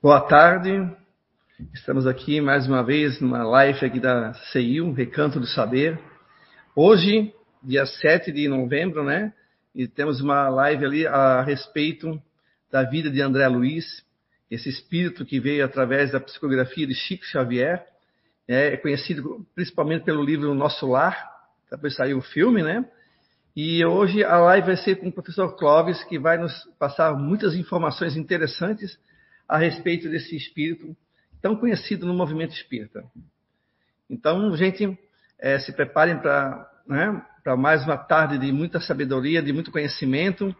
[0.00, 0.88] Boa tarde.
[1.74, 5.98] Estamos aqui mais uma vez numa live aqui da CIU, Recanto do Saber.
[6.72, 9.34] Hoje, dia 7 de novembro, né?
[9.74, 12.22] E temos uma live ali a respeito
[12.70, 14.04] da vida de André Luiz,
[14.48, 17.84] esse espírito que veio através da psicografia de Chico Xavier,
[18.46, 21.28] é conhecido principalmente pelo livro Nosso Lar,
[21.68, 22.88] depois saiu o filme, né?
[23.56, 27.56] E hoje a live vai ser com o professor Clóvis, que vai nos passar muitas
[27.56, 28.96] informações interessantes
[29.48, 30.94] a respeito desse espírito
[31.40, 33.02] tão conhecido no movimento espírita.
[34.10, 34.98] Então, gente,
[35.38, 37.24] é, se preparem para né,
[37.56, 40.54] mais uma tarde de muita sabedoria, de muito conhecimento.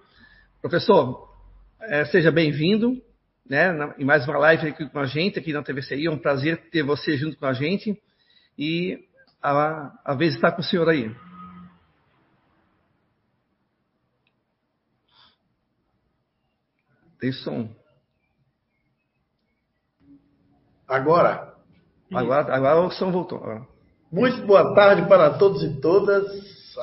[0.61, 1.29] Professor,
[1.81, 3.03] é, seja bem-vindo
[3.49, 6.07] né, em mais uma live aqui com a gente, aqui na TVCI.
[6.07, 8.01] É um prazer ter você junto com a gente.
[8.59, 9.07] E
[9.43, 11.15] a, a vez está com o senhor aí.
[17.19, 17.75] Tem som.
[20.89, 21.53] Agora?
[22.13, 23.43] Agora, agora o som voltou.
[24.11, 26.27] Muito boa tarde para todos e todas,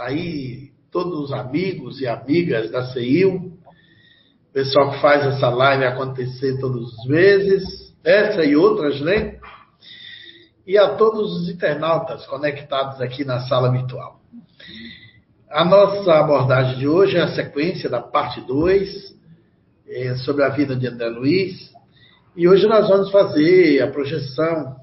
[0.01, 3.51] aí todos os amigos e amigas da CEIU,
[4.53, 9.39] pessoal que faz essa live acontecer todas as vezes, essa e outras, né?
[10.67, 14.19] E a todos os internautas conectados aqui na sala virtual.
[15.49, 19.15] A nossa abordagem de hoje é a sequência da parte 2,
[19.87, 21.74] é, sobre a vida de André Luiz.
[22.37, 24.75] E hoje nós vamos fazer a projeção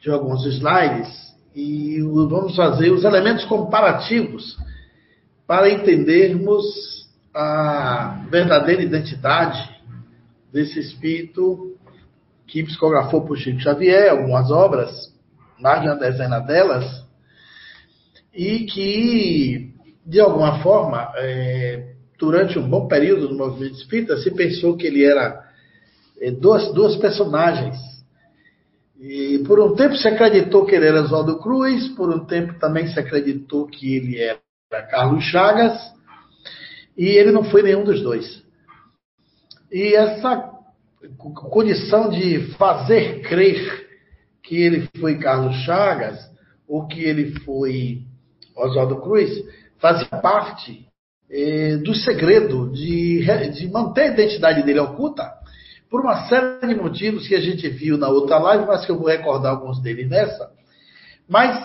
[0.00, 4.56] de alguns slides e vamos fazer os elementos comparativos
[5.46, 6.64] para entendermos
[7.34, 9.68] a verdadeira identidade
[10.50, 11.76] desse espírito
[12.46, 15.14] que psicografou por Chico Xavier, algumas obras,
[15.60, 17.04] mais de uma dezena delas,
[18.32, 19.74] e que,
[20.06, 25.04] de alguma forma, é, durante um bom período do movimento espírita, se pensou que ele
[25.04, 25.47] era
[26.40, 27.76] duas, duas personagens.
[28.98, 32.88] E por um tempo se acreditou que ele era Oswaldo Cruz, por um tempo também
[32.88, 34.40] se acreditou que ele era
[34.90, 35.78] Carlos Chagas,
[36.96, 38.42] e ele não foi nenhum dos dois.
[39.70, 40.50] E essa
[41.50, 43.86] condição de fazer crer
[44.42, 46.18] que ele foi Carlos Chagas,
[46.66, 48.02] ou que ele foi
[48.56, 49.30] Oswaldo Cruz,
[49.78, 50.88] fazia parte
[51.30, 53.24] eh, do segredo de,
[53.54, 55.37] de manter a identidade dele oculta,
[55.90, 58.98] por uma série de motivos que a gente viu na outra live, mas que eu
[58.98, 60.50] vou recordar alguns deles nessa.
[61.28, 61.56] Mas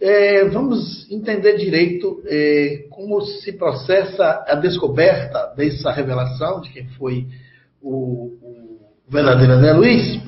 [0.00, 7.26] é, vamos entender direito é, como se processa a descoberta dessa revelação de quem foi
[7.80, 8.78] o, o
[9.08, 10.20] verdadeiro André Luiz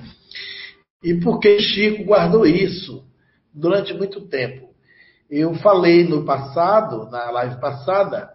[1.02, 3.04] e por que Chico guardou isso
[3.54, 4.70] durante muito tempo.
[5.30, 8.30] Eu falei no passado, na live passada,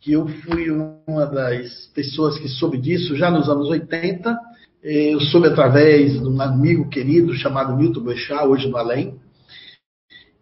[0.00, 4.36] que eu fui uma das pessoas que soube disso já nos anos 80.
[4.82, 9.14] Eu soube através de um amigo querido chamado Milton Boechat, hoje no Além,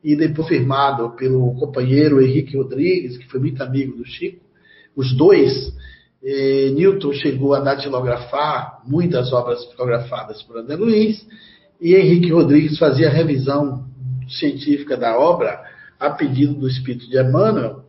[0.02, 4.40] e depois firmado pelo companheiro Henrique Rodrigues, que foi muito amigo do Chico.
[4.96, 5.52] Os dois,
[6.24, 11.22] eh, Newton chegou a datilografar muitas obras fotografadas por André Luiz,
[11.78, 13.84] e Henrique Rodrigues fazia a revisão
[14.26, 15.62] científica da obra
[15.98, 17.84] a pedido do espírito de Emmanuel,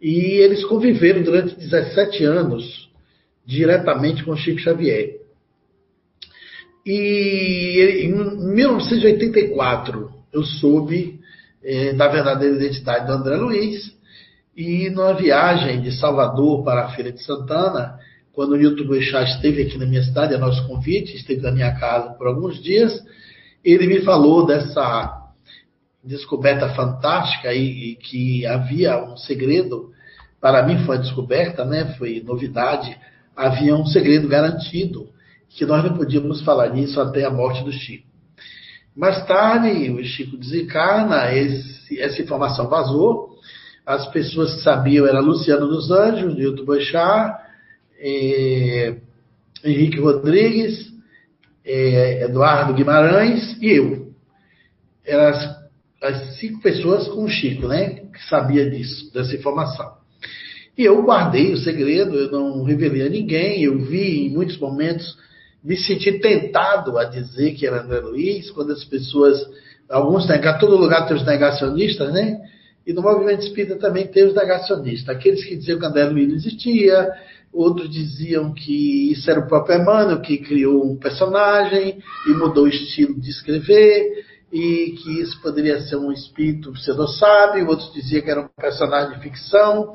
[0.00, 2.88] e eles conviveram durante 17 anos
[3.44, 5.17] diretamente com Chico Xavier.
[6.90, 11.20] E em 1984 eu soube
[11.62, 13.94] eh, da verdadeira identidade do André Luiz,
[14.56, 17.98] e numa viagem de Salvador para a Feira de Santana,
[18.32, 21.78] quando o Nilton Boechat esteve aqui na minha cidade, a nosso convite, esteve na minha
[21.78, 22.98] casa por alguns dias,
[23.62, 25.28] ele me falou dessa
[26.02, 29.92] descoberta fantástica e, e, que havia um segredo,
[30.40, 31.94] para mim foi descoberta, né?
[31.98, 32.96] foi novidade,
[33.36, 35.17] havia um segredo garantido,
[35.50, 38.06] que nós não podíamos falar nisso até a morte do Chico.
[38.94, 43.36] Mais tarde, o Chico desencarna, esse, essa informação vazou,
[43.86, 47.38] as pessoas que sabiam eram Luciano dos Anjos, Nilton Boechat,
[48.00, 48.96] eh,
[49.64, 50.92] Henrique Rodrigues,
[51.64, 54.12] eh, Eduardo Guimarães e eu.
[55.04, 55.58] Eram as
[56.00, 57.90] as cinco pessoas com o Chico, né?
[58.12, 59.98] Que sabia disso, dessa informação.
[60.76, 65.18] E eu guardei o segredo, eu não revelei a ninguém, eu vi em muitos momentos,
[65.62, 69.38] me senti tentado a dizer que era André Luiz, quando as pessoas,
[69.88, 72.40] alguns negaram, todo lugar tem os negacionistas, né?
[72.86, 76.36] E no movimento espírita também tem os negacionistas, aqueles que diziam que André Luiz não
[76.36, 77.12] existia,
[77.52, 82.68] outros diziam que isso era o próprio Emmanuel que criou um personagem e mudou o
[82.68, 88.40] estilo de escrever, e que isso poderia ser um espírito pseudo-sábio, outros diziam que era
[88.40, 89.94] um personagem de ficção,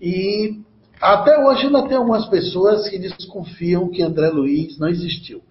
[0.00, 0.60] e
[1.00, 5.42] até hoje ainda tem algumas pessoas que desconfiam que André Luiz não existiu.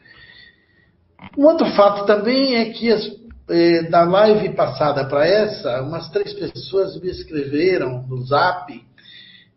[1.37, 3.11] Um outro fato também é que as,
[3.49, 8.73] eh, da live passada para essa, umas três pessoas me escreveram no zap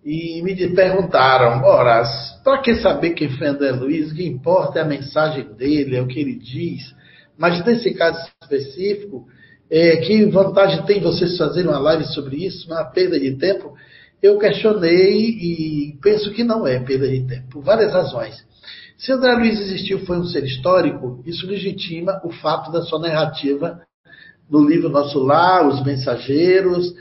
[0.05, 2.03] e me perguntaram, ora,
[2.45, 4.11] para que saber quem foi André Luiz?
[4.11, 6.95] O que importa é a mensagem dele, é o que ele diz.
[7.37, 9.27] Mas nesse caso específico,
[9.71, 12.67] é, que vantagem tem vocês fazerem uma live sobre isso?
[12.67, 13.75] Uma perda de tempo?
[14.23, 18.45] Eu questionei e penso que não é perda de tempo, por várias razões.
[18.97, 23.81] Se André Luiz existiu foi um ser histórico, isso legitima o fato da sua narrativa
[24.51, 26.95] no livro Nosso Lar, Os Mensageiros,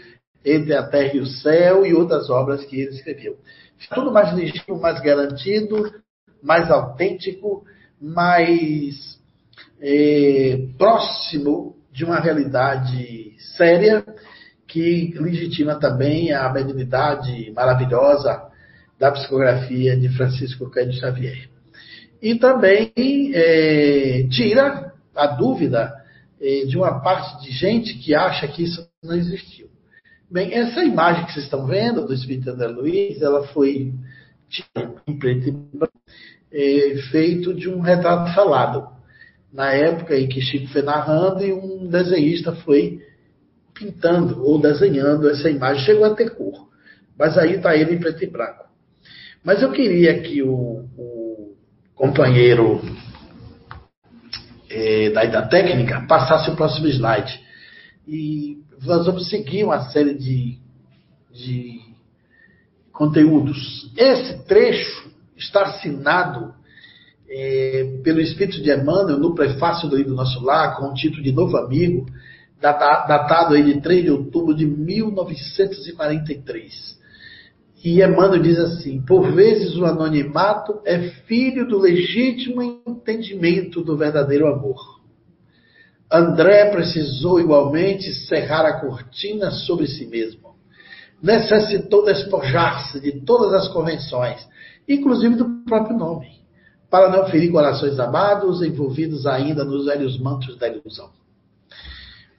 [0.45, 3.37] Entre a Terra e o Céu e outras obras que ele escreveu.
[3.93, 5.91] Tudo mais legítimo, mais garantido,
[6.43, 7.65] mais autêntico,
[7.99, 9.19] mais
[9.81, 14.05] é, próximo de uma realidade séria
[14.67, 18.43] que legitima também a benignidade maravilhosa
[18.99, 21.49] da psicografia de Francisco Cândido Xavier.
[22.21, 22.91] E também
[23.33, 25.93] é, tira a dúvida
[26.41, 29.67] é, de uma parte de gente que acha que isso não existiu.
[30.29, 33.93] Bem, essa imagem que vocês estão vendo do Espírito André Luiz, ela foi
[35.07, 35.93] em preto e branco,
[36.51, 38.89] é, feito de um retrato falado
[39.51, 43.01] na época em que Chico foi narrando e um desenhista foi
[43.77, 45.85] pintando ou desenhando essa imagem.
[45.85, 46.67] Chegou a ter cor,
[47.17, 48.65] mas aí está ele em preto e branco.
[49.43, 51.55] Mas eu queria que o, o
[51.95, 52.81] companheiro
[54.69, 57.39] é, da, da técnica passasse o próximo slide.
[58.07, 60.57] E nós vamos seguir uma série de,
[61.31, 61.79] de
[62.91, 63.91] conteúdos.
[63.95, 66.53] Esse trecho está assinado
[67.29, 71.31] é, pelo Espírito de Emmanuel no prefácio do livro Nosso Lar, com o título de
[71.31, 72.05] Novo Amigo,
[72.59, 76.97] datado aí de 3 de outubro de 1943.
[77.83, 84.47] E Emmanuel diz assim: por vezes o anonimato é filho do legítimo entendimento do verdadeiro
[84.47, 84.97] amor.
[86.11, 90.55] André precisou igualmente cerrar a cortina sobre si mesmo.
[91.21, 94.47] Necessitou despojar-se de todas as convenções,
[94.87, 96.37] inclusive do próprio nome
[96.89, 101.09] para não ferir corações amados envolvidos ainda nos velhos mantos da ilusão.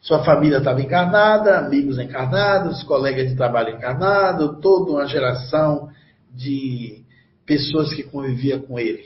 [0.01, 5.91] Sua família estava encarnada, amigos encarnados, colegas de trabalho encarnado, toda uma geração
[6.33, 7.05] de
[7.45, 9.05] pessoas que convivia com ele.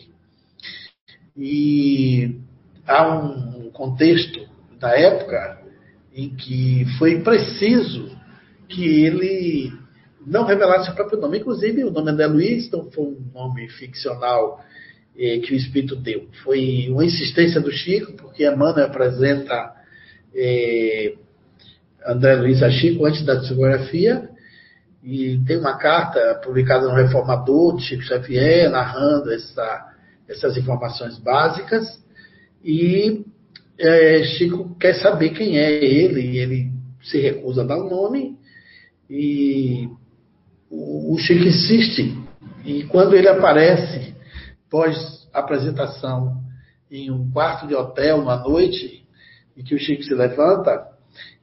[1.37, 2.37] E
[2.87, 4.47] há um contexto
[4.79, 5.61] da época
[6.15, 8.11] em que foi preciso
[8.69, 9.73] que ele
[10.27, 11.39] não revelasse o próprio nome.
[11.39, 14.63] Inclusive, o nome André Luiz não foi um nome ficcional
[15.17, 16.29] eh, que o Espírito deu.
[16.43, 19.73] Foi uma insistência do Chico, porque Emmanuel apresenta
[20.35, 21.15] eh,
[22.07, 24.29] André Luiz Chico antes da psicografia,
[25.03, 29.93] e tem uma carta publicada no Reformador, de Chico Xavier, narrando essa,
[30.29, 32.01] essas informações básicas,
[32.65, 33.25] e
[33.79, 38.39] é, Chico quer saber quem é ele, ele se recusa a dar o nome,
[39.11, 39.89] e
[40.71, 42.17] o, o Chico insiste,
[42.65, 44.15] e quando ele aparece
[44.71, 46.41] pós-apresentação
[46.91, 49.02] em um quarto de hotel, uma noite,
[49.57, 50.93] em que o Chico se levanta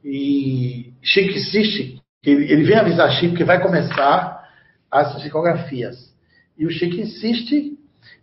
[0.03, 4.39] e Chico insiste, ele, ele vem avisar Chico que vai começar
[4.91, 6.13] as psicografias.
[6.57, 7.77] E o Chico insiste,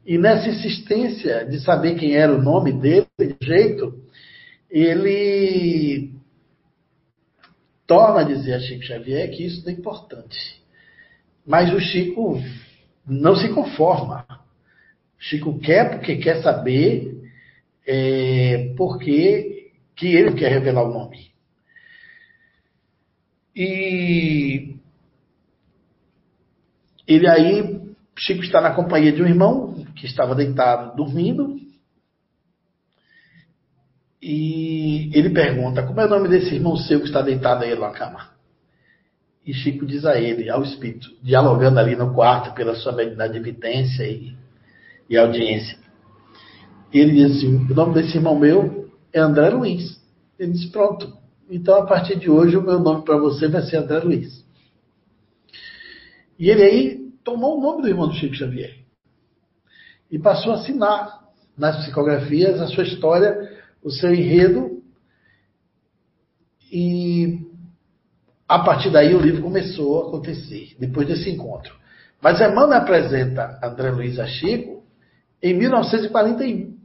[0.05, 4.01] e nessa insistência de saber quem era o nome dele, de jeito,
[4.71, 6.13] ele
[7.87, 10.63] torna a dizer a Chico Xavier que isso é importante.
[11.47, 12.43] Mas o Chico
[13.07, 14.27] não se conforma.
[15.19, 17.17] Chico quer porque quer saber
[17.87, 19.56] é, porque
[19.97, 21.31] que ele quer revelar o nome.
[23.57, 24.77] E
[27.09, 27.81] ele aí,
[28.19, 31.57] Chico está na companhia de um irmão que estava deitado dormindo.
[34.21, 37.91] E ele pergunta: Como é o nome desse irmão seu que está deitado aí na
[37.91, 38.37] cama?
[39.47, 43.51] E Chico diz a ele, ao espírito, dialogando ali no quarto pela sua habilidade de
[43.51, 44.37] e
[45.09, 45.79] e audiência.
[46.93, 48.86] Ele disse assim: o nome desse irmão meu
[49.19, 50.01] é André Luiz.
[50.39, 51.17] Ele disse: pronto.
[51.49, 54.45] Então, a partir de hoje, o meu nome para você vai ser André Luiz.
[56.39, 58.77] E ele aí tomou o nome do irmão do Chico Xavier
[60.11, 61.25] e passou a assinar
[61.57, 64.83] nas psicografias a sua história, o seu enredo.
[66.71, 67.41] E
[68.47, 71.75] a partir daí o livro começou a acontecer, depois desse encontro.
[72.21, 74.85] Mas Emmanuel apresenta André Luiz a Chico
[75.43, 76.76] em 1941.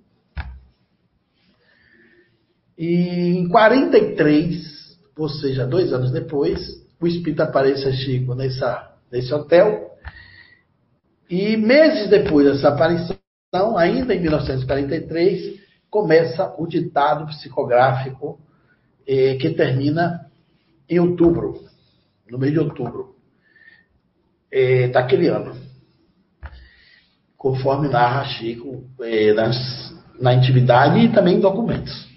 [2.82, 6.60] E em 43, ou seja, dois anos depois,
[7.00, 9.92] o espírito aparece a Chico nessa, nesse hotel.
[11.30, 13.16] E meses depois dessa aparição,
[13.78, 15.60] ainda em 1943,
[15.92, 18.40] começa o ditado psicográfico
[19.08, 20.32] eh, que termina
[20.90, 21.64] em outubro,
[22.32, 23.16] no mês de outubro
[24.52, 25.56] eh, daquele ano,
[27.38, 32.11] conforme narra Chico eh, nas, na intimidade e também em documentos.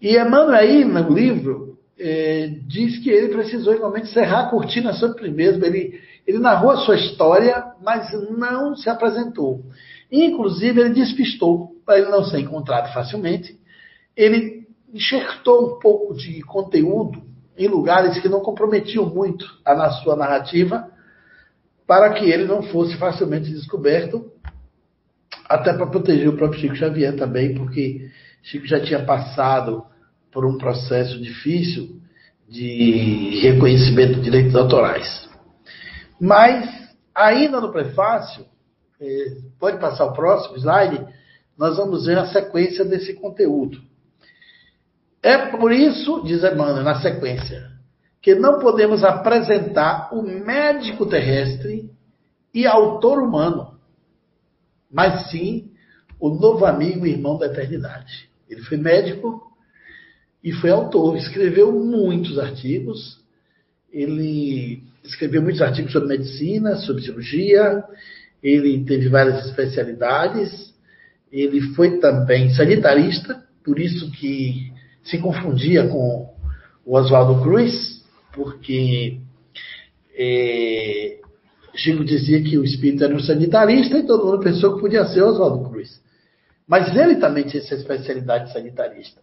[0.00, 5.64] E Emmanuel no livro eh, diz que ele precisou igualmente cerrar a cortina sobre mesmo.
[5.64, 9.62] Ele, ele narrou a sua história, mas não se apresentou.
[10.10, 13.58] Inclusive, ele despistou, para ele não ser encontrado facilmente.
[14.16, 17.22] Ele enxertou um pouco de conteúdo
[17.56, 20.88] em lugares que não comprometiam muito a na sua narrativa,
[21.86, 24.32] para que ele não fosse facilmente descoberto,
[25.46, 28.08] até para proteger o próprio Chico Xavier também, porque
[28.42, 29.84] Chico já tinha passado
[30.32, 32.00] por um processo difícil
[32.48, 35.28] de reconhecimento de direitos autorais.
[36.20, 36.68] Mas,
[37.14, 38.44] ainda no prefácio,
[39.00, 41.06] é, pode passar o próximo slide,
[41.56, 43.80] nós vamos ver a sequência desse conteúdo.
[45.22, 47.70] É por isso, diz Emmanuel na sequência,
[48.22, 51.90] que não podemos apresentar o médico terrestre
[52.52, 53.78] e autor humano,
[54.90, 55.70] mas sim
[56.18, 58.28] o novo amigo e irmão da eternidade.
[58.48, 59.49] Ele foi médico
[60.42, 63.18] e foi autor, escreveu muitos artigos.
[63.92, 67.84] Ele escreveu muitos artigos sobre medicina, sobre cirurgia,
[68.42, 70.74] ele teve várias especialidades,
[71.30, 76.34] ele foi também sanitarista, por isso que se confundia com
[76.84, 79.18] o Oswaldo Cruz, porque
[80.14, 81.18] é,
[81.74, 85.22] Chico dizia que o espírito era um sanitarista e todo mundo pensou que podia ser
[85.22, 86.00] Oswaldo Cruz.
[86.66, 89.20] Mas ele também tinha essa especialidade sanitarista.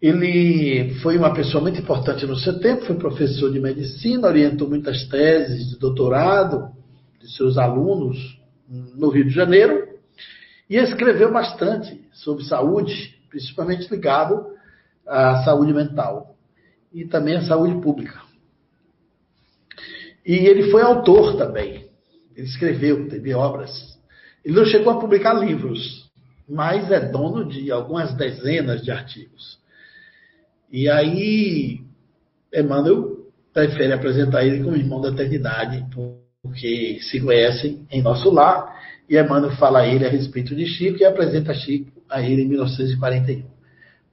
[0.00, 5.04] Ele foi uma pessoa muito importante no seu tempo, foi professor de medicina, orientou muitas
[5.08, 6.70] teses de doutorado
[7.20, 8.38] de seus alunos
[8.68, 9.88] no Rio de Janeiro
[10.68, 14.46] e escreveu bastante sobre saúde, principalmente ligado
[15.06, 16.36] à saúde mental
[16.92, 18.20] e também à saúde pública.
[20.24, 21.86] E ele foi autor também.
[22.36, 23.96] Ele escreveu, teve obras.
[24.44, 26.10] Ele não chegou a publicar livros,
[26.48, 29.58] mas é dono de algumas dezenas de artigos.
[30.70, 31.80] E aí,
[32.52, 33.16] Emmanuel
[33.52, 35.84] prefere apresentar ele como irmão da eternidade,
[36.42, 38.74] porque se conhecem em nosso lar.
[39.08, 42.48] E Emmanuel fala a ele a respeito de Chico e apresenta Chico a ele em
[42.48, 43.44] 1941.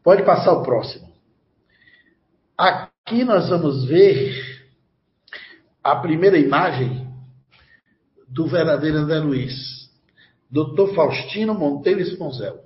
[0.03, 1.12] Pode passar o próximo.
[2.57, 4.53] Aqui nós vamos ver
[5.83, 7.07] a primeira imagem
[8.27, 9.89] do verdadeiro André Luiz,
[10.50, 10.93] Dr.
[10.95, 12.62] Faustino Monteiro Esponzel.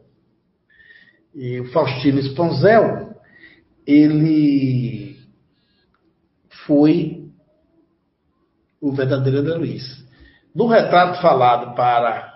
[1.34, 3.07] E o Faustino Esponzel
[3.88, 5.18] ele
[6.66, 7.26] foi
[8.82, 10.06] o verdadeiro André Luiz.
[10.54, 12.34] No retrato falado para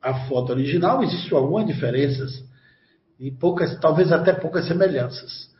[0.00, 2.44] a foto original, existem algumas diferenças
[3.18, 5.50] e poucas, talvez até poucas semelhanças.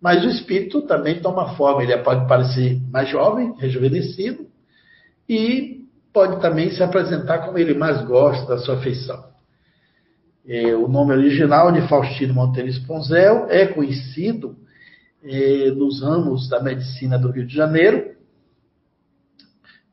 [0.00, 4.46] Mas o espírito também toma forma, ele pode parecer mais jovem, rejuvenescido,
[5.28, 9.24] e pode também se apresentar como ele mais gosta da sua feição.
[10.46, 14.56] É, o nome original de Faustino Monteiro Esponzel é conhecido
[15.26, 18.14] eh, nos ramos da medicina do Rio de Janeiro.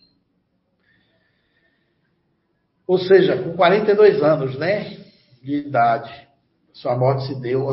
[2.88, 4.98] Ou seja, com 42 anos, né,
[5.42, 6.26] de idade.
[6.72, 7.68] Sua morte se deu,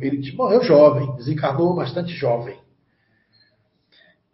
[0.00, 2.58] ele morreu jovem, desencarnou bastante jovem.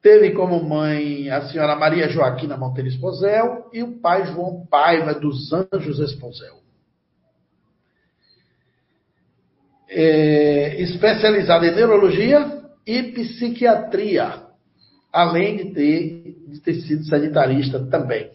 [0.00, 5.52] Teve como mãe a senhora Maria Joaquina Monteiro Esposel e o pai João Paiva dos
[5.52, 6.65] Anjos Esposel.
[9.88, 14.42] É, especializada em neurologia e psiquiatria,
[15.12, 18.30] além de ter, de ter sido sanitarista também.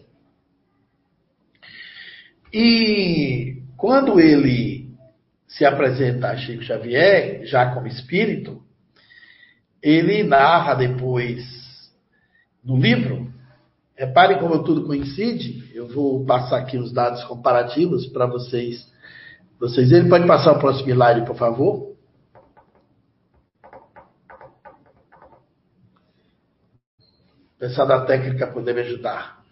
[2.52, 4.90] E quando ele
[5.46, 8.62] se apresenta a Chico Xavier, já como espírito,
[9.82, 11.44] ele narra depois
[12.64, 13.32] no livro.
[13.96, 15.70] Reparem como tudo coincide.
[15.74, 18.91] Eu vou passar aqui os dados comparativos para vocês.
[19.62, 21.96] Vocês, ele pode passar o próximo slide, por favor?
[27.58, 29.42] Pessoal da técnica poder me ajudar.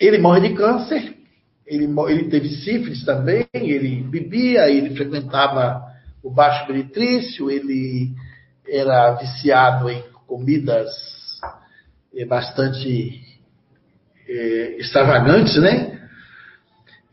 [0.00, 1.24] Ele morre de câncer
[1.66, 5.82] ele, ele teve sífilis também, ele bebia, ele frequentava
[6.22, 8.12] o baixo meretrício, ele
[8.68, 10.90] era viciado em comidas
[12.14, 13.20] eh, bastante
[14.28, 15.93] é, extravagantes, né?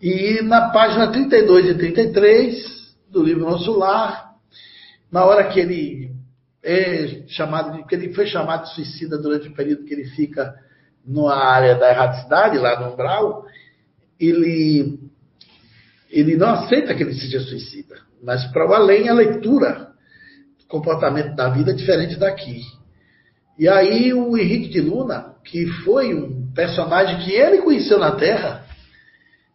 [0.02, 4.32] E na página 32 e 33 do livro Nosso Lar,
[5.12, 6.12] na hora que ele
[6.64, 10.56] é chamado que ele foi chamado de suicida durante o período que ele fica
[11.06, 13.46] na área da erraticidade, lá no umbral,
[14.20, 15.00] ele,
[16.10, 17.98] ele não aceita que ele seja suicida.
[18.24, 19.92] Mas, para o além, a leitura
[20.60, 22.62] do comportamento da vida é diferente daqui.
[23.58, 28.61] E aí, o Henrique de Luna, que foi um personagem que ele conheceu na Terra,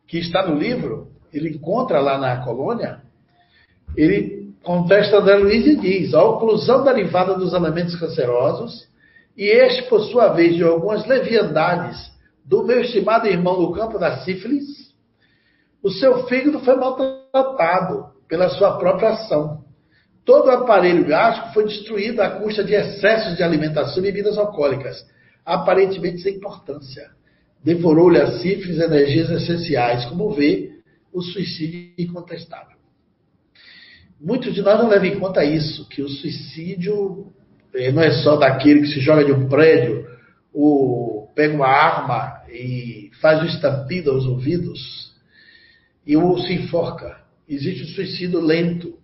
[0.06, 3.02] que está no livro, ele encontra lá na colônia,
[3.96, 8.88] ele contesta André Luiz e diz: a oclusão derivada dos elementos cancerosos,
[9.36, 12.10] e este, por sua vez, de algumas leviandades
[12.44, 14.94] do meu estimado irmão no campo da sífilis,
[15.82, 19.64] o seu fígado foi maltratado pela sua própria ação.
[20.24, 24.96] Todo o aparelho gástrico foi destruído à custa de excessos de alimentação e bebidas alcoólicas,
[25.44, 27.15] aparentemente sem importância.
[27.66, 30.70] Devorou-lhe a sífilis energias essenciais, como vê,
[31.12, 32.76] o suicídio incontestável.
[34.20, 37.26] Muitos de nós não levam em conta isso, que o suicídio
[37.74, 40.06] eh, não é só daquele que se joga de um prédio,
[40.54, 45.12] ou pega uma arma e faz o estampido aos ouvidos
[46.06, 47.18] e o se enforca.
[47.48, 48.96] Existe o suicídio lento.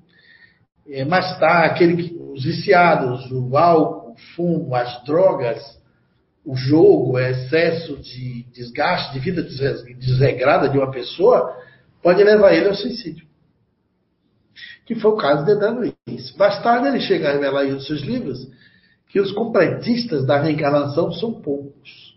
[0.89, 5.61] É, mas está aquele que, os viciados, o álcool, o fumo, as drogas,
[6.45, 11.57] o jogo, o excesso de desgaste, de vida desregrada de uma pessoa,
[12.03, 13.27] pode levar ele ao suicídio.
[14.85, 16.37] Que foi o caso de André Luiz.
[16.37, 18.49] Mais tarde ele chega a revelar em seus livros
[19.09, 22.13] que os completistas da reencarnação são poucos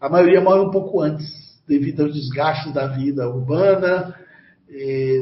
[0.00, 1.28] a maioria morre um pouco antes,
[1.68, 4.14] devido aos desgastes da vida urbana,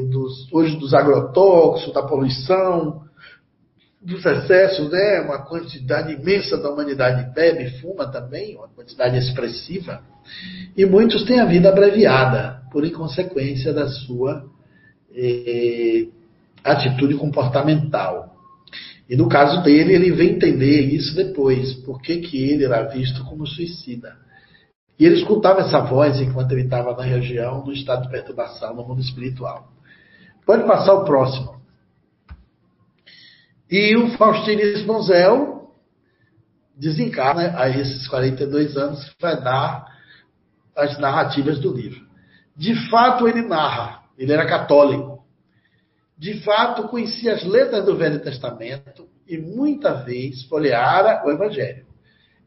[0.09, 3.03] dos, hoje dos agrotóxicos, da poluição,
[4.01, 5.21] dos excessos, né?
[5.21, 10.01] Uma quantidade imensa da humanidade bebe fuma também, uma quantidade expressiva.
[10.75, 14.45] E muitos têm a vida abreviada, por inconsequência da sua
[15.13, 16.07] eh,
[16.63, 18.35] atitude comportamental.
[19.09, 23.25] E no caso dele, ele vem entender isso depois, por que, que ele era visto
[23.25, 24.15] como suicida.
[24.99, 28.85] E ele escutava essa voz enquanto ele estava na região, no estado de perturbação, no
[28.85, 29.71] mundo espiritual.
[30.45, 31.58] Pode passar o próximo.
[33.69, 35.69] E o Faustino Esponzel
[36.75, 39.85] desencarna a esses 42 anos que vai dar
[40.75, 42.07] as narrativas do livro.
[42.55, 45.23] De fato, ele narra, ele era católico.
[46.17, 51.85] De fato, conhecia as letras do Velho Testamento e muita vez folheara o Evangelho.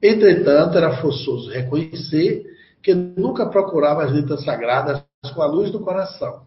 [0.03, 2.45] Entretanto, era forçoso reconhecer
[2.83, 5.05] que nunca procurava as letras sagradas
[5.35, 6.43] com a luz do coração.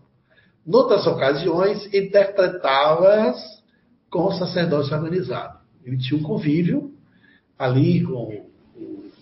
[0.66, 3.55] Noutras ocasiões, interpretava-as
[4.10, 5.60] com o sacerdócio harmonizado.
[5.84, 6.92] Ele tinha um convívio
[7.58, 8.46] ali com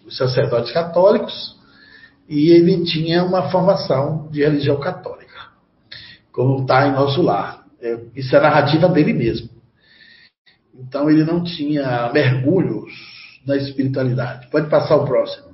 [0.06, 1.58] os sacerdotes católicos
[2.28, 5.50] e ele tinha uma formação de religião católica,
[6.32, 7.65] como está em nosso lar.
[7.82, 9.50] É, isso é a narrativa dele mesmo.
[10.74, 12.91] Então ele não tinha mergulhos
[13.46, 14.48] na espiritualidade.
[14.50, 15.53] Pode passar o próximo.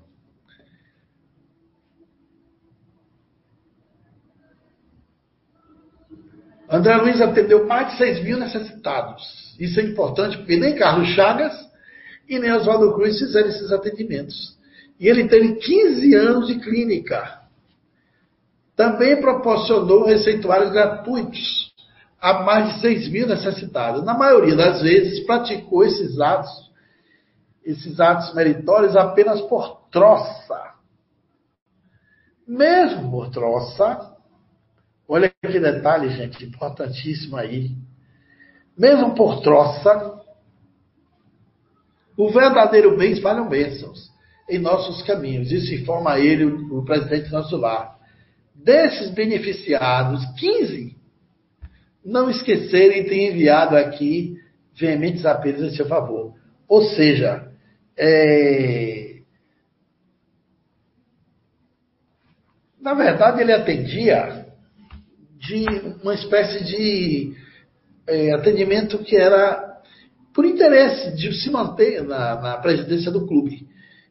[6.69, 9.55] André Luiz atendeu mais de 6 mil necessitados.
[9.59, 11.53] Isso é importante porque nem Carlos Chagas
[12.27, 14.57] e nem Oswaldo Cruz fizeram esses atendimentos.
[14.99, 17.39] E ele teve 15 anos de clínica.
[18.75, 21.73] Também proporcionou receituários gratuitos
[22.21, 24.03] a mais de 6 mil necessitados.
[24.03, 26.69] Na maioria das vezes, praticou esses atos
[27.69, 30.73] esses atos meritórios apenas por troça.
[32.47, 34.08] Mesmo por troça,
[35.11, 37.71] Olha que detalhe, gente, importantíssimo aí.
[38.77, 40.21] Mesmo por troça,
[42.15, 44.11] o verdadeiro bem espalham bênçãos
[44.47, 45.51] em nossos caminhos.
[45.51, 47.97] Isso informa ele, o presidente nosso lar.
[48.53, 50.95] Desses beneficiados, 15
[52.05, 54.37] não esquecerem de ter enviado aqui
[54.75, 56.35] veementes apelos em seu favor.
[56.67, 57.51] Ou seja,
[57.97, 59.21] é...
[62.79, 64.48] na verdade ele atendia
[65.49, 65.65] de
[66.03, 67.33] uma espécie de
[68.07, 69.67] é, atendimento que era
[70.33, 73.67] por interesse de se manter na, na presidência do clube.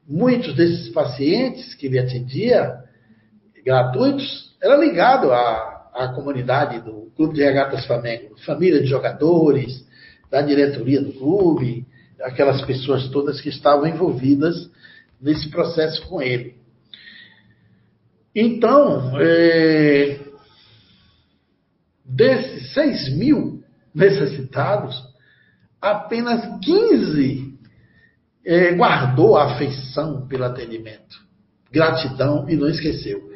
[0.07, 2.75] Muitos desses pacientes que ele atendia,
[3.65, 9.87] gratuitos, eram ligados à, à comunidade do Clube de Regatas Flamengo, família de jogadores,
[10.31, 11.87] da diretoria do clube,
[12.21, 14.69] aquelas pessoas todas que estavam envolvidas
[15.21, 16.57] nesse processo com ele.
[18.35, 20.28] Então, é,
[22.09, 23.63] desses 6 mil
[23.95, 24.97] necessitados,
[25.81, 27.59] apenas 15
[28.45, 31.17] é, guardou a afeição pelo atendimento,
[31.71, 33.29] gratidão e não esqueceu.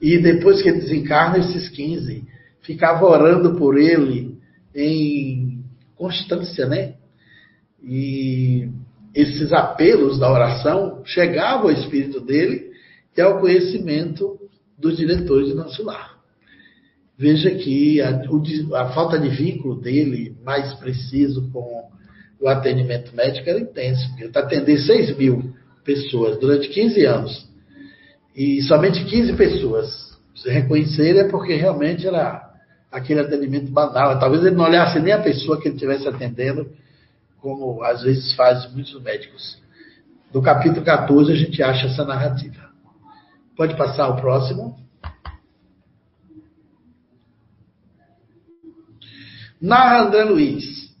[0.00, 2.24] E depois que ele desencarna, esses 15
[2.62, 4.38] ficavam orando por ele
[4.74, 5.62] em
[5.94, 6.94] constância, né?
[7.82, 8.68] E
[9.14, 12.72] esses apelos da oração chegavam ao espírito dele
[13.16, 14.38] e ao conhecimento
[14.78, 16.13] dos diretores de nosso lar.
[17.16, 18.22] Veja que a,
[18.80, 21.88] a, falta de vínculo dele, mais preciso com
[22.40, 24.10] o atendimento médico, era intenso.
[24.16, 27.48] Ele está atendendo 6 mil pessoas durante 15 anos.
[28.34, 32.52] E somente 15 pessoas se reconhecerem é porque realmente era
[32.90, 34.18] aquele atendimento banal.
[34.18, 36.68] Talvez ele não olhasse nem a pessoa que ele estivesse atendendo,
[37.40, 39.62] como às vezes fazem muitos médicos.
[40.32, 42.70] No capítulo 14 a gente acha essa narrativa.
[43.56, 44.76] Pode passar o próximo.
[49.64, 50.94] Narra André Luiz.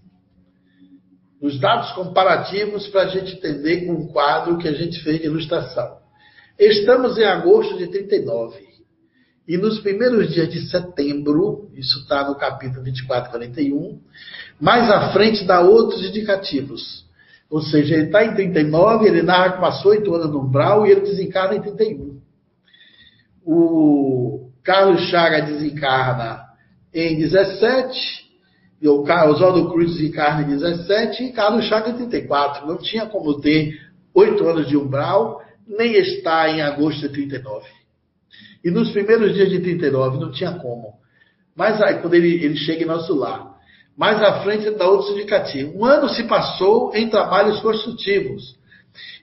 [1.38, 5.26] Os dados comparativos para a gente entender com o quadro que a gente fez de
[5.26, 5.98] ilustração.
[6.58, 8.64] Estamos em agosto de 39.
[9.46, 14.00] E nos primeiros dias de setembro, isso está no capítulo 24, 41,
[14.58, 17.04] mais à frente dá outros indicativos.
[17.50, 20.90] Ou seja, ele está em 39, ele narra que passou oito anos no umbral e
[20.90, 22.18] ele desencarna em 31.
[23.44, 26.46] O Carlos Chaga desencarna
[26.94, 28.23] em 17,
[28.84, 32.66] e o Oswaldo Cruz desencarna em 17 e Carlos Chaga em 34.
[32.66, 33.80] Não tinha como ter
[34.12, 37.66] oito anos de umbral, nem estar em agosto de 39.
[38.62, 40.98] E nos primeiros dias de 39 não tinha como.
[41.56, 43.54] Mas aí, quando ele, ele chega em nosso lar,
[43.96, 45.78] mais à frente dá outro indicativo.
[45.78, 48.54] Um ano se passou em trabalhos construtivos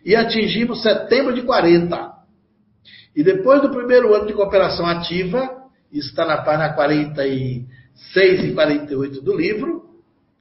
[0.04, 2.12] e atingimos setembro de 40.
[3.16, 7.81] E depois do primeiro ano de cooperação ativa, isso está na página 46 e
[8.54, 9.84] 48 do livro,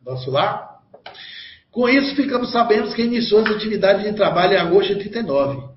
[0.05, 0.81] nosso lar.
[1.71, 5.69] Com isso, ficamos sabendo que iniciou as atividades de trabalho em agosto de 39,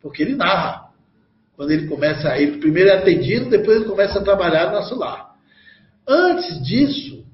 [0.00, 0.88] porque ele narra.
[1.56, 5.34] Quando ele começa, ele primeiro é atendido, depois ele começa a trabalhar no nosso lar.
[6.06, 7.24] Antes disso,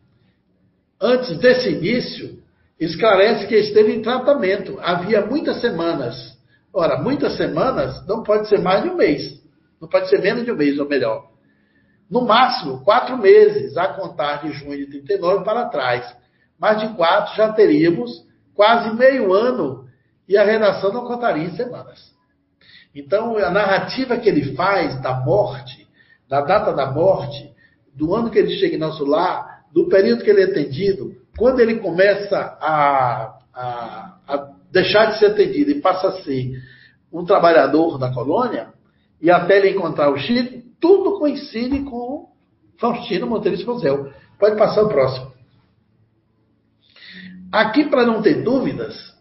[1.00, 2.42] antes desse início,
[2.80, 4.78] esclarece que esteve em tratamento.
[4.80, 6.36] Havia muitas semanas.
[6.72, 9.40] Ora, muitas semanas não pode ser mais de um mês.
[9.80, 11.33] Não pode ser menos de um mês, ou melhor.
[12.10, 16.14] No máximo, quatro meses, a contar de junho de 39 para trás.
[16.58, 19.86] Mais de quatro já teríamos quase meio ano
[20.28, 22.14] e a redação não contaria em semanas.
[22.94, 25.86] Então, a narrativa que ele faz da morte,
[26.28, 27.52] da data da morte,
[27.92, 31.60] do ano que ele chega em nosso lar, do período que ele é atendido, quando
[31.60, 36.52] ele começa a, a, a deixar de ser atendido e passa a ser
[37.12, 38.68] um trabalhador da colônia,
[39.20, 42.28] e até ele encontrar o Chico, tudo coincide com
[42.78, 44.12] Faustino Monteiro Esposel.
[44.38, 45.32] Pode passar o próximo.
[47.52, 49.14] Aqui, para não ter dúvidas,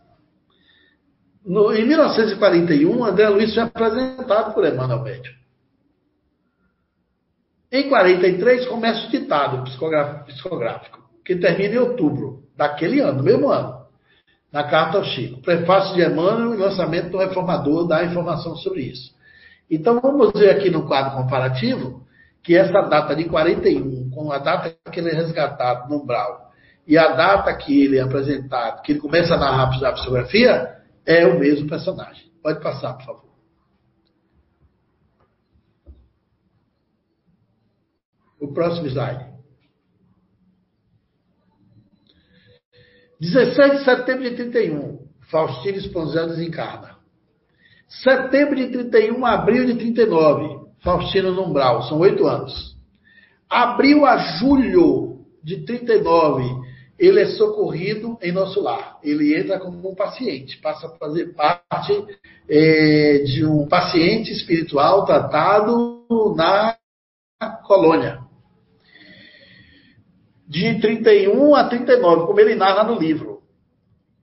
[1.46, 5.34] no, em 1941, André Luiz foi apresentado por Emmanuel Médio.
[7.72, 13.84] Em 43, começa o ditado psicográfico, que termina em outubro daquele ano, mesmo ano,
[14.52, 15.42] na carta ao Chico.
[15.42, 19.14] Prefácio de Emmanuel e lançamento do reformador dá informação sobre isso.
[19.70, 22.04] Então vamos ver aqui no quadro comparativo
[22.44, 26.52] que essa data de 41, com a data que ele é resgatado no umbral,
[26.86, 31.26] e a data que ele é apresentado, que ele começa a narrar a psicografia, é
[31.26, 32.32] o mesmo personagem.
[32.42, 33.34] Pode passar, por favor.
[38.42, 39.32] O próximo slide.
[43.22, 46.93] 16 de setembro de 31, Faustino Esponzel desencarna.
[48.02, 52.76] Setembro de 31, abril de 39, Faustino no umbral, são oito anos.
[53.50, 56.44] abril a julho de 39,
[56.98, 58.98] ele é socorrido em nosso lar.
[59.04, 61.94] Ele entra como um paciente, passa a fazer parte
[62.50, 66.76] é, de um paciente espiritual tratado na
[67.66, 68.20] colônia.
[70.48, 73.33] De 31 a 39, como ele narra no livro.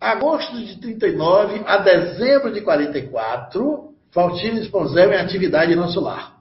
[0.01, 6.41] Agosto de 39 a dezembro de 44, Faustino Esponzel em atividade nosso lar.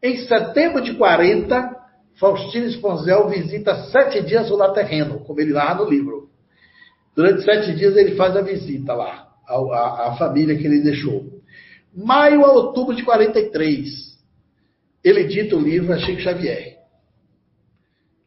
[0.00, 1.76] Em setembro de 40,
[2.14, 6.28] Faustino Esponzel visita sete dias o lar terreno, como ele narra no livro.
[7.16, 11.24] Durante sete dias ele faz a visita lá, à, família que ele deixou.
[11.92, 14.16] Maio a outubro de 43,
[15.02, 16.78] ele dita o livro a Chico Xavier.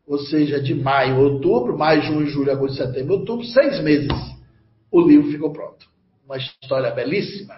[0.06, 4.33] Ou seja, de maio a outubro, maio, junho, julho, agosto, setembro, outubro, seis meses,
[4.94, 5.88] o livro ficou pronto.
[6.24, 7.56] Uma história belíssima.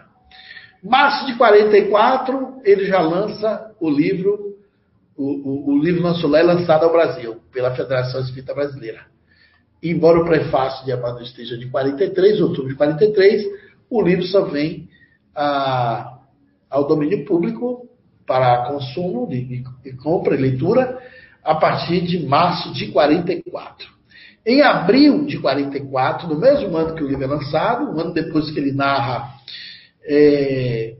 [0.81, 4.55] Março de 44, ele já lança o livro,
[5.17, 9.05] o, o, o livro Nosso Lé lançado ao Brasil, pela Federação Espírita Brasileira.
[9.83, 13.45] Embora o prefácio de Amado esteja de 43, outubro de 43,
[13.89, 14.87] o livro só vem
[15.35, 16.19] a,
[16.69, 17.89] ao domínio público
[18.25, 19.63] para consumo, de
[20.01, 20.99] compra e leitura,
[21.43, 23.94] a partir de março de 44.
[24.45, 28.51] Em abril de 44, no mesmo ano que o livro é lançado, um ano depois
[28.51, 29.33] que ele narra
[30.03, 30.95] é,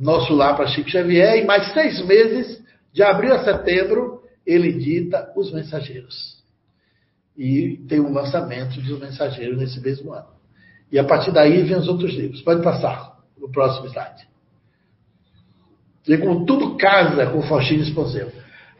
[0.00, 5.32] Nosso Lar para Chico Xavier, e mais seis meses, de abril a setembro, ele dita
[5.36, 6.36] Os Mensageiros.
[7.36, 10.28] E tem um lançamento de Os Mensageiros nesse mesmo ano.
[10.90, 12.40] E a partir daí vem os outros livros.
[12.40, 14.26] Pode passar no próximo slide.
[16.08, 18.30] E como tudo casa com Faustino Esposel.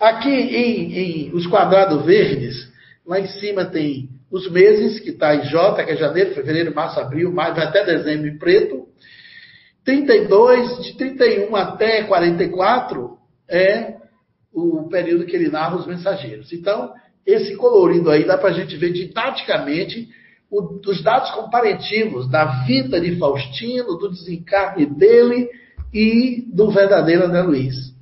[0.00, 2.72] Aqui em, em, os quadrados verdes,
[3.06, 6.98] lá em cima tem os meses, que está em J, que é janeiro, fevereiro, março,
[6.98, 8.86] abril, maio, vai até dezembro em preto.
[9.84, 13.16] 32, de 31 até 44,
[13.48, 13.94] é
[14.52, 16.52] o período que ele narra os mensageiros.
[16.52, 16.92] Então,
[17.24, 20.08] esse colorido aí dá para a gente ver didaticamente
[20.50, 25.48] o, os dados comparativos da vida de Faustino, do desencarne dele
[25.94, 27.94] e do verdadeiro André Luiz.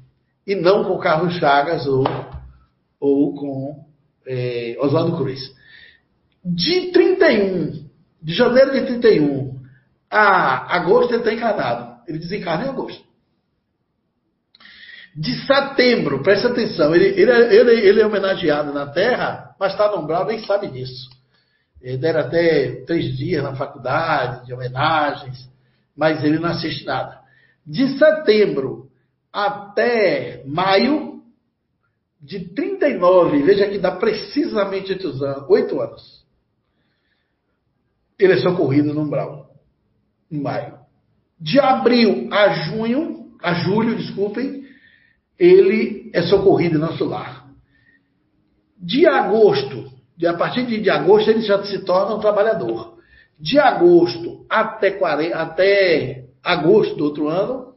[0.46, 2.04] E não com Carlos Chagas ou,
[2.98, 3.83] ou com
[4.26, 5.54] é, Oswaldo Cruz.
[6.44, 7.88] De 31,
[8.22, 9.54] de janeiro de 31
[10.10, 11.94] a agosto ele está encarnado.
[12.06, 13.02] Ele desencarna em agosto.
[15.16, 19.98] De setembro, presta atenção, ele, ele, ele, ele é homenageado na Terra, mas está no
[19.98, 21.08] umbral, nem sabe disso.
[21.80, 25.48] Ele deram até três dias na faculdade de homenagens,
[25.96, 27.20] mas ele não assiste nada.
[27.64, 28.88] De setembro
[29.32, 31.13] até maio,
[32.24, 34.98] de 39, veja que dá precisamente
[35.46, 36.24] oito anos.
[38.18, 39.50] Ele é socorrido no umbral
[40.30, 40.78] em maio.
[41.38, 44.64] De abril a junho, a julho, desculpem,
[45.38, 47.46] ele é socorrido em nosso lar.
[48.78, 52.96] De agosto, de, a partir de, de agosto, ele já se torna um trabalhador.
[53.38, 57.74] De agosto até, 40, até agosto do outro ano,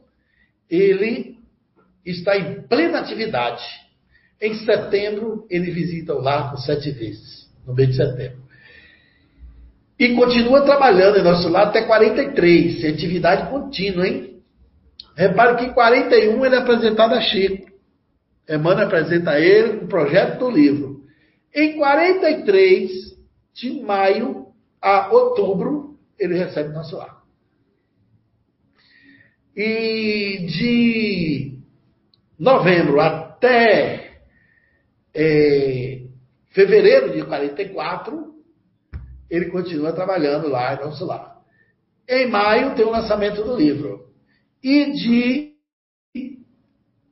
[0.70, 1.36] ele
[2.06, 3.62] está em plena atividade.
[4.40, 8.38] Em setembro, ele visita o lar por sete vezes, no mês de setembro.
[9.98, 14.40] E continua trabalhando em nosso lado até 43, em atividade contínua, hein?
[15.16, 17.68] Repare que em 41 ele é apresentado a Chico.
[18.48, 21.02] Emmanuel apresenta a ele o projeto do livro.
[21.52, 22.90] Em 43,
[23.52, 24.46] de maio
[24.80, 27.18] a outubro, ele recebe nosso lar.
[29.56, 31.58] E de
[32.38, 33.97] novembro até
[35.20, 36.02] é,
[36.50, 38.34] fevereiro de 44,
[39.28, 41.38] ele continua trabalhando lá em nosso lar.
[42.08, 44.06] Em maio tem o lançamento do livro.
[44.62, 45.52] E de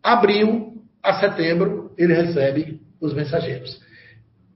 [0.02, 3.80] abril a setembro ele recebe os mensageiros.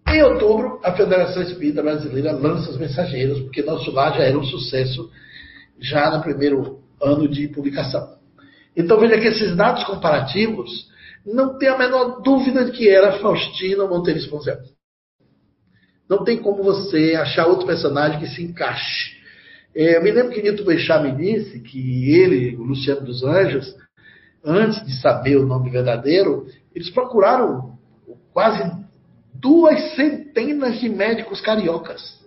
[0.07, 4.45] Em outubro, a Federação Espírita Brasileira lança os mensageiros, porque nosso lar já era um
[4.45, 5.11] sucesso
[5.81, 8.17] já no primeiro ano de publicação.
[8.77, 10.89] Então veja que esses dados comparativos
[11.24, 14.59] não tem a menor dúvida de que era Faustino Monteiro Esponzel.
[16.09, 19.20] Não tem como você achar outro personagem que se encaixe.
[19.74, 23.76] É, eu me lembro que Nito Bechá me disse que ele, o Luciano dos Anjos,
[24.44, 27.78] antes de saber o nome verdadeiro, eles procuraram
[28.33, 28.68] quase
[29.33, 32.20] duas centenas de médicos cariocas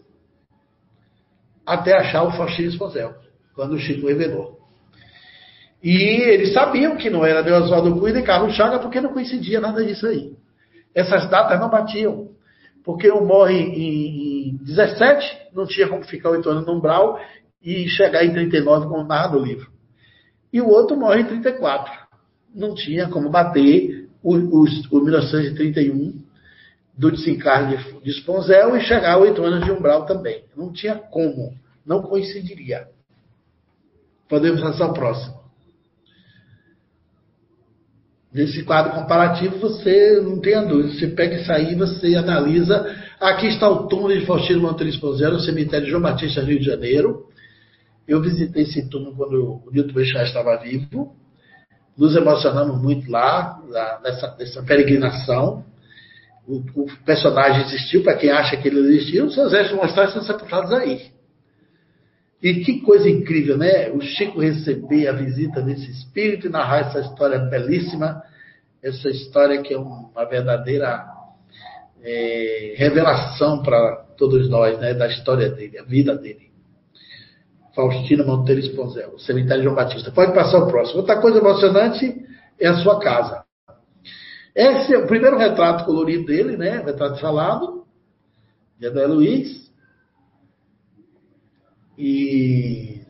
[1.66, 3.16] até achar o Faustino Esposel,
[3.56, 4.63] quando o Chico revelou.
[5.84, 5.92] E
[6.30, 10.08] eles sabiam que não era de Oswaldo Cruz Carlos Chaga, porque não coincidia nada disso
[10.08, 10.32] aí.
[10.96, 12.34] Essas datas não batiam
[12.84, 17.20] porque um morre em, em 17, não tinha como ficar oito anos no umbral
[17.62, 19.72] e chegar em 39 como narra no livro.
[20.52, 21.92] E o outro morre em 34.
[22.54, 26.22] Não tinha como bater o, o, o 1931
[26.96, 30.44] do desencarne de, de Sponzel e chegar oito anos de umbral também.
[30.56, 31.54] Não tinha como,
[31.86, 32.88] não coincidiria.
[34.30, 35.43] Podemos passar ao próximo.
[38.34, 40.94] Nesse quadro comparativo, você não tem a dúvida.
[40.94, 42.96] Você pega isso aí, você analisa.
[43.20, 47.28] Aqui está o túmulo de Faustino Monteiro Esposel, no cemitério João Batista, Rio de Janeiro.
[48.08, 51.16] Eu visitei esse túmulo quando o Nilton Bechá estava vivo.
[51.96, 53.62] Nos emocionamos muito lá,
[54.04, 55.64] nessa, nessa peregrinação.
[56.48, 60.74] O, o, personagem existiu, para quem acha que ele existiu, seus restos mostrar são sepultados
[60.74, 61.13] aí.
[62.44, 63.90] E que coisa incrível, né?
[63.90, 68.22] O Chico receber a visita desse espírito e narrar essa história belíssima,
[68.84, 71.06] essa história que é uma verdadeira
[72.04, 74.94] é, revelação para todos nós, né?
[74.94, 76.52] Da história dele, a vida dele.
[77.74, 80.12] Faustina Monteiro Esponzel, cemitério João Batista.
[80.12, 81.00] Pode passar o próximo.
[81.00, 82.14] Outra coisa emocionante
[82.60, 83.46] é a sua casa.
[84.54, 86.84] Esse é o primeiro retrato colorido dele, né?
[86.86, 87.86] Retrato falado,
[88.78, 89.63] de André Luiz.
[91.98, 93.02] E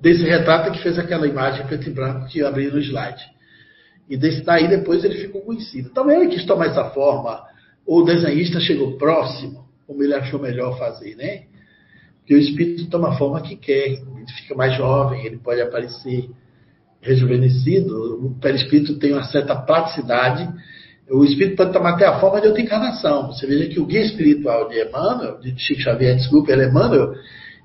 [0.00, 3.22] desse retrato é que fez aquela imagem preto e branco que eu abri no slide.
[4.08, 5.90] E desse daí depois ele ficou conhecido.
[5.90, 7.42] Também ele quis tomar essa forma,
[7.84, 11.42] ou o desenhista chegou próximo, como ele achou melhor fazer, né?
[12.18, 16.28] Porque o espírito toma a forma que quer, ele fica mais jovem, ele pode aparecer
[17.00, 20.48] rejuvenescido, o perispírito tem uma certa praticidade,
[21.08, 23.28] o espírito pode tomar até a forma de outra encarnação.
[23.28, 27.14] Você veja que o guia espiritual de Emmanuel, de Chico Xavier, desculpa, ele é Emmanuel,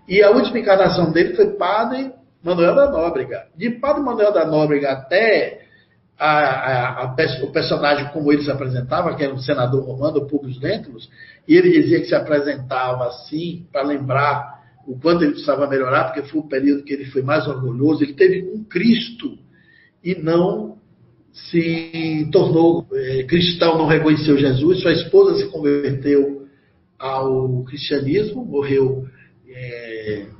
[0.07, 2.11] e a última encarnação dele foi Padre
[2.43, 3.45] Manuel da Nóbrega.
[3.55, 5.61] De Padre Manuel da Nóbrega até
[6.17, 10.61] a, a, a, o personagem como ele se apresentava, que era um senador romano, Publius
[10.61, 11.09] Lentulus,
[11.47, 16.29] e ele dizia que se apresentava assim para lembrar o quanto ele precisava melhorar, porque
[16.29, 18.03] foi o período que ele foi mais orgulhoso.
[18.03, 19.37] Ele teve um Cristo
[20.03, 20.77] e não
[21.33, 24.81] se tornou é, cristão, não reconheceu Jesus.
[24.81, 26.47] Sua esposa se converteu
[26.99, 29.05] ao cristianismo, morreu
[29.47, 29.90] é,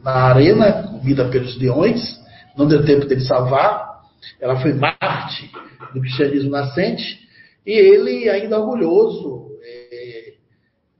[0.03, 2.19] na arena, comida pelos leões,
[2.57, 4.01] não deu tempo dele salvar.
[4.39, 5.51] Ela foi Marte
[5.93, 7.19] do cristianismo nascente.
[7.65, 10.33] E ele, ainda orgulhoso, é,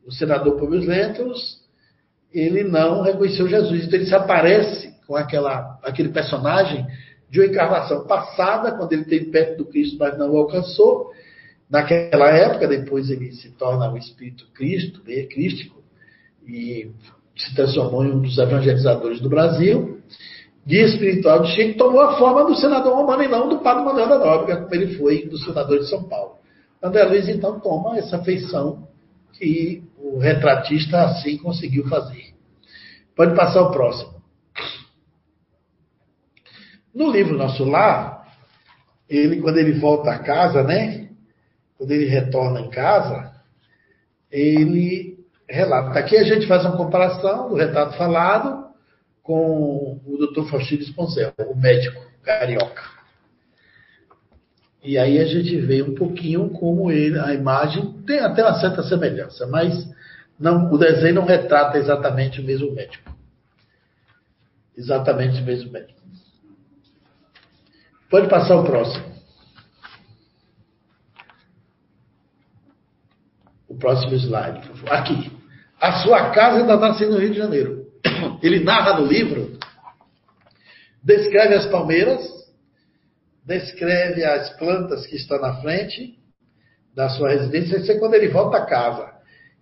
[0.06, 1.62] o senador Publius Lentulus,
[2.34, 3.86] ele não reconheceu Jesus.
[3.86, 6.86] Então ele se aparece com aquela, aquele personagem
[7.30, 11.12] de uma encarnação passada, quando ele esteve perto do Cristo, mas não o alcançou.
[11.69, 15.82] Naquela época, depois ele se torna o Espírito Cristo, né, crístico,
[16.45, 16.91] e
[17.41, 19.99] se transformou em um dos evangelizadores do Brasil.
[20.65, 24.08] Guia espiritual de Chico tomou a forma do senador romano e não do padre Manuel
[24.08, 26.36] da Nóbrega, como ele foi do senador de São Paulo.
[26.82, 28.88] André Luiz, então, toma essa feição
[29.34, 32.34] que o retratista assim conseguiu fazer.
[33.15, 34.21] Pode passar o próximo.
[36.93, 38.27] No livro Nosso Lar,
[39.10, 41.10] ele, quando ele volta a casa, né?
[41.77, 43.32] Quando ele retorna em casa,
[44.32, 45.11] ele
[45.51, 45.99] relata.
[45.99, 48.71] Aqui a gente faz uma comparação do retrato falado
[49.21, 50.49] com o Dr.
[50.49, 52.81] Faustino Esponcel, o médico carioca.
[54.83, 58.81] E aí a gente vê um pouquinho como ele, a imagem tem até uma certa
[58.81, 59.87] semelhança, mas
[60.39, 63.15] não, o desenho não retrata exatamente o mesmo médico.
[64.75, 66.01] Exatamente o mesmo médico.
[68.09, 69.11] Pode passar o próximo.
[73.67, 74.93] O próximo slide, por favor.
[74.93, 75.40] Aqui.
[75.82, 77.88] A sua casa ainda sendo no Rio de Janeiro.
[78.44, 79.58] Ele narra no livro,
[81.04, 82.22] descreve as palmeiras,
[83.44, 86.20] descreve as plantas que estão na frente
[86.96, 89.10] da sua residência, isso é quando ele volta a casa.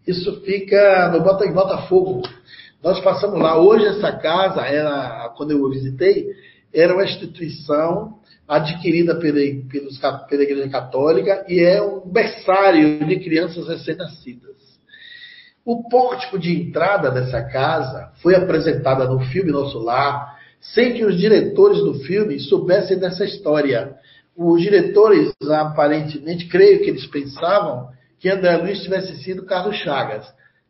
[0.06, 2.24] Isso fica no Bota, em Botafogo.
[2.84, 3.58] Nós passamos lá.
[3.58, 6.26] Hoje essa casa, era, quando eu visitei,
[6.74, 13.68] era uma instituição adquirida pela, pelos, pela Igreja Católica e é um berçário de crianças
[13.68, 14.59] recém-nascidas.
[15.70, 21.16] O pórtico de entrada dessa casa foi apresentada no filme Nosso Lar, sem que os
[21.16, 23.94] diretores do filme soubessem dessa história.
[24.36, 30.26] Os diretores, aparentemente, creio que eles pensavam que André Luiz tivesse sido Carlos Chagas.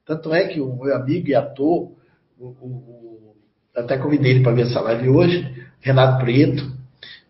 [0.05, 1.93] Tanto é que o meu amigo e ator,
[2.37, 3.35] o, o,
[3.73, 6.69] até convidei ele para ver essa live hoje, Renato Preto,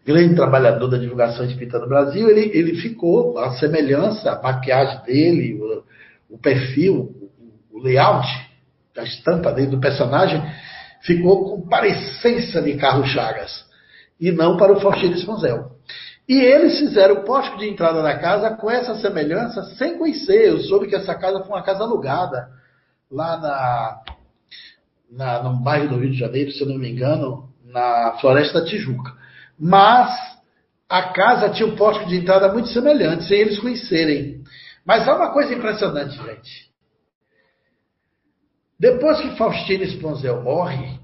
[0.04, 5.54] grande trabalhador da divulgação espírita no Brasil, ele, ele ficou, a semelhança, a maquiagem dele,
[5.54, 5.84] o,
[6.32, 7.19] o perfil,
[7.82, 8.28] layout,
[8.98, 10.42] a estampa dele, do personagem,
[11.02, 13.66] ficou com parecência de Carlos Chagas
[14.20, 15.72] e não para o Faustino Esponzel.
[16.28, 20.50] E eles fizeram o pórtico de entrada da casa com essa semelhança sem conhecer.
[20.50, 22.50] Eu soube que essa casa foi uma casa alugada
[23.10, 24.02] lá na,
[25.12, 28.66] na, no bairro do Rio de Janeiro, se eu não me engano, na Floresta da
[28.68, 29.12] Tijuca.
[29.58, 30.12] Mas
[30.88, 34.44] a casa tinha um pórtico de entrada muito semelhante, sem eles conhecerem.
[34.86, 36.69] Mas há uma coisa impressionante, gente.
[38.80, 41.00] Depois que Faustino Esponzel morre,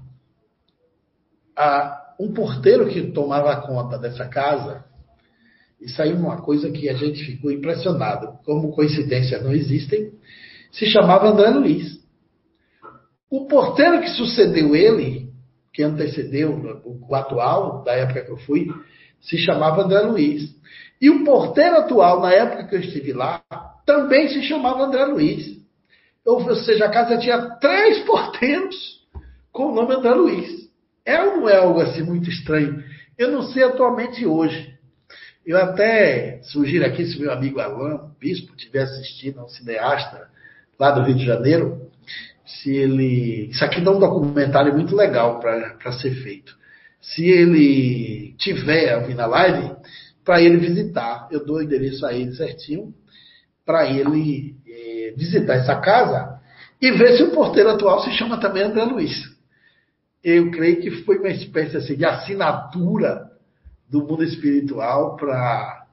[2.18, 4.84] um porteiro que tomava conta dessa casa,
[5.80, 10.12] e saiu uma coisa que a gente ficou impressionado, como coincidências não existem,
[10.72, 12.00] se chamava André Luiz.
[13.30, 15.30] O porteiro que sucedeu ele,
[15.72, 18.68] que antecedeu o atual, da época que eu fui,
[19.20, 20.56] se chamava André Luiz.
[21.00, 23.42] E o porteiro atual, na época que eu estive lá,
[23.84, 25.55] também se chamava André Luiz.
[26.26, 28.74] Ou seja, a casa tinha três porteiros
[29.52, 30.68] com o nome André Luiz.
[31.04, 32.82] É ou não é algo assim muito estranho?
[33.16, 34.74] Eu não sei atualmente hoje.
[35.46, 40.28] Eu até sugiro aqui, se meu amigo Alain Bispo estiver assistindo, um cineasta
[40.76, 41.88] lá do Rio de Janeiro,
[42.44, 43.48] se ele.
[43.50, 46.56] Isso aqui dá um documentário muito legal para ser feito.
[47.00, 49.76] Se ele tiver aqui na live,
[50.24, 51.28] para ele visitar.
[51.30, 52.92] Eu dou o endereço a ele certinho,
[53.64, 54.56] para ele
[55.16, 56.38] visitar essa casa
[56.80, 59.34] e ver se o porteiro atual se chama também André Luiz.
[60.22, 63.30] Eu creio que foi uma espécie assim, de assinatura
[63.88, 65.86] do mundo espiritual para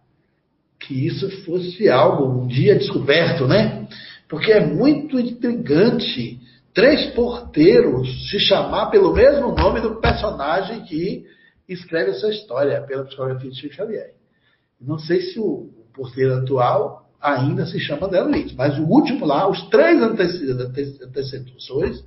[0.80, 3.88] que isso fosse algo um dia descoberto, né?
[4.28, 6.40] Porque é muito intrigante
[6.74, 11.26] três porteiros se chamar pelo mesmo nome do personagem que
[11.70, 14.14] escreve essa história pela psicografia de Chico Xavier.
[14.82, 19.50] Não sei se o porteiro atual ainda se chama André Luiz, mas o último lá,
[19.50, 22.04] os três antecessores,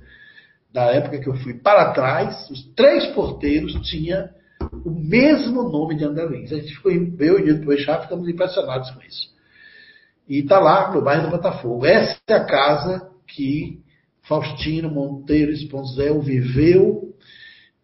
[0.71, 4.29] da época que eu fui para trás, os três porteiros tinham
[4.85, 6.53] o mesmo nome de André Luiz.
[6.53, 9.35] A gente ficou, eu e o Eixá ficamos impressionados com isso.
[10.29, 11.85] E está lá no bairro do Botafogo.
[11.85, 13.81] Essa é a casa que
[14.23, 17.15] Faustino Monteiro Esponzel viveu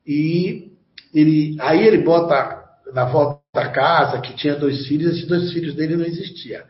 [0.06, 0.72] e
[1.14, 2.62] ele, aí ele bota
[2.94, 6.62] na volta da casa que tinha dois filhos, esses dois filhos dele não existiam.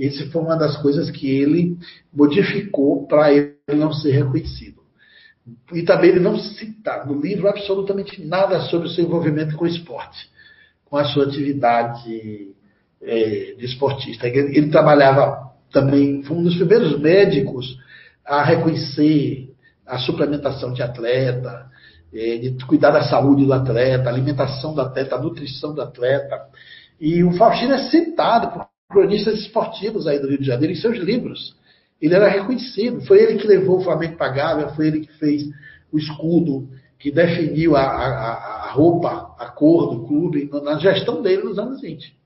[0.00, 1.76] Essa foi uma das coisas que ele
[2.12, 4.80] modificou para ele não ser reconhecido.
[5.72, 9.68] E também ele não cita no livro absolutamente nada sobre o seu envolvimento com o
[9.68, 10.30] esporte,
[10.84, 12.54] com a sua atividade
[13.02, 14.26] é, de esportista.
[14.26, 17.78] Ele, ele trabalhava também, foi um dos primeiros médicos
[18.24, 19.50] a reconhecer
[19.86, 21.68] a suplementação de atleta,
[22.12, 26.40] é, de cuidar da saúde do atleta, alimentação do atleta, nutrição do atleta.
[27.00, 30.98] E o Faustino é citado por cronistas esportivos aí do Rio de Janeiro em seus
[30.98, 31.56] livros.
[32.00, 33.00] Ele era reconhecido.
[33.02, 35.44] Foi ele que levou o Flamengo para Gávea, foi ele que fez
[35.92, 36.68] o escudo,
[36.98, 38.32] que definiu a, a,
[38.68, 42.20] a roupa, a cor do clube, na gestão dele nos anos 20.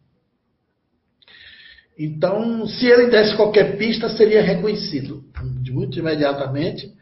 [1.96, 5.22] Então, se ele desse qualquer pista, seria reconhecido
[5.70, 6.92] muito imediatamente.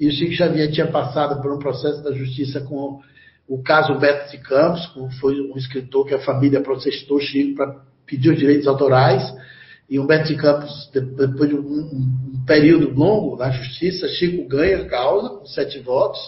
[0.00, 3.00] E o Chico Xavier tinha passado por um processo da justiça com
[3.46, 7.87] o caso Beto de Campos, que foi um escritor que a família processou Chico para
[8.08, 9.22] pedir os direitos autorais.
[9.88, 14.82] E o Beto de Campos, depois de um, um, período longo na justiça, Chico ganha
[14.82, 16.18] a causa, com sete votos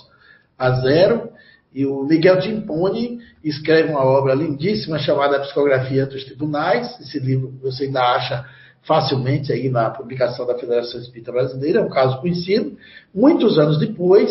[0.59, 1.31] a zero.
[1.73, 6.99] E o Miguel Timpone escreve uma obra lindíssima chamada Psicografia dos Tribunais.
[7.01, 8.45] Esse livro você ainda acha
[8.83, 12.77] facilmente aí na publicação da Federação Espírita Brasileira, é um caso conhecido.
[13.15, 14.31] Muitos anos depois,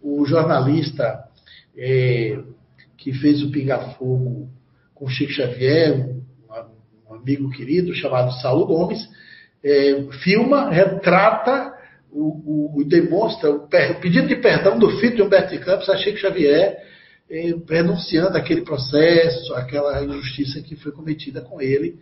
[0.00, 1.24] o jornalista
[1.76, 2.38] é,
[2.96, 4.48] que fez o Pinga Fogo
[4.94, 6.16] com Chico Xavier,
[7.22, 9.08] amigo querido chamado Saulo Gomes,
[9.64, 11.72] é, filma, retrata
[12.12, 15.96] o, o, demonstra o, o, pedido de perdão do filho de Humberto de Campos a
[15.96, 16.76] Chico Xavier,
[17.30, 21.98] eh, renunciando aquele processo, aquela injustiça que foi cometida com ele,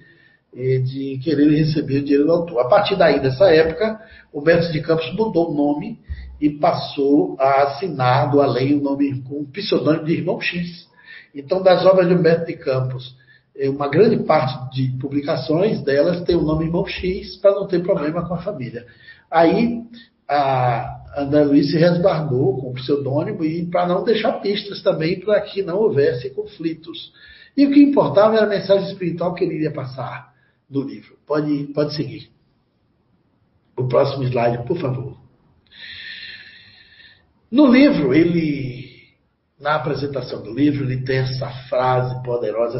[0.57, 2.61] eh, de querer receber o dinheiro do autor.
[2.61, 4.01] A partir daí, dessa época,
[4.35, 6.01] Humberto de Campos mudou o nome
[6.41, 10.89] e passou a assinar do além o nome com o pseudônimo de Irmão X.
[11.33, 13.14] Então, das obras de Humberto de Campos,
[13.68, 18.26] uma grande parte de publicações delas tem o nome Irmão X para não ter problema
[18.26, 18.86] com a família.
[19.30, 19.82] Aí
[20.28, 25.40] a André Luiz se resguardou com o pseudônimo e para não deixar pistas também para
[25.40, 27.12] que não houvesse conflitos.
[27.56, 30.32] E o que importava era a mensagem espiritual que ele iria passar
[30.68, 31.16] no livro.
[31.26, 32.30] Pode, pode seguir.
[33.76, 35.18] O próximo slide, por favor.
[37.50, 38.80] No livro, ele,
[39.61, 42.78] na apresentação do livro, ele tem essa frase poderosa,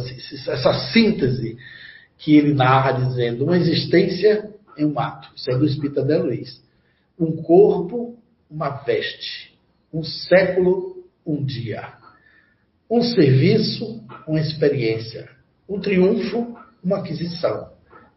[0.49, 1.59] essa síntese
[2.17, 5.29] que ele narra dizendo: uma existência em um ato.
[5.37, 6.63] Isso é do Espírito André Luiz.
[7.19, 8.19] Um corpo,
[8.51, 9.55] uma veste.
[9.93, 11.93] Um século, um dia.
[12.91, 15.29] Um serviço, uma experiência.
[15.69, 17.71] Um triunfo, uma aquisição.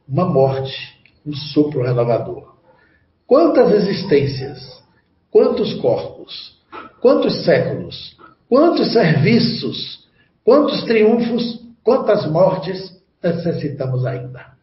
[0.07, 2.55] Uma morte, um sopro renovador.
[3.27, 4.83] Quantas existências,
[5.29, 5.73] quantos
[7.01, 8.17] quantos séculos,
[8.53, 10.07] quantos serviços,
[10.43, 14.53] quantos triunfos Quantas mortes necessitamos ainda?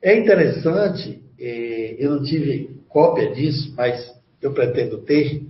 [0.00, 5.42] É interessante, eh, eu não tive cópia disso, mas eu pretendo ter.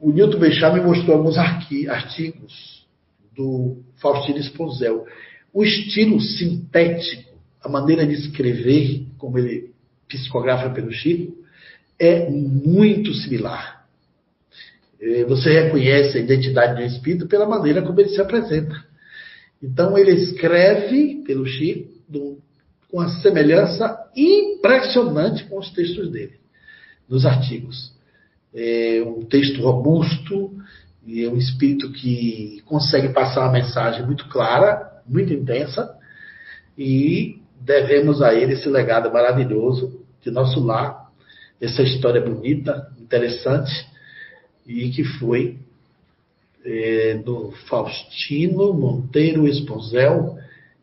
[0.00, 2.86] O Newton Bechar me mostrou alguns artigos
[3.34, 5.06] do Faustino Esposel.
[5.52, 9.72] O estilo sintético, a maneira de escrever, como ele
[10.06, 11.34] psicografa pelo Chico,
[11.98, 13.75] é muito similar.
[15.06, 18.74] Eh, você reconhece a identidade do espírito pela maneira como ele se apresenta.
[19.62, 26.34] Então, ele escreve pelo Chico com uma semelhança impressionante com os textos dele,
[27.08, 27.92] nos artigos.
[28.52, 30.52] É um texto robusto,
[31.06, 35.94] e é um espírito que consegue passar uma mensagem muito clara, muito intensa,
[36.76, 41.10] e devemos a ele esse legado maravilhoso de nosso lar,
[41.60, 43.72] essa história bonita, interessante,
[44.66, 45.58] e que foi
[46.64, 50.36] é, do Faustino Monteiro Esposel,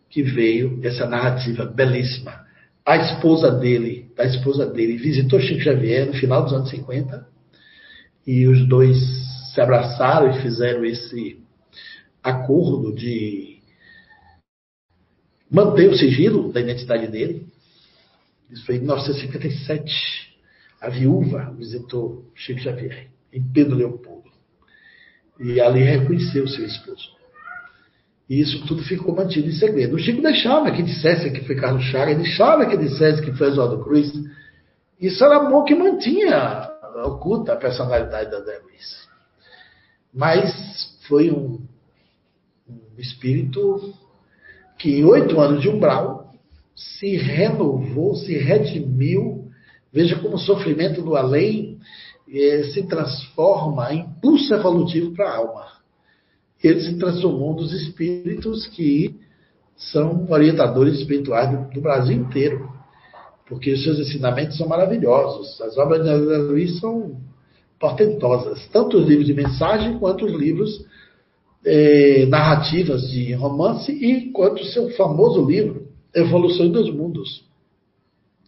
[0.10, 2.44] que veio essa narrativa belíssima.
[2.86, 7.28] A esposa dele, a esposa dele visitou Chico Xavier no final dos anos 50
[8.26, 8.98] e os dois
[9.54, 11.42] se abraçaram e fizeram esse
[12.22, 13.60] acordo de
[15.50, 17.46] manter o sigilo da identidade dele.
[18.50, 20.34] Isso foi em 1957.
[20.82, 24.32] A viúva visitou Chico Xavier em Pedro Leopoldo.
[25.40, 27.12] E ali reconheceu seu esposo.
[28.30, 29.96] E isso tudo ficou mantido em segredo.
[29.96, 33.84] O Chico deixava que dissesse que foi Carlos Chagas, deixava que dissesse que foi Oswaldo
[33.84, 34.12] Cruz.
[35.00, 36.70] Isso era bom que mantinha
[37.06, 39.08] oculta a personalidade da Zé Luiz.
[40.14, 41.60] Mas foi um,
[42.70, 43.94] um espírito
[44.78, 46.34] que em oito anos de umbral
[46.76, 49.50] se renovou, se redimiu.
[49.92, 51.63] Veja como o sofrimento do além
[52.34, 55.68] eh, se transforma em impulso evolutivo para a alma.
[56.64, 59.16] Ele se transformou dos espíritos que
[59.76, 62.74] são orientadores espirituais do, do Brasil inteiro
[63.54, 65.60] porque os seus ensinamentos são maravilhosos.
[65.62, 67.18] As obras de André Luiz são
[67.80, 70.86] portentosas, tanto os livros de mensagem quanto os livros
[71.66, 77.44] eh, narrativas de romance e quanto o seu famoso livro Evolução dos Mundos,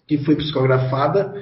[0.07, 1.33] que foi psicografada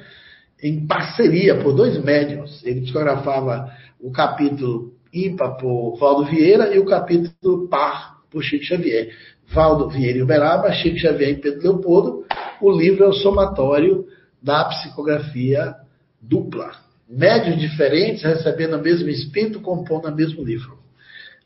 [0.64, 2.64] em parceria por dois médiums.
[2.64, 9.14] Ele psicografava o capítulo ímpar por Valdo Vieira e o capítulo par por Chico Xavier.
[9.53, 12.26] Valdo Vieira e Uberaba, Chico Xavier e Pedro Leopoldo,
[12.61, 14.07] o livro é o somatório
[14.41, 15.76] da psicografia
[16.22, 16.72] dupla.
[17.09, 20.80] Médios diferentes recebendo o mesmo espírito, compondo o mesmo livro.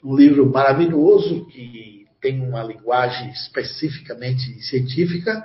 [0.03, 5.43] Um livro maravilhoso que tem uma linguagem especificamente científica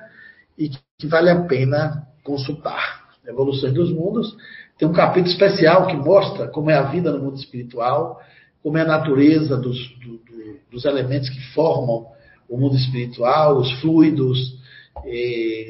[0.58, 3.01] e que vale a pena consultar.
[3.26, 4.36] Evoluções dos Mundos
[4.78, 8.20] tem um capítulo especial que mostra como é a vida no mundo espiritual,
[8.62, 12.06] como é a natureza dos, do, do, dos elementos que formam
[12.48, 14.60] o mundo espiritual, os fluidos,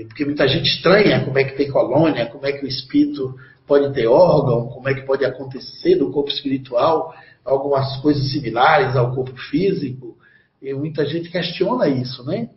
[0.08, 3.34] porque muita gente estranha como é que tem colônia, como é que o espírito
[3.66, 9.14] pode ter órgão, como é que pode acontecer no corpo espiritual algumas coisas similares ao
[9.14, 10.16] corpo físico.
[10.60, 12.48] E muita gente questiona isso, né?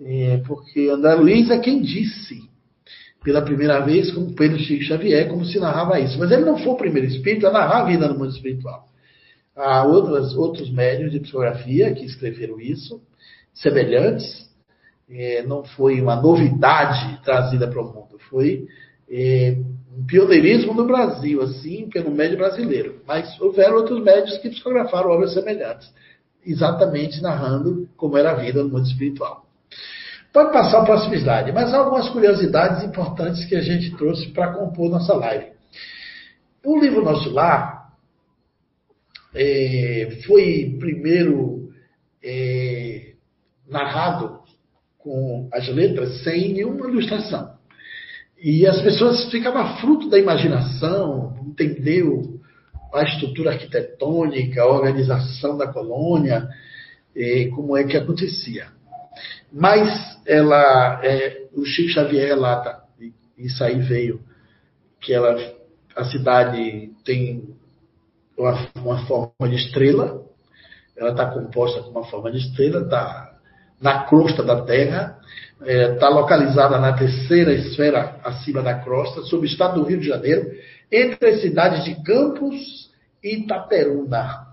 [0.00, 2.52] É, porque André Luiz é quem disse
[3.24, 6.18] pela primeira vez, como Pedro Chico Xavier, como se narrava isso.
[6.18, 8.86] Mas ele não foi o primeiro espírito a narrar a vida no mundo espiritual.
[9.56, 13.00] Há outras, outros médios de psicografia que escreveram isso,
[13.54, 14.50] semelhantes,
[15.08, 18.66] é, não foi uma novidade trazida para o mundo, foi
[19.10, 19.56] é,
[19.96, 23.00] um pioneirismo no Brasil, assim, pelo médio brasileiro.
[23.06, 25.90] Mas houveram outros médios que psicografaram obras semelhantes,
[26.44, 29.43] exatamente narrando como era a vida no mundo espiritual.
[30.34, 34.52] Pode passar a próxima slide, mas há algumas curiosidades importantes que a gente trouxe para
[34.52, 35.52] compor nossa live.
[36.64, 37.92] O livro Nosso Lar
[39.32, 41.70] é, foi primeiro
[42.20, 43.12] é,
[43.68, 44.40] narrado
[44.98, 47.54] com as letras sem nenhuma ilustração.
[48.42, 52.40] E as pessoas ficavam fruto da imaginação, entendeu
[52.92, 56.48] a estrutura arquitetônica, a organização da colônia,
[57.54, 58.74] como é que acontecia.
[59.52, 59.88] Mas
[60.26, 64.20] ela, é, o Chico Xavier relata, e isso aí veio,
[65.00, 65.36] que ela,
[65.96, 67.54] a cidade tem
[68.36, 70.22] uma, uma forma de estrela,
[70.96, 73.34] ela está composta com uma forma de estrela, está
[73.80, 75.18] na crosta da Terra,
[75.60, 80.00] está é, tá localizada na terceira esfera acima da crosta, sob o estado do Rio
[80.00, 80.50] de Janeiro,
[80.90, 82.90] entre as cidades de Campos
[83.22, 84.46] e Itaperuna.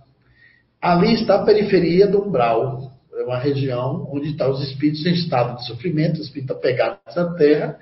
[0.81, 2.90] Ali está a periferia do umbral,
[3.21, 7.33] é uma região onde estão os espíritos em estado de sofrimento, os espíritos apegados à
[7.33, 7.79] terra,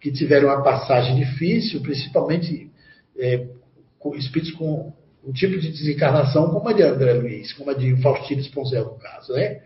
[0.00, 2.70] que tiveram uma passagem difícil, principalmente
[3.18, 3.46] é,
[3.98, 4.92] com espíritos com
[5.24, 8.98] um tipo de desencarnação como a de André Luiz, como a de Faustino Esponzel, no
[8.98, 9.60] caso, né?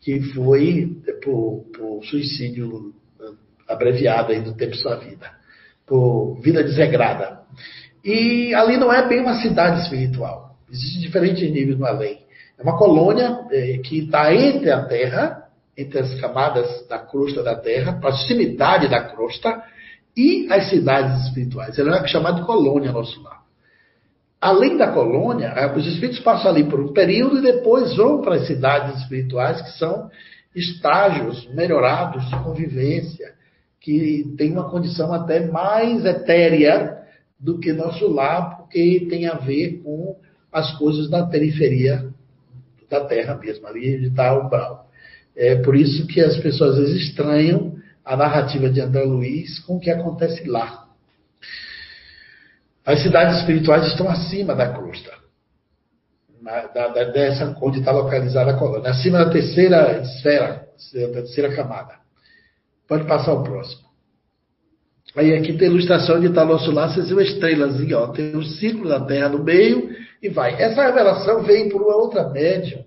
[0.00, 2.94] que foi por, por suicídio
[3.68, 5.30] abreviado aí do tempo de sua vida,
[5.86, 7.40] por vida desregrada.
[8.04, 10.56] E ali não é bem uma cidade espiritual.
[10.70, 12.25] Existem diferentes níveis no além.
[12.58, 15.44] É uma colônia é, que está entre a Terra,
[15.76, 19.62] entre as camadas da crosta da Terra, proximidade da crosta,
[20.16, 21.78] e as cidades espirituais.
[21.78, 23.42] Ela é chamada de colônia nosso lar.
[24.40, 28.36] Além da colônia, é, os espíritos passam ali por um período e depois vão para
[28.36, 30.10] as cidades espirituais, que são
[30.54, 33.34] estágios melhorados de convivência,
[33.80, 36.96] que tem uma condição até mais etérea
[37.38, 40.16] do que nosso lar, porque tem a ver com
[40.50, 42.05] as coisas da periferia
[42.88, 44.86] da Terra mesmo, ali de tal umbral.
[45.36, 49.76] É por isso que as pessoas às vezes estranham a narrativa de André Luiz com
[49.76, 50.86] o que acontece lá.
[52.84, 55.12] As cidades espirituais estão acima da crosta,
[56.40, 61.54] na, da, da, dessa onde está localizada a colônia, acima da terceira esfera, da terceira
[61.54, 61.94] camada.
[62.86, 63.86] Pode passar o próximo.
[65.16, 68.88] Aí aqui tem a ilustração de nosso lá, vocês viram estrelazinha, ó, tem o círculo
[68.88, 69.90] da Terra no meio
[70.26, 70.60] e vai.
[70.60, 72.84] Essa revelação veio por uma outra médium,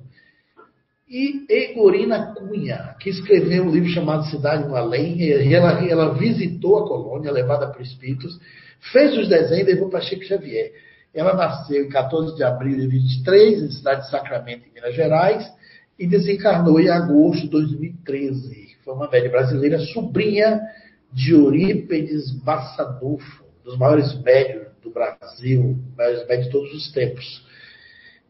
[1.09, 6.77] e Egorina Cunha, que escreveu um livro chamado Cidade no Além, e ela, ela visitou
[6.77, 8.39] a colônia, levada por espíritos,
[8.91, 10.71] fez os desenhos e levou para Chico Xavier.
[11.11, 15.51] Ela nasceu em 14 de abril de 23, em cidade de Sacramento, em Minas Gerais,
[15.97, 18.77] e desencarnou em agosto de 2013.
[18.85, 20.61] Foi uma média brasileira, sobrinha
[21.11, 27.43] de Eurípedes Bassadufo, dos maiores médios do Brasil, médios de todos os tempos.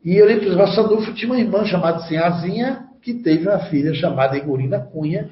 [0.03, 5.29] E Eurípides Bassadufo tinha uma irmã chamada Sinhazinha, que teve uma filha chamada Igorina Cunha,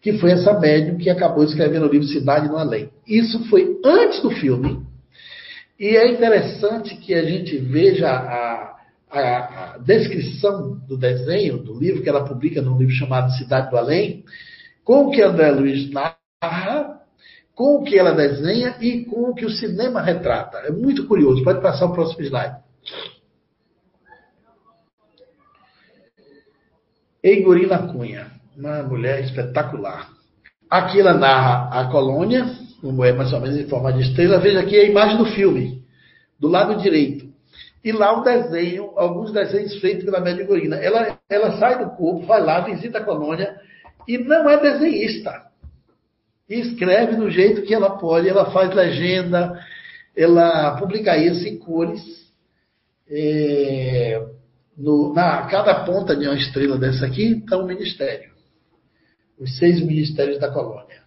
[0.00, 2.90] que foi essa médium que acabou escrevendo o livro Cidade no Além.
[3.06, 4.86] Isso foi antes do filme.
[5.78, 8.76] E é interessante que a gente veja a,
[9.10, 13.76] a, a descrição do desenho, do livro, que ela publica num livro chamado Cidade do
[13.76, 14.24] Além,
[14.84, 16.77] com o que André Luiz narra,
[17.58, 20.58] com o que ela desenha e com o que o cinema retrata.
[20.58, 21.42] É muito curioso.
[21.42, 22.54] Pode passar o próximo slide.
[27.20, 30.08] Eigorina Cunha, uma mulher espetacular.
[30.70, 32.46] Aqui ela narra a colônia,
[32.80, 34.38] como é mais ou menos em forma de estrela.
[34.38, 35.82] Veja aqui a imagem do filme,
[36.38, 37.26] do lado direito.
[37.82, 40.76] E lá um desenho, alguns desenhos feitos pela média Gorina.
[40.76, 43.56] Ela, ela sai do corpo, vai lá, visita a colônia
[44.06, 45.47] e não é desenhista.
[46.48, 49.60] E escreve do jeito que ela pode, ela faz legenda,
[50.16, 52.00] ela publica isso em cores.
[53.10, 54.26] É,
[54.76, 58.30] no, na cada ponta de uma estrela dessa aqui está um ministério.
[59.38, 61.02] Os seis ministérios da colônia.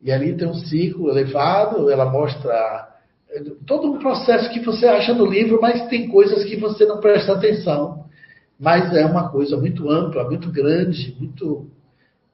[0.00, 2.88] E ali tem um círculo elevado, ela mostra
[3.30, 7.00] é, todo um processo que você acha no livro, mas tem coisas que você não
[7.00, 8.04] presta atenção.
[8.58, 11.70] Mas é uma coisa muito ampla, muito grande, muito,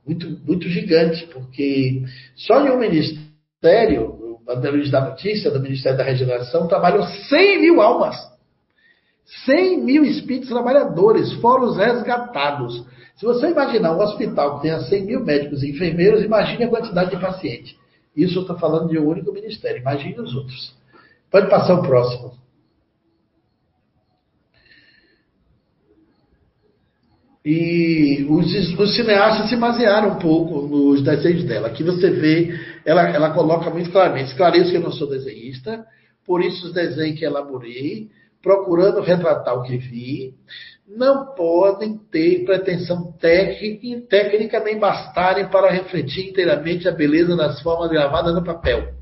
[0.09, 2.03] muito, muito gigante, porque
[2.35, 7.61] só em um ministério, o André Luiz da Notícia, do Ministério da Regeneração, trabalham 100
[7.61, 8.17] mil almas.
[9.45, 12.87] 100 mil espíritos trabalhadores, fora os resgatados.
[13.17, 17.11] Se você imaginar um hospital que tenha 100 mil médicos e enfermeiros, imagine a quantidade
[17.11, 17.77] de pacientes.
[18.17, 20.75] Isso eu estou falando de um único ministério, imagine os outros.
[21.31, 22.33] Pode passar o próximo.
[27.51, 31.69] E os, os, cineastas se basearam um pouco nos desenhos dela.
[31.69, 35.83] Aqui você vê, ela, ela coloca muito claramente: esclareço que eu não sou desenhista,
[36.27, 38.11] por isso os desenhos que elaborei
[38.43, 40.35] procurando retratar o que vi,
[40.87, 47.89] não podem ter pretensão técnica, técnica nem bastarem para refletir inteiramente a beleza das formas
[47.89, 48.93] gravadas no papel.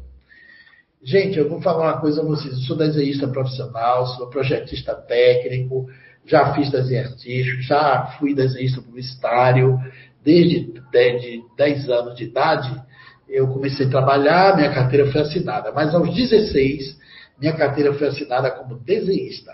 [1.03, 2.55] Gente, eu vou falar uma coisa a vocês.
[2.55, 5.87] Eu sou desenhista profissional, sou projetista técnico,
[6.27, 9.79] já fiz desenho artístico, já fui desenhista publicitário.
[10.23, 12.83] Desde de 10 anos de idade,
[13.29, 15.71] eu comecei a trabalhar, minha carteira foi assinada.
[15.73, 16.99] Mas aos 16,
[17.39, 19.53] minha carteira foi assinada como desenhista.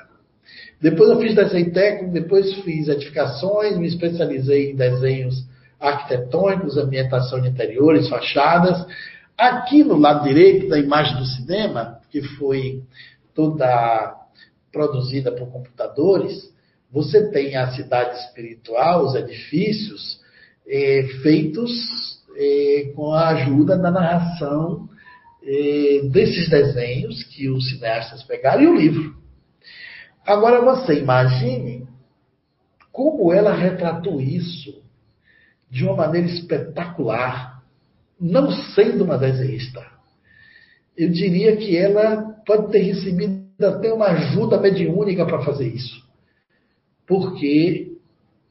[0.80, 5.46] Depois eu fiz desenho técnico, depois fiz edificações, me especializei em desenhos
[5.78, 8.84] arquitetônicos, ambientação de interiores, fachadas.
[9.36, 12.82] Aqui no lado direito da imagem do cinema, que foi
[13.34, 14.16] toda
[14.72, 16.51] produzida por computadores,
[16.92, 20.20] você tem a cidade espiritual, os edifícios,
[20.68, 21.70] eh, feitos
[22.36, 24.88] eh, com a ajuda da narração
[25.42, 29.16] eh, desses desenhos que os cineastas pegaram e o livro.
[30.26, 31.88] Agora você imagine
[32.92, 34.82] como ela retratou isso
[35.70, 37.62] de uma maneira espetacular,
[38.20, 39.82] não sendo uma desenhista.
[40.94, 46.11] Eu diria que ela pode ter recebido até uma ajuda mediúnica para fazer isso.
[47.06, 47.92] Porque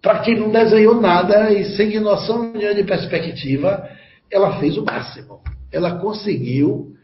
[0.01, 3.87] para quem não desenhou nada e sem noção de perspectiva,
[4.31, 5.41] ela fez o máximo.
[5.71, 6.95] Ela conseguiu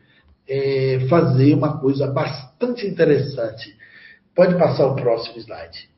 [0.47, 3.75] é, fazer uma coisa bastante interessante.
[4.35, 5.89] Pode passar o próximo slide.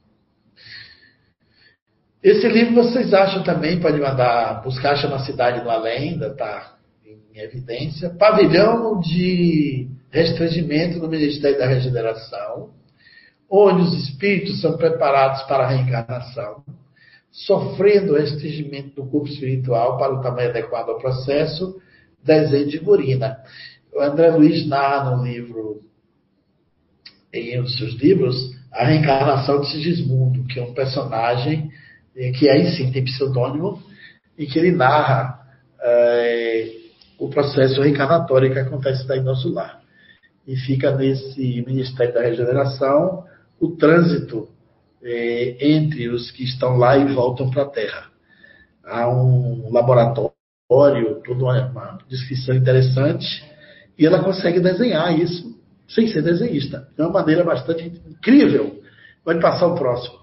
[2.21, 6.75] Esse livro vocês acham também, pode mandar buscar, chama Cidade do Além, ainda está
[7.05, 8.09] em evidência.
[8.09, 12.71] Pavilhão de Restringimento no Ministério da Regeneração,
[13.49, 16.63] onde os espíritos são preparados para a reencarnação
[17.31, 21.79] sofrendo restringimento do corpo espiritual para o tamanho adequado ao processo,
[22.23, 23.37] desenho de Gurina.
[23.93, 25.81] O André Luiz narra no livro,
[27.33, 28.35] em um dos seus livros,
[28.71, 31.69] a reencarnação de Sigismundo, que é um personagem
[32.15, 33.81] eh, que aí sim tem pseudônimo,
[34.37, 35.39] e que ele narra
[35.81, 36.71] é,
[37.17, 39.81] o processo reencarnatório que acontece daí no nosso lar.
[40.47, 43.25] E fica nesse Ministério da Regeneração
[43.59, 44.47] o trânsito
[45.03, 48.09] é, entre os que estão lá e voltam para a Terra.
[48.83, 50.33] Há um laboratório,
[51.25, 53.25] toda uma, uma descrição interessante,
[53.97, 55.57] e ela consegue desenhar isso
[55.87, 56.87] sem ser desenhista.
[56.95, 58.81] De uma maneira bastante incrível.
[59.23, 60.19] Pode passar o próximo.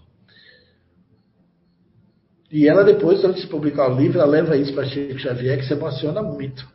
[2.50, 5.66] E ela depois, antes de publicar o livro, ela leva isso para Chico Xavier, que
[5.66, 6.66] se emociona muito.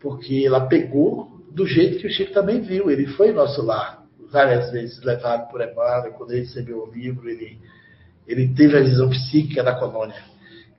[0.00, 2.90] Porque ela pegou do jeito que o Chico também viu.
[2.90, 7.58] Ele foi nosso lar várias vezes levado por Emmanuel, quando ele recebeu o livro, ele,
[8.26, 10.16] ele teve a visão psíquica da colônia.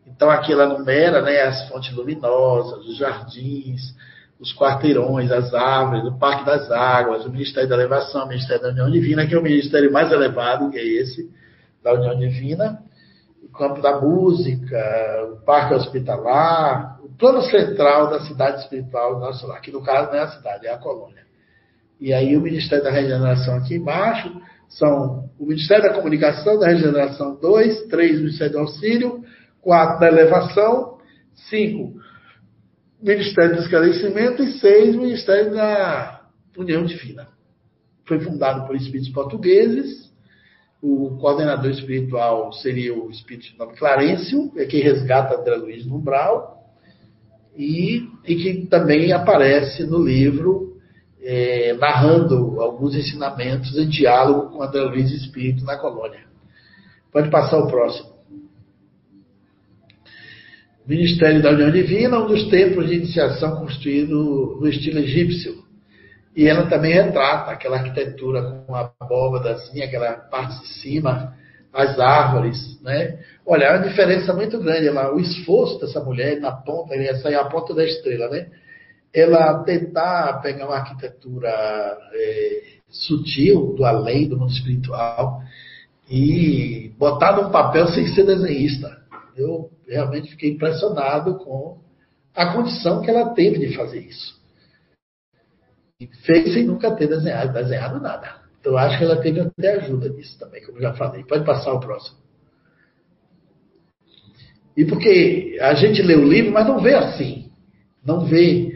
[0.06, 3.96] Então aqui ela numera né, as fontes luminosas, os jardins,
[4.40, 8.70] os quarteirões, as árvores, o Parque das Águas, o Ministério da Elevação, o Ministério da
[8.70, 11.30] União Divina, que é o ministério mais elevado, que é esse,
[11.84, 12.80] da União Divina,
[13.44, 14.78] o campo da música,
[15.34, 20.12] o Parque Hospitalar, o plano central da cidade espiritual do nosso lar, que no caso
[20.12, 21.27] não é a cidade, é a colônia.
[22.00, 24.32] E aí o Ministério da Regeneração aqui embaixo
[24.70, 29.24] são o Ministério da Comunicação da Regeneração 2, 3 Ministério do Auxílio,
[29.62, 30.98] 4 da Elevação,
[31.50, 31.94] 5
[33.02, 36.22] Ministério do Esclarecimento e 6 Ministério da
[36.58, 37.28] União Divina.
[38.06, 40.08] Foi fundado por espíritos portugueses.
[40.82, 46.58] O coordenador espiritual seria o espírito de nome Clarencio, é quem resgata André Luiz Numbral,
[47.56, 50.67] e, e que também aparece no livro
[51.30, 56.22] é, narrando alguns ensinamentos em diálogo com André Luiz Espírito na colônia.
[57.12, 58.16] Pode passar o próximo.
[60.88, 65.66] Ministério da União Divina, um dos templos de iniciação construído no estilo egípcio.
[66.34, 71.36] E ela também retrata aquela arquitetura com a abóbadazinha, aquela parte de cima,
[71.74, 73.20] as árvores, né?
[73.46, 77.36] Olha, é uma diferença muito grande lá, o esforço dessa mulher na ponta, essa é
[77.36, 78.48] a ponta da estrela, né?
[79.14, 85.42] Ela tentar pegar uma arquitetura é, sutil do além, do mundo espiritual,
[86.10, 88.98] e botar num papel sem ser desenhista.
[89.36, 91.80] Eu realmente fiquei impressionado com
[92.36, 94.38] a condição que ela teve de fazer isso.
[96.00, 98.42] E fez sem nunca ter desenhado, desenhado nada.
[98.60, 101.24] Então acho que ela teve até ajuda nisso também, como já falei.
[101.24, 102.18] Pode passar o próximo.
[104.76, 107.50] E porque a gente lê o livro, mas não vê assim.
[108.06, 108.67] Não vê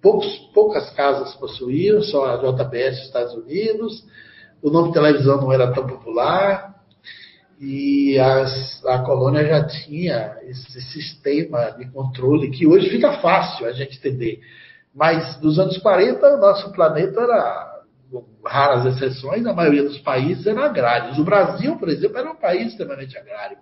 [0.00, 4.06] poucos, poucas casas possuíam, só a JBS dos Estados Unidos.
[4.62, 6.73] O nome televisão não era tão popular
[7.66, 13.72] e as, a colônia já tinha esse sistema de controle que hoje fica fácil a
[13.72, 14.40] gente entender.
[14.94, 17.82] Mas nos anos 40, o nosso planeta era,
[18.44, 21.18] raras exceções, a maioria dos países eram agrários.
[21.18, 23.56] O Brasil, por exemplo, era um país extremamente agrário.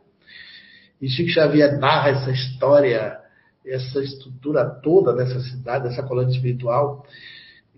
[1.01, 3.19] E Chico Xavier narra essa história,
[3.65, 7.07] essa estrutura toda dessa cidade, dessa colônia espiritual,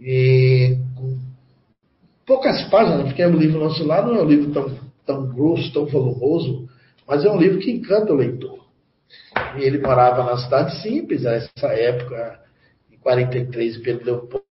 [0.01, 1.19] e com
[2.27, 5.87] poucas páginas, porque o livro nosso lá não é um livro tão tão grosso, tão
[5.87, 6.69] volumoso,
[7.07, 8.65] mas é um livro que encanta o leitor.
[9.57, 12.41] E ele morava na cidade simples, nessa época,
[12.91, 14.45] em 43, Pedro Leopoldo,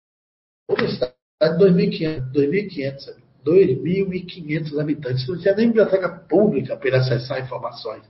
[0.89, 5.27] cidade de 2.500, 2.500 2.500 habitantes.
[5.27, 8.03] Não tinha nem biblioteca pública para acessar informações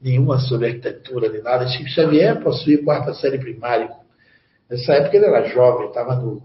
[0.00, 1.68] nenhuma sobre arquitetura, nem nada.
[1.68, 3.90] Chico Xavier possuía quarta série primária.
[4.68, 6.42] Nessa época ele era jovem, estava no,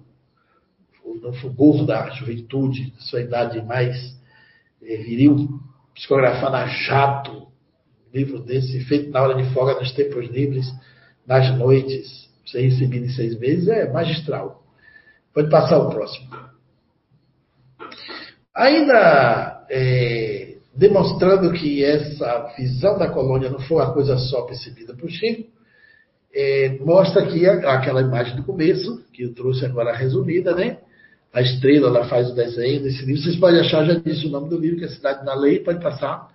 [1.22, 4.15] no fulgor da juventude, sua idade mais
[4.86, 5.48] viril,
[5.94, 7.48] psicografando a jato,
[8.14, 10.66] livro desse, feito na hora de folga, nos tempos livres,
[11.28, 14.64] nas noites, sem recebido em seis meses, é magistral.
[15.34, 16.30] Pode passar o próximo.
[18.56, 25.10] Ainda é, demonstrando que essa visão da colônia não foi uma coisa só percebida por
[25.10, 25.50] Chico,
[26.34, 30.80] é, mostra aqui aquela imagem do começo, que eu trouxe agora resumida, né?
[31.36, 33.22] A estrela, ela faz o desenho desse livro.
[33.22, 35.84] Vocês podem achar, já disse o nome do livro, que é Cidade na Lei, pode
[35.84, 36.30] passar.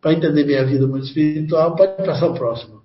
[0.00, 2.80] Para entender minha vida muito espiritual, pode passar o próximo.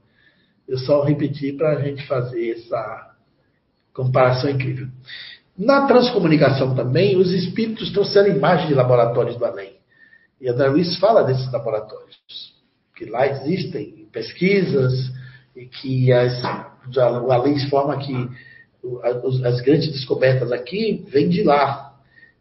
[0.68, 3.16] Eu só repeti para a gente fazer essa
[3.94, 4.90] comparação incrível.
[5.58, 9.78] Na transcomunicação também, os espíritos trouxeram imagens de laboratórios do além.
[10.42, 12.18] E André Luiz fala desses laboratórios,
[12.98, 15.10] que lá existem pesquisas
[15.56, 16.44] e que as,
[17.24, 18.14] o além forma que
[19.44, 21.94] as grandes descobertas aqui vêm de lá.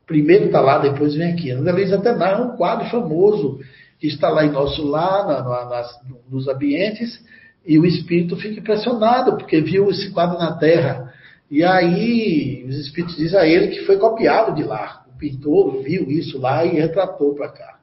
[0.07, 1.51] Primeiro está lá, depois vem aqui.
[1.51, 3.59] André Luiz até narra um quadro famoso
[3.99, 5.99] que está lá em nosso lar, na, na, nas,
[6.31, 7.25] nos ambientes,
[7.67, 11.13] e o espírito fica impressionado, porque viu esse quadro na Terra.
[11.51, 15.05] E aí os espíritos dizem a ele que foi copiado de lá.
[15.09, 17.74] O pintor viu isso lá e retratou para cá.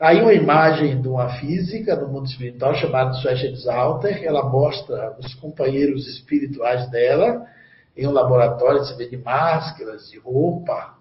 [0.00, 5.34] Aí uma imagem de uma física no mundo espiritual chamada Suécia Zalter, ela mostra os
[5.34, 7.46] companheiros espirituais dela
[7.94, 10.96] em um laboratório, você vê de máscaras, de roupa,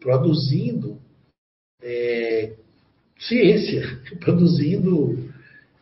[0.00, 0.98] produzindo
[1.82, 2.54] é,
[3.18, 3.82] ciência,
[4.20, 5.30] produzindo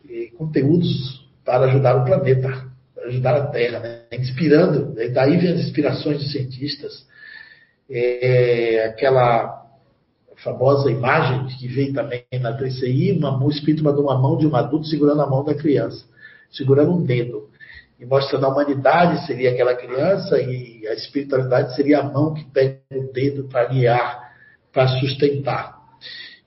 [0.09, 4.01] é, conteúdos para ajudar o planeta, para ajudar a Terra, né?
[4.11, 7.07] inspirando, daí vem as inspirações dos cientistas,
[7.89, 9.58] é, aquela
[10.43, 14.87] famosa imagem que vem também na TCI, o espírito mandou uma mão de um adulto
[14.87, 16.05] segurando a mão da criança,
[16.51, 17.49] segurando um dedo.
[17.99, 22.79] E mostrando a humanidade seria aquela criança e a espiritualidade seria a mão que pega
[22.93, 24.31] o dedo para guiar,
[24.71, 25.77] para sustentar.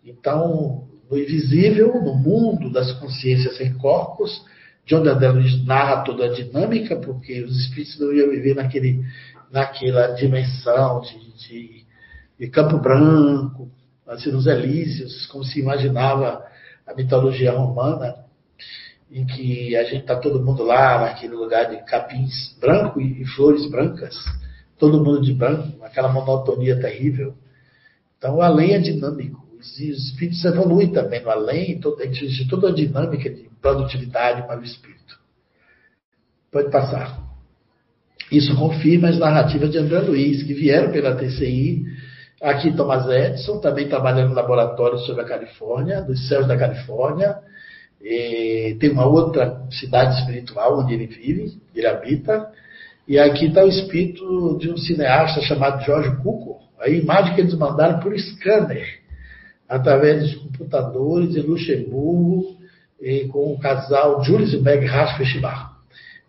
[0.02, 4.42] Então, no invisível, no mundo das consciências sem corpos,
[4.86, 9.04] John Luiz narra toda a dinâmica, porque os espíritos não iam viver naquele,
[9.50, 11.84] naquela dimensão de, de,
[12.38, 13.70] de campo branco,
[14.06, 16.44] assim, nos Elíseos, como se imaginava
[16.86, 18.16] a mitologia romana,
[19.10, 23.26] em que a gente está todo mundo lá, naquele lugar de capins branco e, e
[23.26, 24.16] flores brancas,
[24.78, 27.34] todo mundo de branco, aquela monotonia terrível.
[28.16, 29.42] Então, o além é dinâmico.
[29.58, 35.20] Os espíritos evoluem também no além, existe toda a dinâmica de produtividade para o espírito.
[36.50, 37.22] Pode passar.
[38.30, 41.84] Isso confirma as narrativas de André Luiz, que vieram pela TCI
[42.42, 47.36] Aqui Thomas Edison, também trabalhando no laboratório sobre a Califórnia, dos céus da Califórnia.
[48.02, 52.50] E tem uma outra cidade espiritual onde ele vive, ele habita.
[53.06, 56.62] E aqui está o espírito de um cineasta chamado George Cukor.
[56.80, 58.88] A imagem que eles mandaram por scanner,
[59.68, 62.56] através dos computadores em Luxemburgo,
[63.00, 65.70] e com o casal Julius e Meg Raschfestival.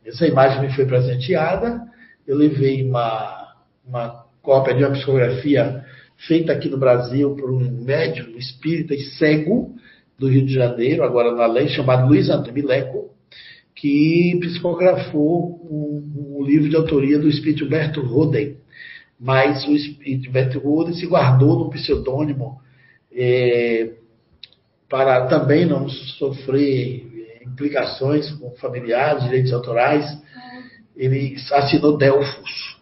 [0.05, 1.81] Essa imagem me foi presenteada.
[2.27, 5.83] Eu levei uma, uma cópia de uma psicografia
[6.27, 9.75] feita aqui no Brasil por um médium espírita e cego
[10.17, 13.09] do Rio de Janeiro, agora na lei, chamado Luiz Antônio Mileco,
[13.75, 18.57] que psicografou um, um, livro de autoria do espírito Humberto Roden.
[19.19, 22.59] Mas o espírito Humberto Roden se guardou no pseudônimo
[23.11, 23.91] é,
[24.89, 27.05] para também não sofrer
[27.41, 30.05] é, implicações com familiares, direitos autorais.
[30.95, 32.72] Ele assinou Delfos.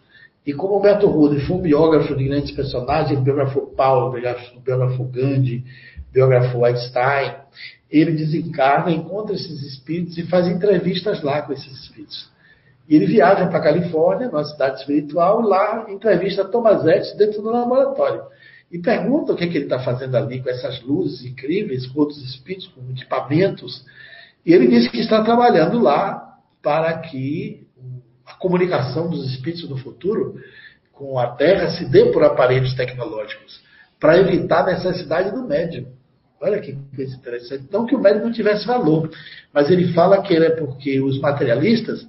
[0.46, 5.06] E como o Beto Rude foi um biógrafo de grandes personagens, ele biografou Paulo, biografou
[5.06, 5.64] Gandhi,
[6.12, 7.36] biografou Einstein,
[7.90, 12.32] ele desencarna, encontra esses espíritos e faz entrevistas lá com esses espíritos.
[12.90, 17.50] E ele viaja para a Califórnia, numa cidade espiritual, lá entrevista Thomas Edison dentro do
[17.50, 18.24] laboratório.
[18.72, 22.00] E pergunta o que, é que ele está fazendo ali com essas luzes incríveis, com
[22.00, 23.86] outros espíritos, com equipamentos.
[24.46, 27.61] E ele diz que está trabalhando lá para que
[28.42, 30.36] comunicação dos espíritos do futuro
[30.92, 33.62] com a Terra se dê por aparelhos tecnológicos,
[34.00, 35.88] para evitar a necessidade do médium.
[36.42, 37.68] Olha que coisa interessante.
[37.72, 39.10] Não que o médium não tivesse valor,
[39.54, 42.06] mas ele fala que é porque os materialistas,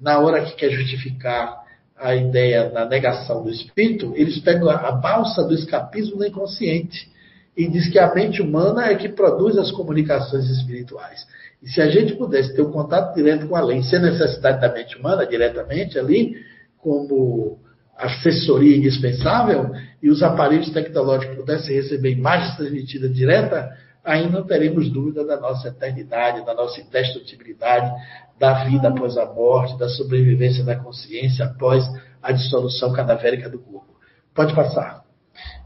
[0.00, 1.62] na hora que quer justificar
[1.96, 7.12] a ideia da negação do espírito, eles pegam a balsa do escapismo do inconsciente
[7.56, 11.26] e diz que a mente humana é que produz as comunicações espirituais.
[11.62, 14.72] E se a gente pudesse ter um contato direto com a lei, sem necessidade da
[14.72, 16.36] mente humana diretamente ali,
[16.78, 17.58] como
[17.96, 19.70] assessoria indispensável
[20.02, 23.70] e os aparelhos tecnológicos pudessem receber imagens transmitidas direta,
[24.04, 27.90] aí não teremos dúvida da nossa eternidade, da nossa indestrutibilidade,
[28.38, 31.84] da vida após a morte, da sobrevivência da consciência após
[32.22, 33.94] a dissolução cadavérica do corpo.
[34.34, 35.04] Pode passar.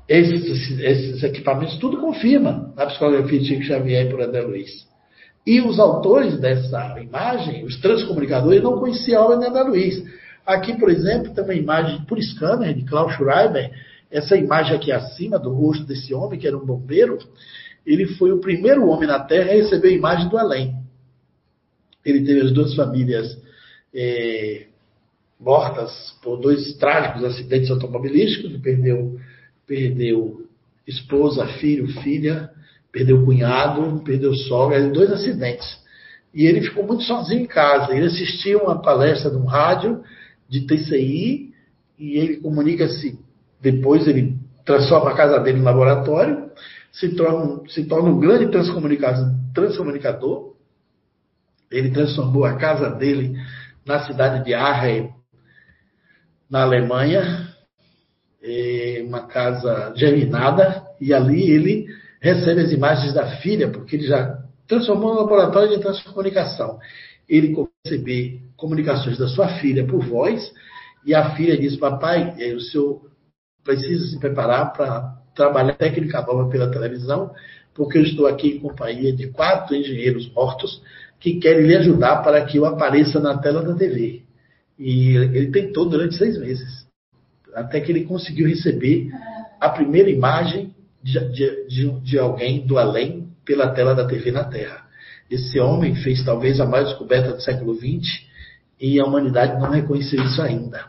[0.08, 4.87] Esses, esses equipamentos tudo confirma na psicografia de Chico Xavier e por André Luiz.
[5.48, 10.04] E os autores dessa imagem, os transcomunicadores, não conheciam a obra de André Luiz.
[10.44, 13.70] Aqui, por exemplo, tem uma imagem por scanner de Klaus Schreiber.
[14.10, 17.16] Essa imagem aqui acima do rosto desse homem, que era um bombeiro,
[17.86, 20.76] ele foi o primeiro homem na Terra a receber a imagem do além.
[22.04, 23.34] Ele teve as duas famílias
[23.94, 24.66] é,
[25.40, 29.18] mortas por dois trágicos acidentes automobilísticos, perdeu,
[29.66, 30.46] perdeu
[30.86, 32.50] esposa, filho, filha,
[32.92, 35.66] perdeu cunhado, perdeu sogra, dois acidentes.
[36.34, 37.94] E ele ficou muito sozinho em casa.
[37.94, 40.02] Ele assistia uma palestra de um rádio
[40.48, 41.52] de TCI
[41.98, 43.18] e ele comunica-se.
[43.60, 46.48] Depois ele transforma a casa dele em laboratório
[46.92, 48.50] se torna, se torna um grande
[49.54, 50.54] transcomunicador.
[51.70, 53.36] Ele transformou a casa dele
[53.86, 55.12] na cidade de Aachen,
[56.50, 57.54] na Alemanha,
[59.06, 61.86] uma casa germinada, e ali ele
[62.20, 66.78] recebe as imagens da filha, porque ele já transformou no laboratório de transcomunicação.
[67.28, 67.54] Ele
[67.84, 70.52] receber comunicações da sua filha por voz,
[71.04, 73.02] e a filha diz: Papai, o senhor
[73.64, 77.32] precisa se preparar para trabalhar técnica nova pela televisão,
[77.74, 80.82] porque eu estou aqui em companhia de quatro engenheiros mortos
[81.20, 84.22] que querem lhe ajudar para que eu apareça na tela da TV.
[84.78, 86.86] E ele tentou durante seis meses,
[87.54, 89.10] até que ele conseguiu receber
[89.60, 90.67] a primeira imagem
[91.08, 94.84] de, de, de, alguém do além pela tela da TV na Terra.
[95.30, 98.26] Esse homem fez talvez a maior descoberta do século XX
[98.80, 100.86] e a humanidade não reconheceu isso ainda.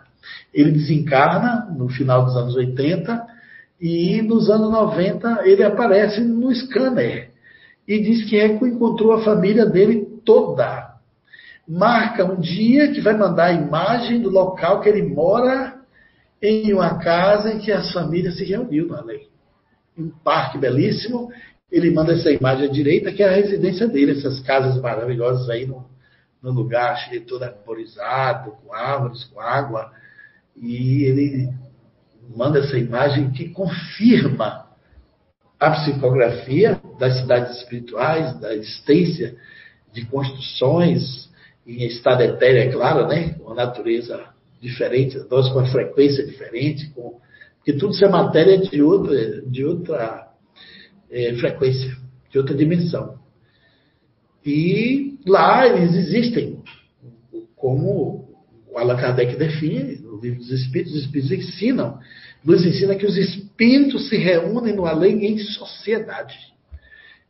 [0.53, 3.26] Ele desencarna no final dos anos 80
[3.80, 7.32] e nos anos 90 ele aparece no scanner
[7.88, 10.95] e diz que Eco encontrou a família dele toda.
[11.67, 15.80] Marca um dia que vai mandar a imagem do local que ele mora
[16.41, 19.28] em uma casa em que as famílias se reuniu na lei.
[20.00, 21.32] Um parque belíssimo.
[21.72, 25.66] Ele manda essa imagem à direita, que é a residência dele, essas casas maravilhosas aí
[25.68, 25.86] no,
[26.41, 26.97] no lugar,
[27.28, 29.91] todo arborizado, com árvores, com água.
[30.56, 31.50] E ele
[32.36, 34.68] manda essa imagem que confirma
[35.60, 39.36] a psicografia das cidades espirituais, da existência
[39.91, 41.30] de construções
[41.68, 43.34] em estado etéreo, é claro, né?
[43.34, 44.24] com a natureza
[44.62, 47.20] diferente, nós com a frequência diferente, com...
[47.70, 50.28] porque tudo isso é matéria de outra, de outra
[51.11, 51.95] é, frequência,
[52.32, 53.20] de outra dimensão.
[54.43, 56.63] E lá eles existem,
[57.55, 58.28] como
[58.72, 61.99] o Allan Kardec define, no livro dos Espíritos, os Espíritos ensinam
[62.43, 66.38] nos ensina que os espíritos se reúnem no além em sociedade.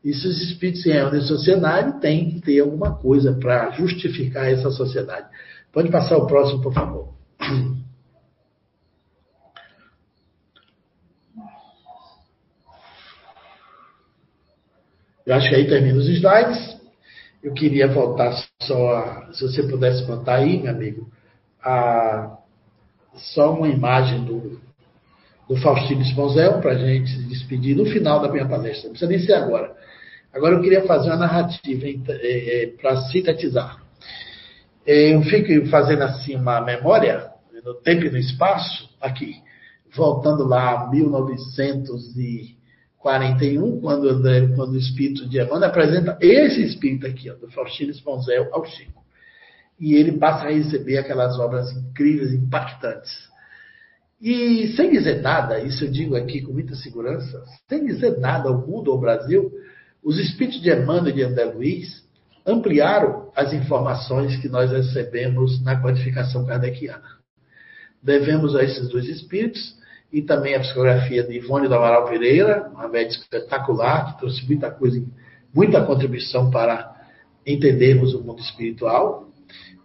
[0.03, 4.49] E se os espíritos se reúnem em sociedade, tem que ter alguma coisa para justificar
[4.49, 5.27] essa sociedade.
[5.73, 7.09] Pode passar o próximo, por favor.
[15.30, 16.75] Eu acho que aí termina os slides.
[17.43, 21.07] Eu queria voltar só, a, se você pudesse botar aí, meu amigo,
[21.63, 22.36] a,
[23.13, 24.59] só uma imagem do,
[25.47, 28.86] do Faustino Esponzel para a gente se despedir no final da minha palestra.
[28.86, 29.75] Não precisa nem ser agora.
[30.34, 33.84] Agora eu queria fazer uma narrativa é, é, para sintetizar.
[34.84, 37.30] Eu fico fazendo assim uma memória
[37.63, 39.36] no tempo e no espaço, aqui,
[39.95, 40.88] voltando lá a
[42.99, 47.91] 1941, quando, André, quando o espírito de Emmanuel apresenta esse espírito aqui, ó, do Faustino
[47.91, 49.03] Esponzel ao Chico.
[49.79, 53.29] E ele passa a receber aquelas obras incríveis, impactantes.
[54.21, 58.67] E sem dizer nada, isso eu digo aqui com muita segurança, sem dizer nada ao
[58.67, 59.49] mundo, ao Brasil,
[60.03, 62.03] os espíritos de Emmanuel e de André Luiz
[62.45, 67.19] ampliaram as informações que nós recebemos na codificação kardeciana.
[68.03, 69.78] Devemos a esses dois espíritos
[70.12, 74.72] e também a psicografia de Ivone do Amaral Pereira, uma médica espetacular, que trouxe muita
[74.72, 75.03] coisa,
[75.53, 76.95] muita contribuição para
[77.45, 79.30] entendermos o mundo espiritual,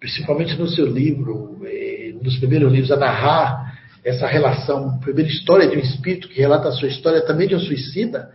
[0.00, 5.68] principalmente no seu livro, eh, um dos primeiros livros a narrar essa relação, primeira história
[5.68, 8.30] de um espírito que relata a sua história também de um suicida,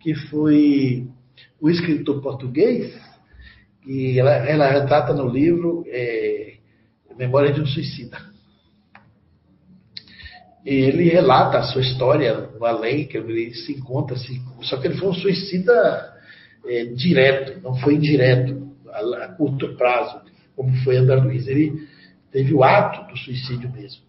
[0.00, 1.08] que foi
[1.60, 2.96] o escritor português,
[3.86, 6.54] e ela, ela retrata no livro é,
[7.18, 8.16] Memória de um Suicida.
[10.68, 14.98] Ele relata a sua história no além, que ele se encontra, assim, só que ele
[14.98, 16.12] foi um suicida
[16.66, 20.20] é, direto, não foi indireto, a, a curto prazo,
[20.54, 21.48] como foi André Luiz.
[21.48, 21.88] Ele
[22.30, 24.02] teve o ato do suicídio mesmo.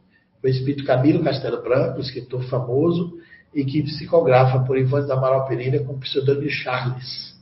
[0.44, 3.18] o espírito Camilo Castelo Branco, escritor famoso,
[3.56, 7.40] e que psicografa por Ivone da Amaral Pereira com o pseudônimo Charles.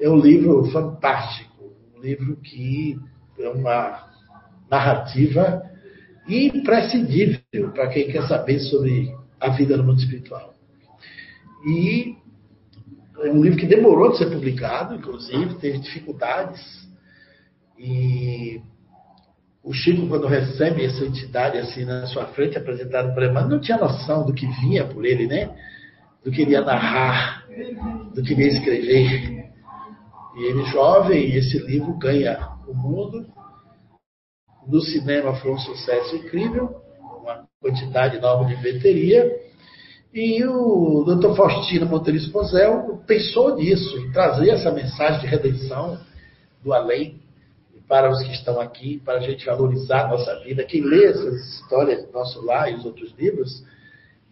[0.00, 2.98] É um livro fantástico, um livro que
[3.38, 4.08] é uma
[4.70, 5.69] narrativa
[6.36, 7.40] imprescindível
[7.72, 10.54] para quem quer saber sobre a vida no mundo espiritual.
[11.66, 12.16] E
[13.18, 16.60] é um livro que demorou de ser publicado, inclusive, teve dificuldades.
[17.78, 18.60] E
[19.62, 23.60] o Chico, quando recebe essa entidade assim na sua frente, apresentado por ele, mas não
[23.60, 25.54] tinha noção do que vinha por ele, né?
[26.24, 27.46] Do que ele ia narrar,
[28.14, 29.50] do que ele ia escrever.
[30.36, 33.26] E ele, jovem, esse livro ganha o mundo.
[34.70, 36.80] No cinema foi um sucesso incrível,
[37.20, 39.36] uma quantidade nova de bilheteria.
[40.14, 41.34] E o Dr.
[41.34, 45.98] Faustino Monteiro Esposel pensou nisso, em trazer essa mensagem de redenção
[46.62, 47.20] do além
[47.88, 50.62] para os que estão aqui, para a gente valorizar a nossa vida.
[50.62, 53.64] Quem lê essas histórias do nosso lar e os outros livros,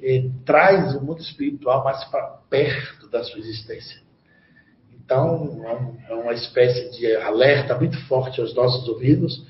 [0.01, 4.01] eh, traz o mundo espiritual mais para perto da sua existência.
[4.95, 5.64] Então,
[6.07, 9.45] é, é uma espécie de alerta muito forte aos nossos ouvidos,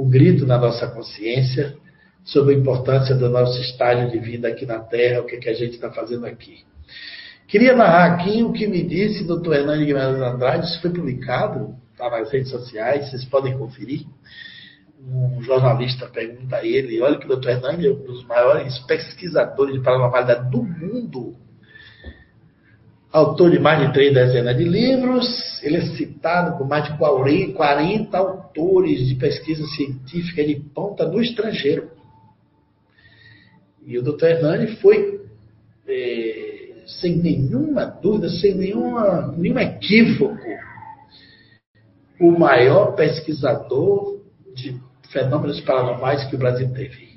[0.00, 1.76] um grito na nossa consciência
[2.24, 5.48] sobre a importância do nosso estágio de vida aqui na Terra, o que, é que
[5.48, 6.64] a gente está fazendo aqui.
[7.46, 9.54] Queria narrar aqui o que me disse o Dr.
[9.54, 14.06] Hernani Guimarães Andrade, isso foi publicado está nas redes sociais, vocês podem conferir.
[15.00, 19.74] Um jornalista pergunta a ele, olha que o doutor Hernani é um dos maiores pesquisadores
[19.74, 21.36] de paranormalidade do mundo.
[23.10, 28.18] Autor de mais de três dezenas de livros, ele é citado por mais de 40
[28.18, 31.90] autores de pesquisa científica de ponta no estrangeiro.
[33.86, 35.22] E o doutor Hernani foi,
[35.88, 40.46] é, sem nenhuma dúvida, sem nenhuma, nenhum equívoco,
[42.20, 44.20] o maior pesquisador
[44.54, 44.78] de
[45.10, 47.07] fenômenos paranormais que o Brasil teve.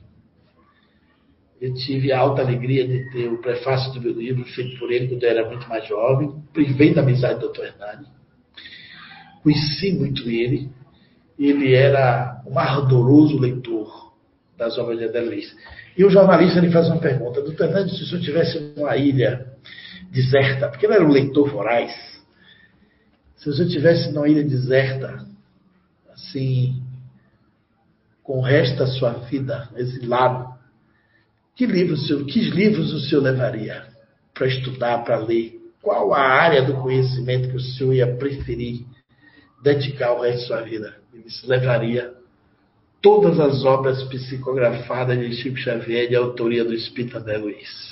[1.62, 5.08] Eu tive a alta alegria de ter o prefácio do meu livro feito por ele
[5.08, 6.44] quando eu era muito mais jovem.
[6.52, 7.66] Privei da amizade do Dr.
[7.66, 8.08] Hernani.
[9.44, 10.72] Conheci muito ele.
[11.38, 14.12] Ele era um ardoroso leitor
[14.58, 15.56] das obras de Adelais.
[15.96, 17.66] E o jornalista ele faz uma pergunta: Dr.
[17.66, 19.46] Hernani, se o senhor tivesse uma ilha
[20.12, 21.92] deserta, porque ele era um leitor voraz,
[23.36, 25.28] se você estivesse numa ilha deserta,
[26.12, 26.82] assim,
[28.24, 30.60] com o resto da sua vida exilado,
[31.62, 33.84] que livros, que livros o senhor levaria
[34.34, 35.60] para estudar, para ler?
[35.80, 38.84] Qual a área do conhecimento que o senhor ia preferir
[39.64, 40.96] dedicar o resto da sua vida?
[41.14, 42.14] Ele levaria
[43.00, 47.92] todas as obras psicografadas de Chico Xavier de autoria do Espírito André Luiz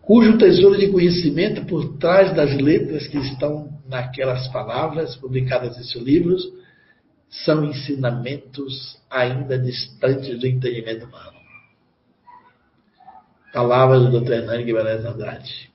[0.00, 6.04] cujo tesouro de conhecimento por trás das letras que estão naquelas palavras publicadas em seus
[6.04, 6.42] livros
[7.30, 11.41] são ensinamentos ainda distantes do entendimento humano.
[13.52, 14.32] Palavras do Dr.
[14.32, 15.70] Hernani Guimarães Andrade.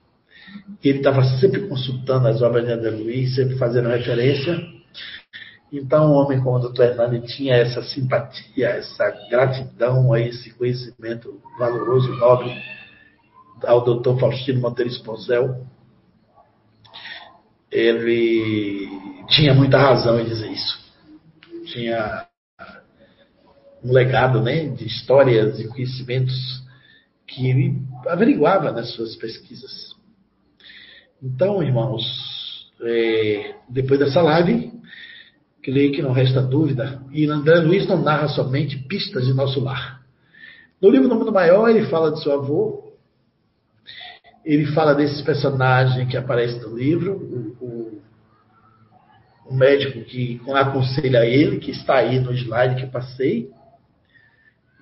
[0.83, 4.57] Ele estava sempre consultando as obras de André Luiz, sempre fazendo referência.
[5.71, 6.83] Então, um homem como o Dr.
[6.83, 12.55] Hernani tinha essa simpatia, essa gratidão a esse conhecimento valoroso e nobre
[13.63, 15.65] ao doutor Faustino Monteiro Esposel,
[17.71, 18.87] ele
[19.29, 20.79] tinha muita razão em dizer isso.
[21.65, 22.25] Tinha
[23.83, 26.66] um legado né, de histórias e conhecimentos
[27.27, 29.95] que ele averiguava nas suas pesquisas.
[31.21, 32.03] Então, irmãos,
[32.81, 34.71] é, depois dessa live,
[35.61, 40.01] creio que não resta dúvida, e André Luiz não narra somente pistas de nosso lar.
[40.81, 42.93] No livro No Mundo Maior, ele fala de seu avô,
[44.45, 48.01] ele fala desses personagens que aparecem no livro, o, o,
[49.49, 53.51] o, médico que aconselha ele, que está aí no slide que eu passei.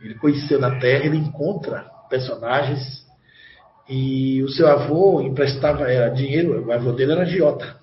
[0.04, 3.06] Ele conheceu na Terra, ele encontra personagens
[3.88, 7.78] e o seu avô emprestava era, dinheiro, o avô dele era agiota,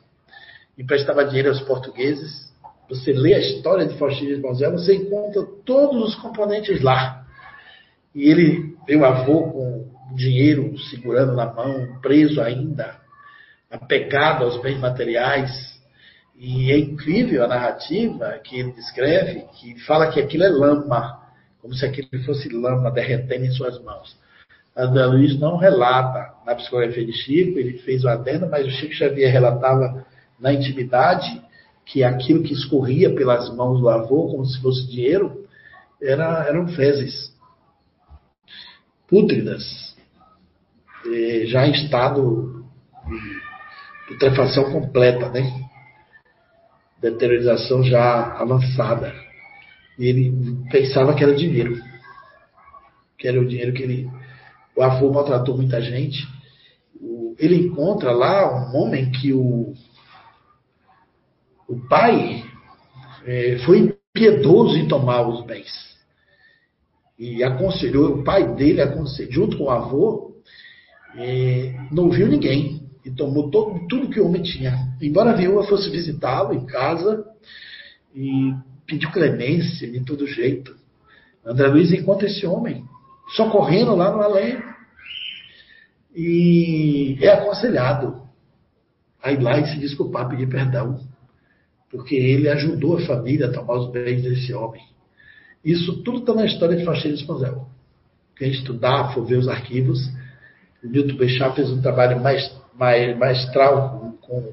[0.76, 2.50] emprestava dinheiro aos portugueses.
[2.88, 7.24] Você lê a história de Faustino de Bonzel, você encontra todos os componentes lá.
[8.14, 12.96] E ele, meu avô, com dinheiro segurando na mão, preso ainda,
[13.70, 15.50] apegado aos bens materiais.
[16.36, 21.21] E é incrível a narrativa que ele descreve, que fala que aquilo é lama,
[21.62, 24.16] como se aquilo fosse lama derretendo em suas mãos.
[24.76, 28.92] André Luiz não relata na psicografia de Chico, ele fez o adendo, mas o Chico
[28.92, 30.04] Xavier relatava
[30.40, 31.40] na intimidade
[31.86, 35.46] que aquilo que escorria pelas mãos do avô, como se fosse dinheiro,
[36.00, 37.32] era, eram fezes
[39.06, 39.94] pútridas,
[41.06, 42.64] é, já em estado
[43.06, 45.42] de putrefação completa, né?
[47.00, 49.12] Deteriorização já avançada.
[50.02, 50.34] Ele
[50.68, 51.80] pensava que era dinheiro.
[53.16, 54.10] que era o dinheiro que ele.
[54.76, 56.26] O avô maltratou muita gente.
[57.38, 59.74] ele encontra lá um homem que o,
[61.68, 62.44] o pai
[63.24, 65.70] é, foi impiedoso em tomar os bens.
[67.16, 70.34] E aconselhou, o pai dele aconselhou, junto com o avô,
[71.14, 72.82] é, não viu ninguém.
[73.04, 74.96] E tomou todo, tudo que o homem tinha.
[75.00, 77.24] Embora a viúva fosse visitá-lo em casa
[78.14, 78.52] e
[78.86, 80.76] pediu clemência de todo jeito.
[81.44, 82.84] André Luiz encontra esse homem
[83.34, 84.62] socorrendo lá no além.
[86.14, 88.22] E é aconselhado
[89.22, 91.00] a ir lá e se desculpar, pedir perdão,
[91.90, 94.82] porque ele ajudou a família a tomar os bens desse homem.
[95.64, 97.66] Isso tudo está na história de Faxina Espanzel.
[98.36, 100.10] Quem estudar, for ver os arquivos,
[100.82, 104.52] o Newton Bechá fez um trabalho mais, mais, maestral com,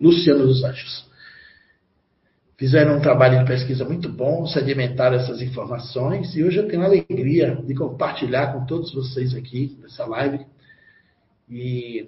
[0.00, 1.09] Luciano dos Anjos.
[2.60, 6.84] Fizeram um trabalho de pesquisa muito bom, sedimentaram essas informações e hoje eu tenho a
[6.84, 10.44] alegria de compartilhar com todos vocês aqui nessa live.
[11.48, 12.06] E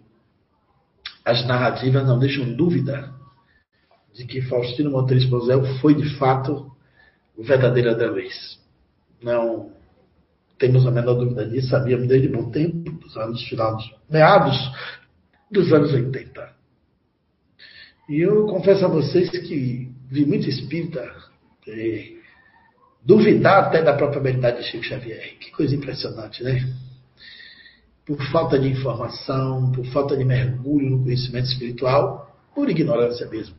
[1.24, 3.14] as narrativas não deixam dúvida
[4.12, 6.70] de que Faustino Monteiro Esposel foi de fato
[7.34, 8.60] o verdadeiro Luiz.
[9.22, 9.72] Não
[10.58, 14.58] temos a menor dúvida disso, sabíamos desde bom tempo, dos anos finais, meados
[15.50, 16.52] dos anos 80.
[18.10, 21.10] E eu confesso a vocês que vi muito espírita
[21.66, 22.12] é,
[23.02, 25.38] duvidar até da própria habilidade de Chico Xavier.
[25.40, 26.70] Que coisa impressionante, né?
[28.04, 33.56] Por falta de informação, por falta de mergulho no conhecimento espiritual, por ignorância mesmo.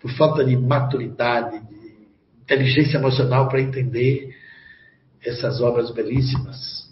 [0.00, 1.96] Por falta de maturidade, de
[2.40, 4.34] inteligência emocional para entender
[5.22, 6.86] essas obras belíssimas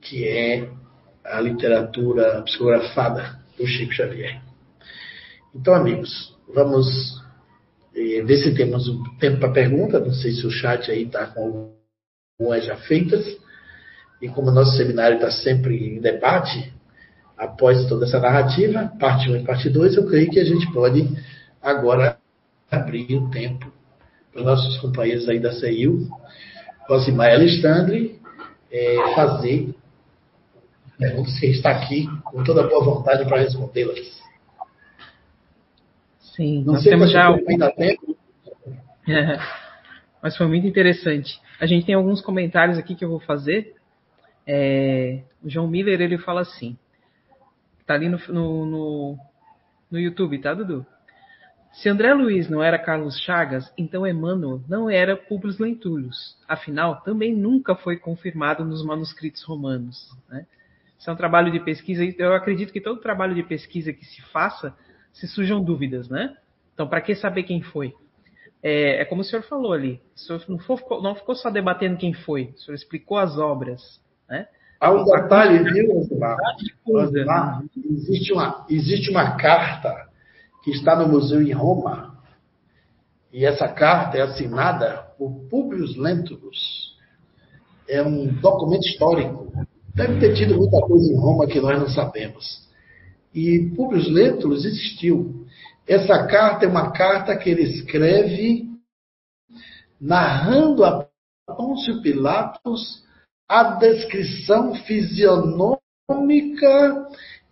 [0.00, 0.70] que é
[1.24, 4.40] a literatura psicografada do Chico Xavier.
[5.54, 7.23] Então, amigos, vamos
[7.94, 10.00] ver se temos um tempo para pergunta.
[10.00, 11.72] Não sei se o chat aí está com
[12.38, 13.24] algumas já feitas.
[14.20, 16.72] E como o nosso seminário está sempre em debate,
[17.36, 21.08] após toda essa narrativa, parte 1 e parte 2, eu creio que a gente pode
[21.60, 22.18] agora
[22.70, 23.72] abrir o tempo
[24.32, 26.08] para os nossos companheiros aí da CEIU,
[26.88, 28.18] Rosimar Alexandre,
[28.70, 29.74] é, fazer
[30.98, 34.23] perguntas que está aqui com toda a boa vontade para respondê-las.
[36.34, 37.44] Sim, Não nós temos já algum...
[37.76, 38.16] tempo.
[39.08, 39.38] É,
[40.22, 41.40] mas foi muito interessante.
[41.60, 43.74] A gente tem alguns comentários aqui que eu vou fazer.
[44.46, 46.76] É, o João Miller ele fala assim,
[47.86, 49.18] tá ali no, no, no,
[49.90, 50.84] no YouTube, tá, Dudu?
[51.72, 56.36] Se André Luiz não era Carlos Chagas, então Emmanuel não era Publius Lentulus.
[56.48, 60.16] Afinal, também nunca foi confirmado nos manuscritos romanos.
[60.28, 60.46] Né?
[60.98, 62.04] Isso é um trabalho de pesquisa.
[62.16, 64.74] Eu acredito que todo trabalho de pesquisa que se faça
[65.14, 66.36] se surjam dúvidas, né?
[66.74, 67.94] Então, para que saber quem foi?
[68.62, 70.00] É, é, como o senhor falou ali.
[70.14, 72.52] O senhor não, for, não ficou só debatendo quem foi.
[72.56, 74.48] O senhor explicou as obras, né?
[74.80, 76.36] Há um detalhe, viu, Osmar?
[76.84, 77.68] Osmar né?
[77.90, 80.08] existe, uma, existe uma carta
[80.62, 82.18] que está no museu em Roma,
[83.32, 86.94] e essa carta é assinada por Publius Lentulus.
[87.88, 89.52] É um documento histórico.
[89.94, 92.63] Deve ter tido muita coisa em Roma que nós não sabemos
[93.34, 95.44] e Publius Lentulus existiu.
[95.86, 98.68] Essa carta é uma carta que ele escreve
[100.00, 101.06] narrando a
[101.46, 103.02] Pôncio Pilatos
[103.48, 105.80] a descrição fisionômica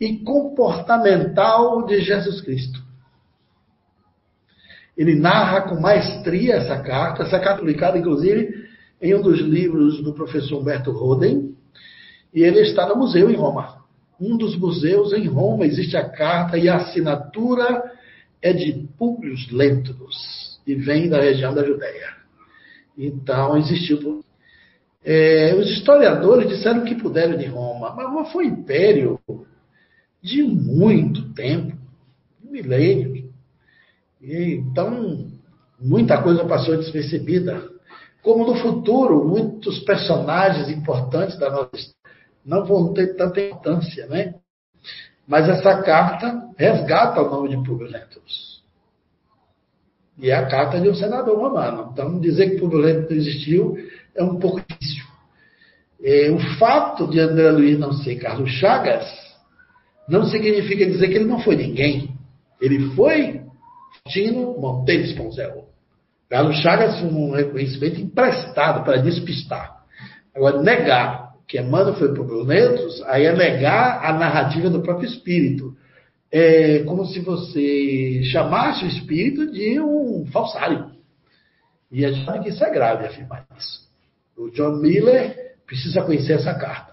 [0.01, 2.81] e comportamental de Jesus Cristo.
[4.97, 8.69] Ele narra com maestria essa carta, essa carta publicada, inclusive,
[9.01, 11.55] em um dos livros do professor Humberto Roden,
[12.33, 13.82] e ele está no museu em Roma
[14.23, 17.91] um dos museus em Roma existe a carta e a assinatura
[18.41, 22.15] é de Públio Lentulus e vem da região da Judéia.
[22.97, 24.25] Então existiu.
[25.05, 29.19] É, os historiadores disseram que puderam de Roma, mas foi um império
[30.23, 31.77] de muito tempo,
[32.41, 33.25] milênios.
[34.23, 35.33] Então
[35.81, 37.69] muita coisa passou despercebida.
[38.23, 42.02] Como no futuro, muitos personagens importantes da nossa história
[42.45, 44.35] não vão ter tanta importância, né?
[45.27, 48.63] Mas essa carta resgata o nome de Publio Lentulus.
[50.19, 51.91] E é a carta de um senador romano.
[51.93, 53.77] Então, dizer que Publio Lentulus existiu
[54.15, 55.05] é um pouco difícil.
[56.03, 59.07] É, o fato de André Luiz não ser Carlos Chagas
[60.09, 62.11] não significa dizer que ele não foi ninguém.
[62.61, 63.41] Ele foi
[64.09, 65.69] Tino Monteiro Esponzel.
[66.29, 69.83] Carlos Chagas foi um reconhecimento emprestado para despistar.
[70.35, 75.77] Agora, negar que Emmanuel foi por Letos, aí é negar a narrativa do próprio espírito.
[76.31, 80.93] É como se você chamasse o espírito de um falsário.
[81.91, 83.83] E a gente sabe que isso é grave afirmar isso.
[84.37, 86.93] O John Miller precisa conhecer essa carta.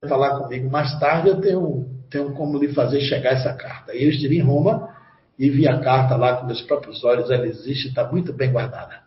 [0.00, 3.94] Vai falar comigo mais tarde, eu tenho, tenho como lhe fazer chegar essa carta.
[3.94, 4.88] Eu estive em Roma
[5.38, 9.02] e vi a carta lá com meus próprios olhos, ela existe, está muito bem guardada.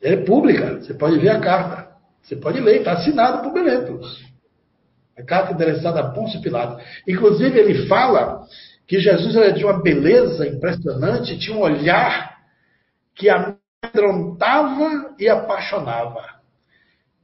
[0.00, 1.91] Ela é pública, você pode ver a carta.
[2.22, 4.24] Você pode ler, está assinado por Beletos.
[5.18, 6.82] A carta endereçada a Pôncio Pilatos.
[7.06, 8.46] Inclusive, ele fala
[8.86, 12.38] que Jesus era de uma beleza impressionante, tinha um olhar
[13.14, 16.22] que amedrontava e apaixonava.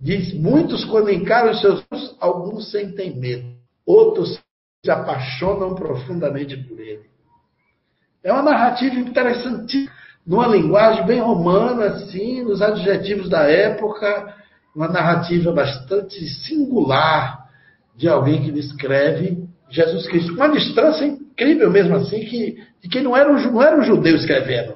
[0.00, 4.40] Diz, muitos quando encaram os seus olhos, alguns sentem medo, outros
[4.84, 7.08] se apaixonam profundamente por ele.
[8.22, 9.90] É uma narrativa interessante,
[10.26, 14.34] numa linguagem bem romana, assim, nos adjetivos da época,
[14.74, 17.48] uma narrativa bastante singular
[17.96, 20.34] de alguém que descreve Jesus Cristo.
[20.34, 24.16] Uma distância incrível mesmo assim, que, de que não era, um, não era um judeu
[24.16, 24.74] escrevendo,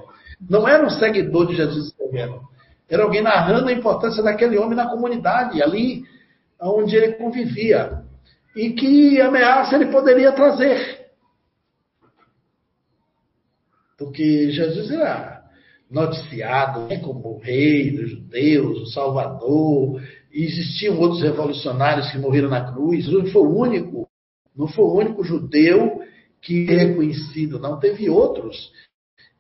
[0.49, 2.41] não era um seguidor de Jesus escrevendo.
[2.89, 6.05] Era alguém narrando a importância daquele homem na comunidade, ali
[6.61, 8.03] onde ele convivia.
[8.55, 11.07] E que ameaça ele poderia trazer.
[13.97, 15.32] Porque Jesus era
[15.93, 20.03] noticiado né, como o rei dos judeus, o salvador,
[20.33, 23.07] e existiam outros revolucionários que morreram na cruz.
[23.07, 24.09] Ele foi o único,
[24.57, 26.01] não foi o único judeu
[26.41, 27.79] que é reconhecido, não.
[27.79, 28.73] Teve outros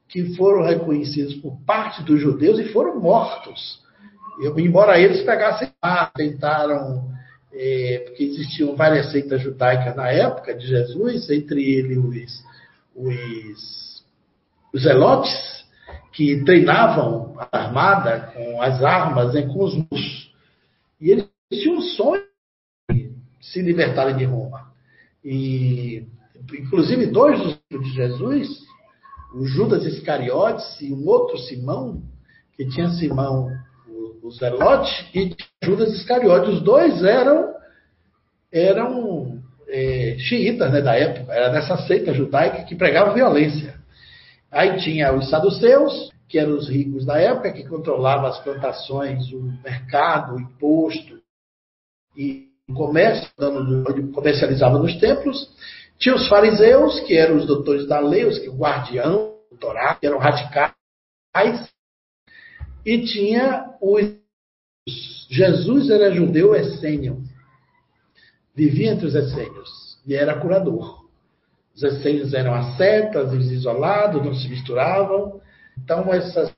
[0.08, 3.80] que foram reconhecidos por parte dos judeus e foram mortos.
[4.58, 7.10] Embora eles pegassem lá, tentaram,
[7.52, 12.44] é, porque existiam várias seitas judaicas na época de Jesus, entre eles os,
[12.94, 14.04] os,
[14.74, 15.61] os zelotes,
[16.12, 20.32] que treinavam a armada com as armas, né, com os muros.
[21.00, 22.22] E eles tinham um sonho
[22.90, 24.70] de se libertarem de Roma.
[25.24, 26.06] E,
[26.58, 28.48] inclusive, dois dos de Jesus,
[29.34, 32.02] o Judas Iscariotes e um outro Simão,
[32.54, 33.48] que tinha Simão,
[33.88, 35.34] o, o Zelote, e
[35.64, 36.54] Judas Iscariotes.
[36.54, 37.54] Os dois eram,
[38.52, 43.81] eram é, xiitas né, da época, era dessa seita judaica que pregava violência.
[44.52, 49.42] Aí tinha os saduceus, que eram os ricos da época, que controlavam as plantações, o
[49.64, 51.18] mercado, o imposto
[52.14, 53.30] e o comércio,
[54.12, 55.50] comercializavam nos templos.
[55.98, 60.18] Tinha os fariseus, que eram os doutores da lei, os guardião do Torá, que eram
[60.18, 60.74] radicais.
[62.84, 64.20] E tinha os.
[65.30, 67.22] Jesus era judeu essênio.
[68.54, 71.01] Vivia entre os essênios e era curador.
[71.74, 75.40] Os essênios eram ascetas, os isolados, não se misturavam.
[75.82, 76.52] Então, esses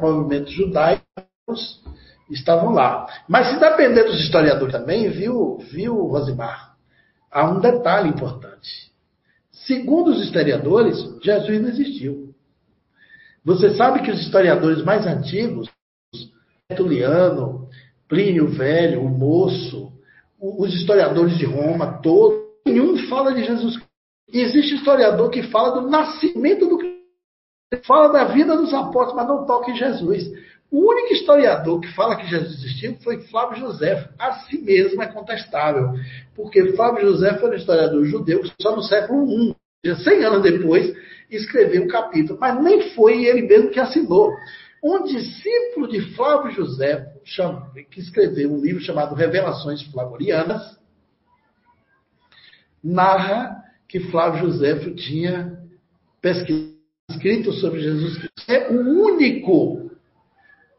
[0.00, 1.82] movimentos judaicos
[2.30, 3.06] estavam lá.
[3.28, 6.76] Mas se depender dos historiadores também, viu, viu Rosimar,
[7.30, 8.92] há um detalhe importante.
[9.50, 12.34] Segundo os historiadores, Jesus não existiu.
[13.44, 15.68] Você sabe que os historiadores mais antigos,
[16.68, 17.68] Tertuliano,
[18.08, 19.92] Plínio Velho, o Moço,
[20.40, 23.78] os historiadores de Roma, todos, nenhum fala de Jesus
[24.32, 26.94] existe historiador que fala do nascimento do Cristo.
[27.86, 30.30] Fala da vida dos apóstolos, mas não toca em Jesus.
[30.70, 34.08] O único historiador que fala que Jesus existiu foi Flávio José.
[34.18, 35.92] A si mesmo é contestável.
[36.34, 40.94] Porque Flávio José foi um historiador judeu que só no século I, 100 anos depois,
[41.30, 42.38] escreveu um capítulo.
[42.40, 44.32] Mas nem foi ele mesmo que assinou.
[44.82, 47.06] Um discípulo de Flávio José,
[47.90, 50.78] que escreveu um livro chamado Revelações Flavorianas,
[52.82, 55.58] narra que Flávio José tinha
[56.20, 56.74] pesquisado,
[57.10, 58.50] escrito sobre Jesus Cristo.
[58.50, 59.90] É o único.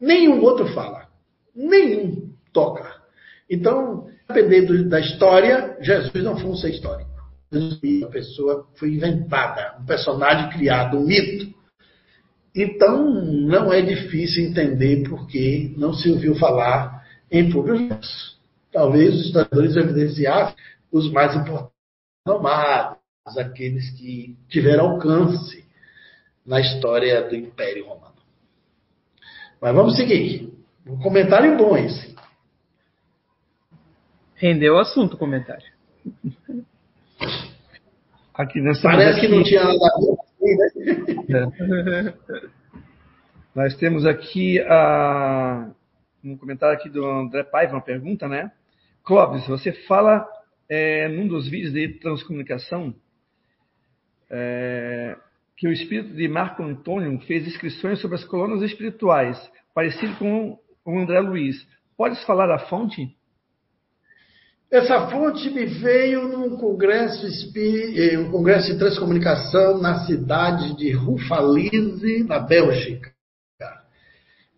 [0.01, 1.07] Nenhum outro fala.
[1.55, 2.95] Nenhum toca.
[3.49, 7.11] Então, dependendo da história, Jesus não foi um ser histórico.
[7.51, 11.53] Uma pessoa foi inventada, um personagem criado, um mito.
[12.53, 17.97] Então, não é difícil entender por que não se ouviu falar em público.
[18.71, 20.55] Talvez os historiadores evidenciassem
[20.91, 21.74] os mais importantes
[22.25, 22.97] renomados,
[23.37, 25.63] aqueles que tiveram alcance
[26.45, 28.15] na história do Império Romano.
[29.61, 30.51] Mas vamos seguir.
[30.85, 32.15] Um comentário bom esse.
[34.35, 35.65] Rendeu o assunto o comentário.
[38.33, 40.17] Aqui nessa Parece aqui, que não tinha nada a ver.
[41.29, 42.13] É.
[43.55, 45.69] Nós temos aqui a,
[46.23, 48.51] um comentário aqui do André Paiva, uma pergunta, né?
[49.03, 50.27] Clóvis, você fala
[50.69, 52.93] é, num dos vídeos de transcomunicação
[54.29, 55.15] é,
[55.57, 59.37] que o espírito de Marco Antônio fez inscrições sobre as colunas espirituais,
[59.73, 61.55] parecido com o André Luiz.
[61.97, 63.15] Podes falar a fonte?
[64.71, 67.25] Essa fonte me veio num congresso,
[67.55, 73.13] eh, um congresso de transcomunicação na cidade de Rufalise, na Bélgica.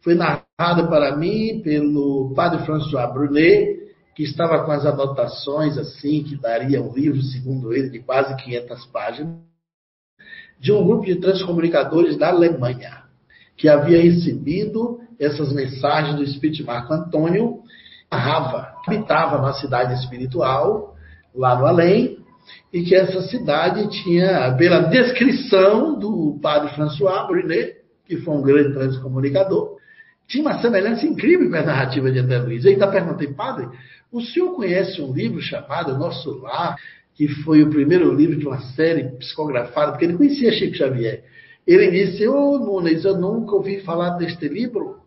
[0.02, 3.77] Foi narrado para mim pelo padre François Brunet,
[4.18, 8.86] que estava com as anotações assim, que daria um livro, segundo ele, de quase 500
[8.88, 9.36] páginas,
[10.60, 13.04] de um grupo de transcomunicadores da Alemanha,
[13.56, 17.60] que havia recebido essas mensagens do Espírito Marco Antônio,
[18.12, 20.96] narrava, habitava uma cidade espiritual,
[21.36, 22.18] lá no além,
[22.74, 28.74] e que essa cidade tinha, pela descrição do padre François Brunet, que foi um grande
[28.74, 29.78] transcomunicador,
[30.28, 32.66] tinha uma semelhança incrível com a narrativa de André Luiz.
[32.66, 33.70] Eu ainda perguntei, padre,
[34.12, 36.78] o senhor conhece um livro chamado Nosso Lar,
[37.16, 41.24] que foi o primeiro livro de uma série psicografada, porque ele conhecia Chico Xavier.
[41.66, 45.02] Ele disse, ô oh, Nunes, eu nunca ouvi falar deste livro.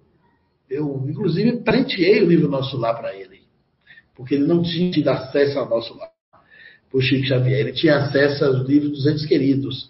[0.68, 3.40] Eu, inclusive, presenteei o livro Nosso Lar para ele,
[4.14, 6.10] porque ele não tinha tido acesso ao Nosso Lar,
[6.90, 7.60] por Chico Xavier.
[7.60, 9.88] Ele tinha acesso aos livros dos entes queridos.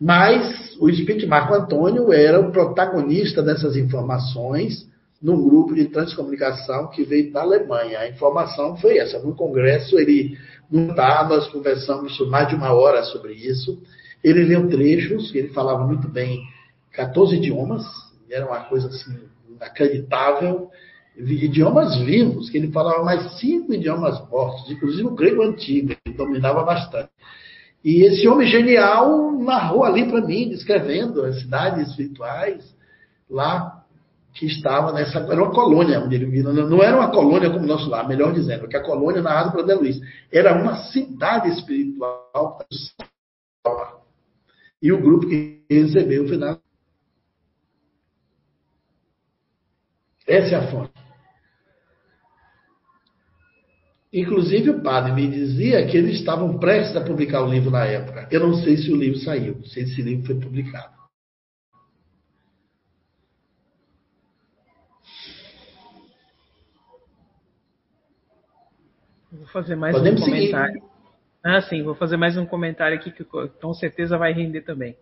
[0.00, 4.87] Mas o Espírito Marco Antônio era o protagonista dessas informações
[5.20, 7.98] num grupo de transcomunicação que veio da Alemanha.
[7.98, 9.18] A informação foi essa.
[9.18, 10.38] No congresso, ele
[10.70, 13.82] não está, nós conversamos mais de uma hora sobre isso.
[14.22, 16.40] Ele leu trechos, ele falava muito bem
[16.92, 17.84] 14 idiomas,
[18.30, 19.18] era uma coisa assim
[19.48, 20.70] inacreditável.
[21.16, 26.62] Idiomas vivos, que ele falava mais cinco idiomas mortos, inclusive o grego antigo, ele dominava
[26.62, 27.10] bastante.
[27.84, 32.76] E esse homem genial narrou ali para mim, descrevendo as cidades espirituais
[33.28, 33.77] lá
[34.38, 35.18] que estava nessa.
[35.18, 36.52] Era uma colônia onde ele vira.
[36.52, 39.60] Não era uma colônia como o nosso lá, melhor dizendo, que a colônia narrada por
[39.60, 40.00] André Luiz.
[40.32, 42.64] Era uma cidade espiritual.
[44.80, 46.56] E o grupo que recebeu foi na.
[50.26, 50.92] Essa é a fonte.
[54.12, 58.28] Inclusive, o padre me dizia que eles estavam prestes a publicar o livro na época.
[58.30, 60.97] Eu não sei se o livro saiu, se esse livro foi publicado.
[69.32, 70.74] Vou fazer mais Podemos um comentário.
[70.74, 70.86] Seguir.
[71.44, 74.96] Ah, sim, vou fazer mais um comentário aqui que com certeza vai render também.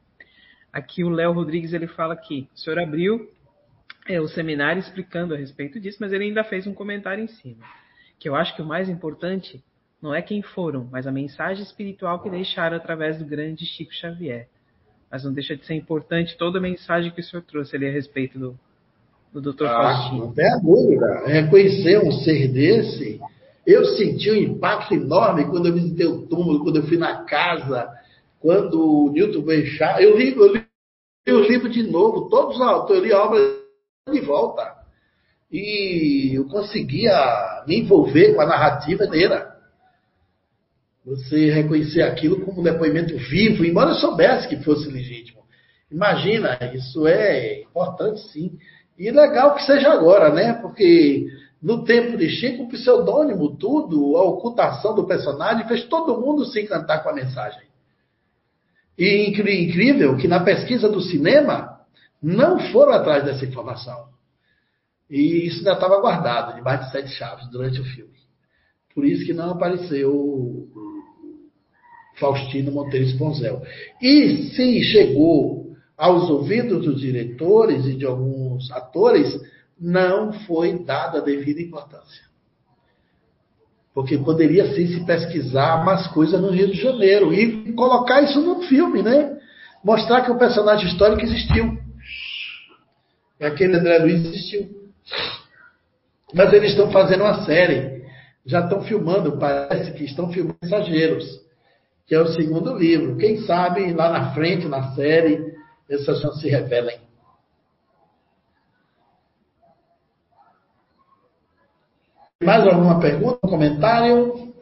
[0.73, 3.31] Aqui o Léo Rodrigues ele fala que o senhor abriu
[4.09, 7.65] é, o seminário explicando a respeito disso, mas ele ainda fez um comentário em cima
[8.19, 9.63] que eu acho que o mais importante
[10.01, 14.49] não é quem foram, mas a mensagem espiritual que deixaram através do grande Chico Xavier.
[15.11, 17.93] Mas não deixa de ser importante toda a mensagem que o senhor trouxe ali a
[17.93, 18.59] respeito do,
[19.33, 19.67] do Dr.
[19.67, 20.27] Ah, Faustino.
[20.27, 21.27] Não tem a dúvida.
[21.27, 23.21] Reconhecer um ser desse,
[23.67, 27.89] eu senti um impacto enorme quando eu visitei o túmulo, quando eu fui na casa,
[28.41, 30.37] quando o Newton Benchar, eu li,
[31.27, 33.41] eu li de novo, todos os autores, eu li a obra
[34.13, 34.77] de volta
[35.51, 39.55] e eu conseguia me envolver com a narrativa inteira.
[41.05, 45.43] Você reconhecer aquilo como um depoimento vivo, embora eu soubesse que fosse legítimo.
[45.91, 48.59] Imagina, isso é importante sim.
[48.99, 50.55] E legal que seja agora, né?
[50.55, 51.29] Porque
[51.63, 56.61] no tempo de Chico, o pseudônimo, tudo, a ocultação do personagem, fez todo mundo se
[56.61, 57.67] encantar com a mensagem.
[58.99, 61.81] E incrível que na pesquisa do cinema
[62.23, 64.09] não foram atrás dessa informação.
[65.09, 68.17] E isso ainda estava guardado debaixo de sete chaves durante o filme.
[68.95, 70.67] Por isso que não apareceu
[72.19, 73.63] Faustino Monteiro Esponzel.
[74.01, 79.39] E se chegou aos ouvidos dos diretores e de alguns atores,
[79.81, 82.25] não foi dada a devida importância.
[83.95, 88.63] Porque poderia sim se pesquisar mais coisas no Rio de Janeiro e colocar isso no
[88.63, 89.39] filme, né?
[89.83, 91.79] Mostrar que o personagem histórico existiu.
[93.41, 94.69] Aquele André Luiz existiu.
[96.35, 98.05] Mas eles estão fazendo uma série.
[98.45, 101.25] Já estão filmando, parece que estão filmando Mensageiros,
[102.07, 103.17] que é o segundo livro.
[103.17, 105.55] Quem sabe lá na frente, na série,
[105.89, 107.06] essas coisas se revelem.
[112.43, 114.53] Mais alguma pergunta, um comentário?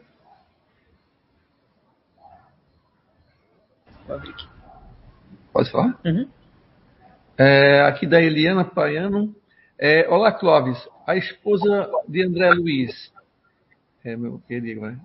[5.51, 5.99] Pode falar?
[6.05, 6.27] Uhum.
[7.37, 9.35] É, aqui da Eliana Paiano.
[9.77, 10.77] É, olá, Clóvis.
[11.05, 13.11] A esposa de André Luiz.
[14.05, 14.97] É, meu querido, né?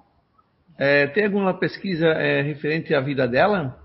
[0.78, 3.80] É, tem alguma pesquisa é, referente à vida dela?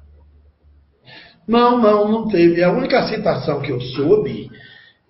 [1.47, 2.63] Não, não, não teve.
[2.63, 4.51] A única citação que eu soube,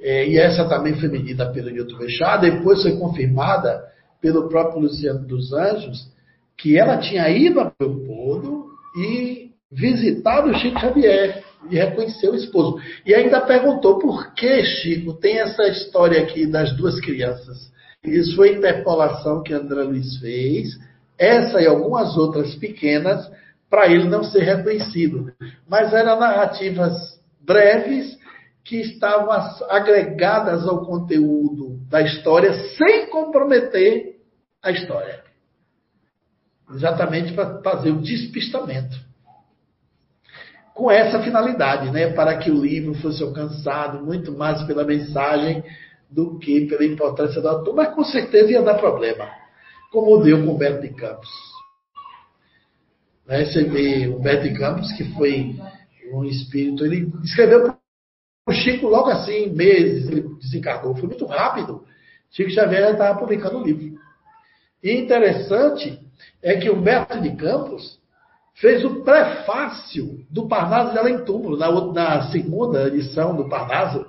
[0.06, 3.84] é, e essa também foi medida pelo Newton Bechá, depois foi confirmada
[4.22, 6.07] pelo próprio Luciano dos Anjos,
[6.56, 12.80] que ela tinha ido a Leopoldo e visitado o Chico Xavier e reconheceu o esposo.
[13.03, 17.72] E ainda perguntou por que, Chico, tem essa história aqui das duas crianças.
[18.03, 20.77] Isso foi a interpolação que André Luiz fez,
[21.18, 23.27] essa e algumas outras pequenas,
[23.72, 25.34] para ele não ser reconhecido.
[25.68, 26.94] Mas eram narrativas
[27.41, 28.15] breves
[28.66, 29.32] que estavam
[29.70, 34.16] agregadas ao conteúdo da história sem comprometer
[34.62, 35.24] a história.
[36.74, 38.98] Exatamente para fazer o despistamento.
[40.74, 42.12] Com essa finalidade, né?
[42.12, 45.64] Para que o livro fosse alcançado muito mais pela mensagem
[46.10, 47.76] do que pela importância do autor.
[47.76, 49.30] Mas com certeza ia dar problema,
[49.92, 51.30] como deu com Humberto de Campos.
[53.28, 53.46] Né?
[53.46, 55.56] Você vê Humberto de Campos, que foi
[56.12, 57.74] um espírito, ele escreveu
[58.48, 60.96] o Chico, logo assim, meses, ele desencarnou.
[60.96, 61.84] Foi muito rápido.
[62.30, 64.00] Chico Xavier estava publicando o livro.
[64.84, 66.00] E interessante
[66.44, 68.00] é que Humberto de Campos
[68.54, 74.06] fez o prefácio do Parnaso de Além Túmulo, na, na segunda edição do Parnaso.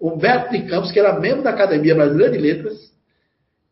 [0.00, 2.92] Humberto de Campos, que era membro da Academia Brasileira de Letras,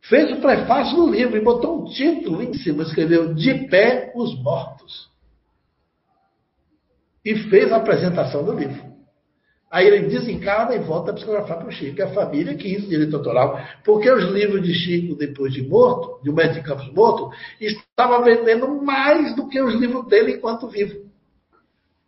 [0.00, 4.40] fez o prefácio do livro e botou um título em cima, escreveu De Pé os
[4.42, 5.10] Mortos.
[7.24, 8.91] E fez a apresentação do livro.
[9.72, 12.02] Aí ele desencarna e volta a psicografar para o Chico.
[12.02, 13.58] A família quis direito autoral.
[13.82, 18.68] Porque os livros de Chico, depois de morto, de Humberto de Campos morto, estavam vendendo
[18.82, 21.10] mais do que os livros dele enquanto vivo.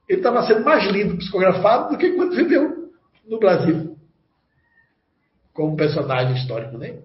[0.07, 2.91] Ele estava sendo mais lido psicografado do que enquanto viveu
[3.27, 3.97] no Brasil.
[5.55, 6.99] Como personagem histórico, né?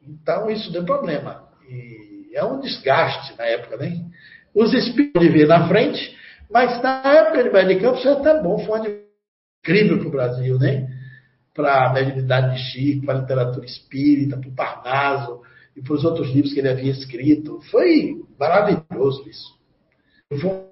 [0.00, 1.46] Então isso deu problema.
[1.68, 4.02] E é um desgaste na época, né?
[4.54, 6.16] Os espíritos de vir na frente,
[6.50, 9.11] mas na época de Humberto de Campos foi até bom, foi uma
[9.62, 10.88] incrível para o Brasil, né?
[11.54, 15.40] Para a mediunidade de Chico, para a literatura espírita, para o Parnaso
[15.76, 17.60] e para os outros livros que ele havia escrito.
[17.70, 19.58] Foi maravilhoso isso.
[20.28, 20.64] Foi uma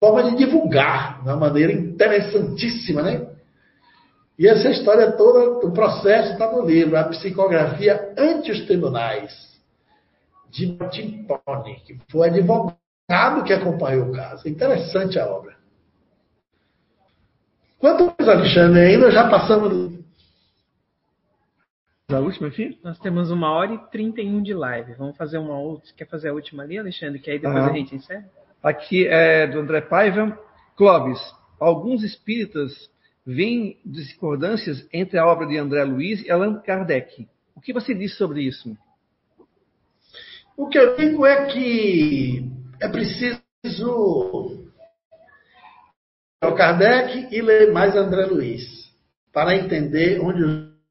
[0.00, 3.28] forma de divulgar de uma maneira interessantíssima, né?
[4.38, 9.52] E essa história toda, o processo está no livro, a psicografia ante os tribunais,
[10.50, 14.48] de Martin Pony, que foi advogado que acompanhou o caso.
[14.48, 15.61] Interessante a obra.
[17.82, 19.98] Quantos, Alexandre, ainda já passamos.
[22.08, 22.78] Da última aqui?
[22.80, 24.94] Nós temos uma hora e 31 de live.
[24.94, 25.90] Vamos fazer uma outra.
[25.96, 27.18] Quer fazer a última ali, Alexandre?
[27.18, 27.66] Que aí depois ah.
[27.66, 28.24] a gente encerra?
[28.62, 30.38] Aqui é do André Paiva.
[30.76, 31.18] Clóvis,
[31.58, 32.88] alguns espíritas
[33.26, 37.26] veem discordâncias entre a obra de André Luiz e Allan Kardec.
[37.52, 38.78] O que você diz sobre isso?
[40.56, 42.48] O que eu digo é que
[42.80, 43.42] é preciso
[46.42, 48.90] o Kardec e ler mais André Luiz,
[49.32, 50.42] para entender onde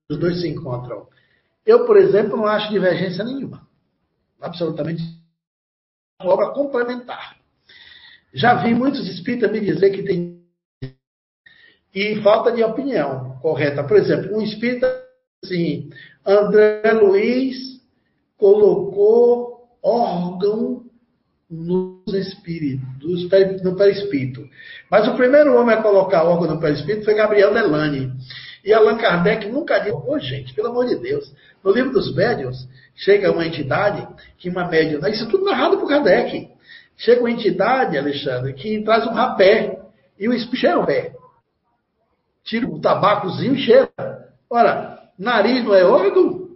[0.09, 1.07] os dois se encontram.
[1.65, 3.67] Eu, por exemplo, não acho divergência nenhuma.
[4.39, 5.03] Absolutamente.
[6.21, 7.37] Uma obra complementar.
[8.33, 10.41] Já vi muitos espíritas me dizer que tem.
[11.93, 13.83] E falta de opinião correta.
[13.83, 14.87] Por exemplo, um espírita,
[15.43, 15.89] assim,
[16.25, 17.81] André Luiz
[18.37, 20.85] colocou órgão
[22.11, 24.47] nos espíritos, no perispírito.
[24.89, 28.11] Mas o primeiro homem a colocar órgão no perispírito foi Gabriel Delane.
[28.63, 31.33] E Allan Kardec nunca disse, ô oh, gente, pelo amor de Deus,
[31.63, 34.07] no livro dos médiuns, chega uma entidade
[34.37, 36.49] que uma médium, isso é tudo narrado por Kardec.
[36.97, 39.79] Chega uma entidade, Alexandre, que traz um rapé
[40.19, 41.13] e o espírito o pé.
[42.43, 43.89] Tira o tabacozinho e cheira.
[44.49, 46.49] Ora, nariz não é órgão?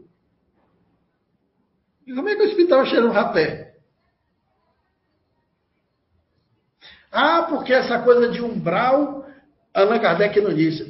[2.06, 3.75] E como é que o espírito estava cheirando um rapé?
[7.18, 9.26] Ah, porque essa coisa de umbral,
[9.74, 10.84] Allan Kardec não disse.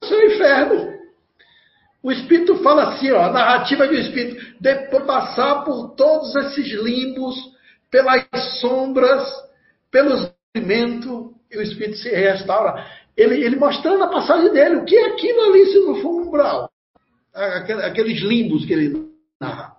[0.00, 0.94] Isso é inferno.
[2.00, 6.68] O Espírito fala assim, ó, a narrativa do Espírito, depois de passar por todos esses
[6.80, 7.34] limbos,
[7.90, 8.24] pelas
[8.60, 9.28] sombras,
[9.90, 12.86] pelos movimentos, e o Espírito se restaura.
[13.16, 16.28] Ele, ele mostrando a passagem dele, o que é aquilo ali se não for um
[16.28, 16.70] umbral?
[17.32, 19.08] Aqueles limbos que ele
[19.40, 19.73] narra.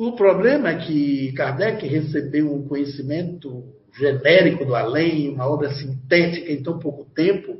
[0.00, 6.62] O problema é que Kardec recebeu um conhecimento genérico do além, uma obra sintética em
[6.62, 7.58] tão pouco tempo,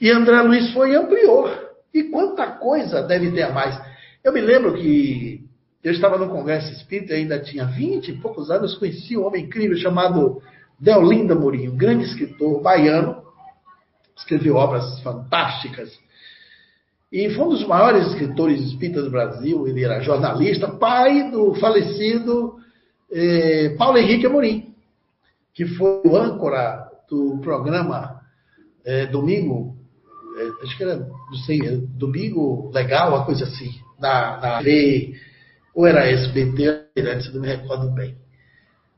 [0.00, 1.46] e André Luiz foi ampliou.
[1.92, 3.78] E quanta coisa deve ter a mais.
[4.24, 5.44] Eu me lembro que
[5.84, 9.76] eu estava no Congresso Espírita, ainda tinha 20 e poucos anos, conheci um homem incrível
[9.76, 10.40] chamado
[10.80, 13.22] Deolinda Mourinho, um grande escritor baiano,
[14.16, 15.92] escreveu obras fantásticas
[17.12, 19.68] e foi um dos maiores escritores espíritas do Brasil.
[19.68, 22.54] Ele era jornalista, pai do falecido
[23.12, 24.74] eh, Paulo Henrique Amorim,
[25.52, 28.22] que foi o âncora do programa
[28.86, 29.76] eh, Domingo,
[30.38, 33.70] eh, acho que era, não sei, é Domingo Legal, uma coisa assim,
[34.00, 34.60] na, na
[35.74, 38.16] ou era SBT, antes não me recordo bem.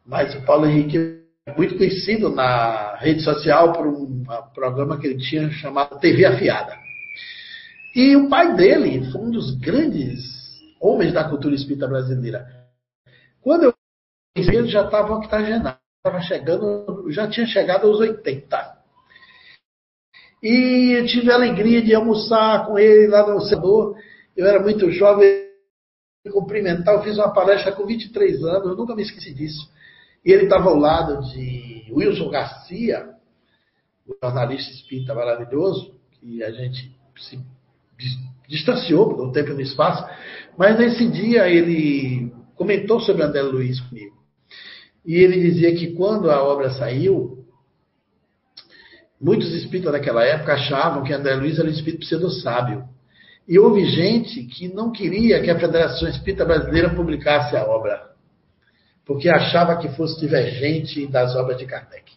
[0.07, 4.23] Mas o Paulo Henrique é muito conhecido na rede social por um
[4.55, 6.84] programa que ele tinha chamado TV Afiada.
[7.94, 10.20] E o pai dele foi um dos grandes
[10.80, 12.46] homens da cultura espírita brasileira.
[13.40, 13.74] Quando eu
[14.34, 18.84] conheci ele, já estava octogenário, estava chegando, já tinha chegado aos 80.
[20.42, 23.96] E eu tive a alegria de almoçar com ele lá no Senador.
[24.36, 25.48] Eu era muito jovem,
[26.32, 26.94] cumprimentar.
[26.96, 29.72] Eu fiz uma palestra com 23 anos, eu nunca me esqueci disso.
[30.24, 33.14] E ele estava ao lado de Wilson Garcia,
[34.06, 37.38] o jornalista espírita maravilhoso, que a gente se
[38.48, 40.04] distanciou no tempo e no espaço.
[40.56, 44.14] Mas nesse dia ele comentou sobre André Luiz comigo.
[45.04, 47.44] E ele dizia que quando a obra saiu,
[49.20, 52.84] muitos espíritas daquela época achavam que André Luiz era um espírito pseudo-sábio.
[53.46, 58.10] E houve gente que não queria que a Federação Espírita Brasileira publicasse a obra,
[59.04, 62.10] porque achava que fosse divergente das obras de Kardec.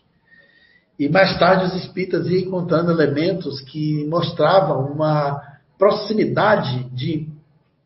[0.98, 7.28] E mais tarde os espíritas iam encontrando elementos que mostravam uma proximidade de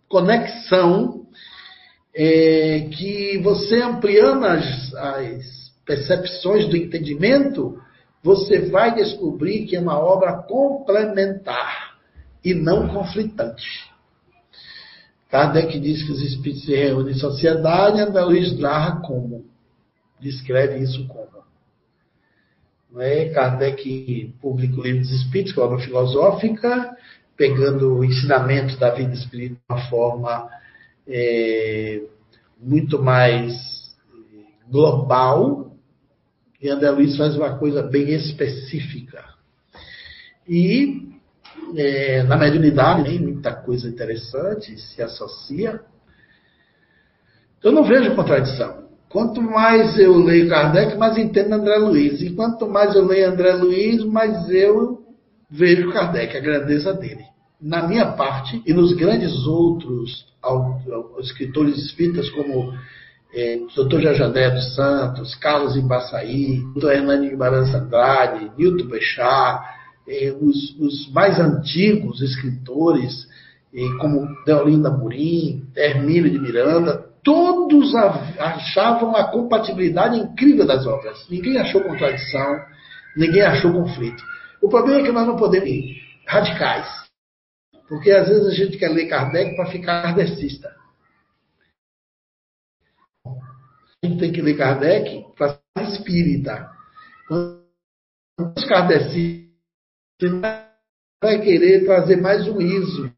[0.07, 1.25] conexão
[2.13, 7.81] é, que você ampliando as, as percepções do entendimento,
[8.23, 11.95] você vai descobrir que é uma obra complementar
[12.43, 13.89] e não conflitante.
[15.29, 19.45] Kardec diz que os espíritos se reúnem em sociedade, André Luiz narra como.
[20.19, 21.41] Descreve isso como.
[22.91, 23.29] Não é?
[23.29, 26.90] Kardec publica o livro dos Espíritos, que é uma obra filosófica,
[27.41, 30.47] pegando o ensinamento da vida espírita de uma forma
[31.07, 32.03] é,
[32.61, 33.51] muito mais
[34.69, 35.75] global,
[36.61, 39.25] e André Luiz faz uma coisa bem específica.
[40.47, 41.09] E
[41.75, 45.81] é, na mediunidade nem muita coisa interessante se associa.
[47.63, 48.87] Eu não vejo contradição.
[49.09, 52.21] Quanto mais eu leio Kardec, mais entendo André Luiz.
[52.21, 55.01] E quanto mais eu leio André Luiz, mais eu
[55.49, 57.30] vejo Kardec, a grandeza dele.
[57.61, 60.25] Na minha parte, e nos grandes outros
[61.19, 62.73] escritores espíritas, como
[63.33, 64.01] é, Dr.
[64.01, 66.91] Jajadé dos Santos, Carlos Embaçaí, Dr.
[66.91, 73.27] Hernani Guimarães Andrade, Nilton Bechar, eh, os, os, mais antigos escritores,
[73.73, 77.93] eh, como Deolinda Murim, Hermílio de Miranda, todos
[78.39, 81.25] achavam a compatibilidade incrível das obras.
[81.29, 82.59] Ninguém achou contradição,
[83.15, 84.23] ninguém achou conflito.
[84.61, 87.10] O problema é que nós não podemos ir radicais.
[87.91, 90.73] Porque às vezes a gente quer ler Kardec para ficar kardecista.
[93.25, 96.71] A gente tem que ler Kardec para ser espírita.
[97.27, 97.65] Quando
[98.55, 99.51] os kardecistas
[101.21, 103.13] vai querer trazer mais um ismo.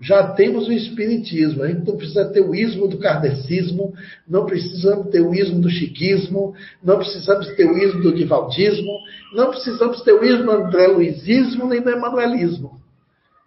[0.00, 3.94] Já temos o espiritismo, a gente não precisa ter o ismo do kardecismo,
[4.26, 6.52] não precisamos ter o ismo do chiquismo,
[6.82, 8.92] não precisamos ter o ismo do divaldismo,
[9.32, 12.80] não precisamos ter o ismo do André Luizismo nem do emanuelismo,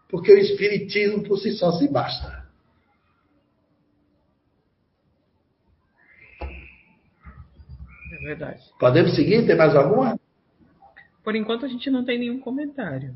[0.09, 2.39] porque o espiritismo por si só se basta.
[8.11, 8.61] É verdade.
[8.79, 9.45] Podemos seguir?
[9.45, 10.19] Tem mais alguma?
[11.23, 13.15] Por enquanto a gente não tem nenhum comentário.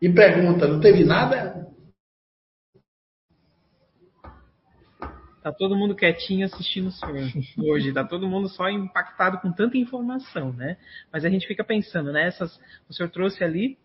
[0.00, 1.68] E pergunta, não teve nada?
[5.42, 7.92] Tá todo mundo quietinho assistindo o senhor hoje.
[7.92, 10.76] Tá todo mundo só impactado com tanta informação, né?
[11.12, 12.26] Mas a gente fica pensando, né?
[12.26, 13.78] Essas, o senhor trouxe ali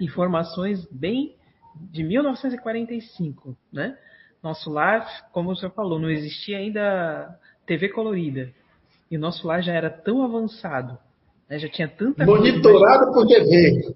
[0.00, 1.36] informações bem
[1.74, 3.96] de 1945, né?
[4.42, 8.52] Nosso lar, como o senhor falou, não existia ainda TV colorida.
[9.10, 10.98] E o nosso lar já era tão avançado
[11.50, 11.58] né?
[11.58, 13.92] Já tinha tanta Monitorado por TV.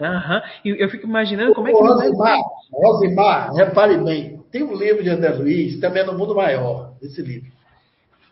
[0.00, 0.42] Aham.
[0.64, 1.78] E eu fico imaginando como é que.
[1.78, 2.38] Rosimar,
[2.72, 7.20] Rosimar, repare bem, tem um livro de André Luiz, também é no Mundo Maior, esse
[7.22, 7.50] livro.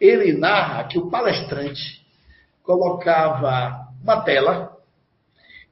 [0.01, 2.05] Ele narra que o palestrante
[2.62, 4.74] colocava uma tela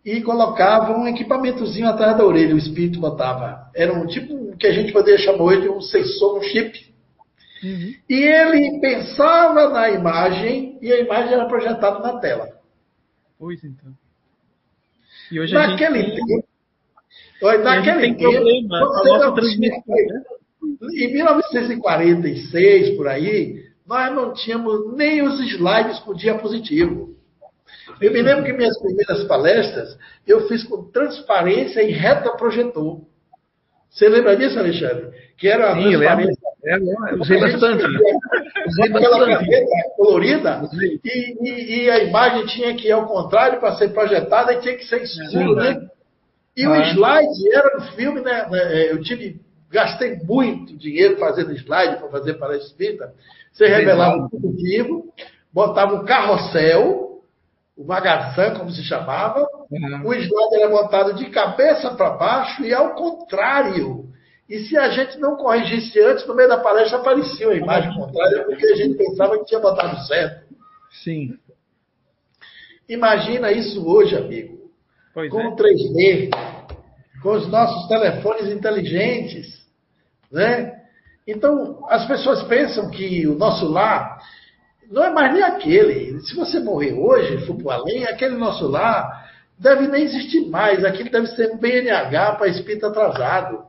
[0.04, 3.70] e colocava um equipamentozinho atrás da orelha, o espírito botava.
[3.74, 6.92] Era um tipo o que a gente poderia chamar hoje de um sensor, um chip.
[7.62, 7.94] Uhum.
[8.08, 12.48] E ele pensava na imagem e a imagem era projetada na tela.
[13.38, 13.92] Pois então.
[15.30, 16.48] E hoje naquele a gente tempo,
[17.42, 20.22] naquele tem tempo, problema, a nossa transmissão, né?
[20.94, 27.12] Em 1946, por aí, nós não tínhamos nem os slides com diapositivo.
[28.00, 29.96] Eu me lembro que minhas primeiras palestras
[30.26, 33.00] eu fiz com transparência e reta projetor.
[33.90, 35.10] Você lembra disso, Alexandre?
[35.36, 36.52] Que era Sim, transparência.
[36.64, 36.76] É,
[37.16, 37.84] usei bastante.
[37.84, 39.66] Usei aquela caneta
[39.96, 40.62] colorida
[41.04, 44.76] e, e, e, a imagem tinha que ir ao contrário para ser projetada e tinha
[44.76, 45.88] que ser escuro, né?
[46.56, 46.70] E ah.
[46.70, 48.48] o slide era no filme, né?
[48.52, 53.14] É, eu tive, gastei muito dinheiro fazendo slide para fazer palestra espírita.
[53.52, 55.12] Você revelava o objetivo,
[55.52, 57.22] botava um carrossel,
[57.76, 60.06] o magazã, como se chamava, uhum.
[60.06, 64.10] o slide era montado de cabeça para baixo e ao contrário.
[64.48, 68.44] E se a gente não corrigisse antes, no meio da palestra aparecia uma imagem contrária,
[68.44, 70.52] porque a gente pensava que tinha botado certo.
[71.02, 71.38] Sim.
[72.86, 74.61] Imagina isso hoje, amigo.
[75.14, 75.48] Pois com é.
[75.48, 76.30] o 3D,
[77.22, 79.62] com os nossos telefones inteligentes,
[80.30, 80.80] né?
[81.26, 84.18] Então, as pessoas pensam que o nosso lar
[84.90, 86.20] não é mais nem aquele.
[86.20, 90.84] Se você morrer hoje for para além, aquele nosso lar deve nem existir mais.
[90.84, 93.64] Aquilo deve ser um BNH para espírito atrasado.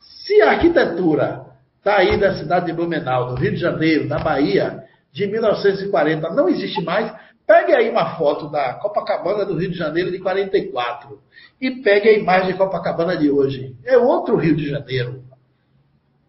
[0.00, 1.46] Se a arquitetura
[1.78, 6.48] está aí da cidade de Blumenau, do Rio de Janeiro, da Bahia, de 1940, não
[6.48, 7.12] existe mais,
[7.50, 11.18] pegue aí uma foto da Copacabana do Rio de Janeiro de 44
[11.60, 13.74] e pegue a imagem de Copacabana de hoje.
[13.84, 15.24] É outro Rio de Janeiro.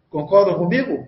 [0.09, 1.07] Concordam comigo?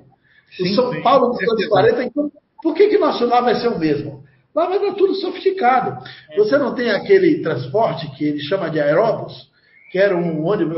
[0.56, 2.32] Sim, o São sim, Paulo dos anos 40, então,
[2.62, 4.24] por que, que nosso lar vai ser o mesmo?
[4.54, 5.98] Lá vai dar tudo sofisticado.
[6.30, 6.38] É.
[6.38, 9.50] Você não tem aquele transporte que ele chama de aeróbus,
[9.92, 10.78] que era um ônibus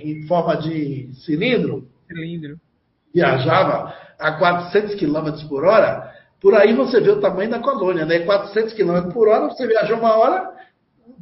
[0.00, 1.88] em forma de cilindro?
[2.06, 2.56] Cilindro.
[3.12, 6.13] Viajava a 400 km por hora.
[6.44, 8.18] Por aí você vê o tamanho da colônia, né?
[8.18, 10.52] 400 km por hora, você viajou uma hora,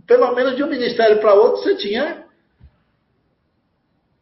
[0.04, 2.24] pelo menos de um ministério para outro, você tinha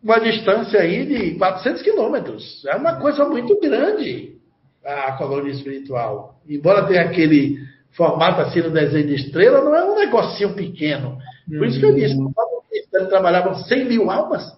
[0.05, 2.63] uma distância aí de 400 quilômetros.
[2.67, 4.37] É uma coisa muito grande
[4.85, 6.39] a colônia espiritual.
[6.47, 7.57] Embora tenha aquele
[7.93, 11.17] formato assim no desenho de estrela, não é um negocinho pequeno.
[11.49, 12.31] Por isso que eu disse, no
[12.71, 14.55] ministério trabalhavam 100 mil almas.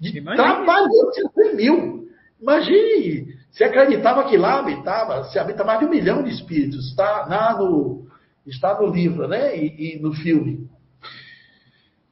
[0.00, 2.08] De trabalhando 100 mil.
[2.42, 6.90] Imagine, se acreditava que lá habitava, se habita mais de um milhão de espíritos.
[6.90, 8.06] Está, na, no,
[8.46, 9.56] está no livro né?
[9.56, 10.68] e, e no filme.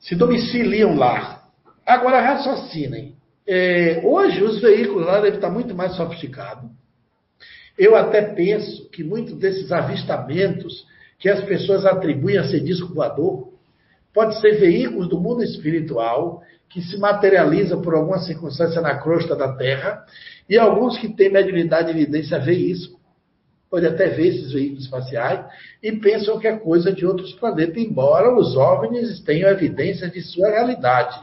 [0.00, 1.42] Se domiciliam lá.
[1.84, 3.16] Agora raciocinem.
[3.46, 6.70] É, hoje os veículos lá devem estar muito mais sofisticados.
[7.76, 10.86] Eu até penso que muitos desses avistamentos
[11.18, 13.52] que as pessoas atribuem a ser disco voador
[14.14, 19.54] pode ser veículos do mundo espiritual que se materializam por alguma circunstância na crosta da
[19.56, 20.06] Terra
[20.48, 22.98] e alguns que têm mediunidade e evidência vê isso,
[23.70, 25.44] pode até ver esses veículos espaciais
[25.82, 30.48] e pensam que é coisa de outros planetas, embora os OVNIs tenham evidência de sua
[30.50, 31.18] realidade.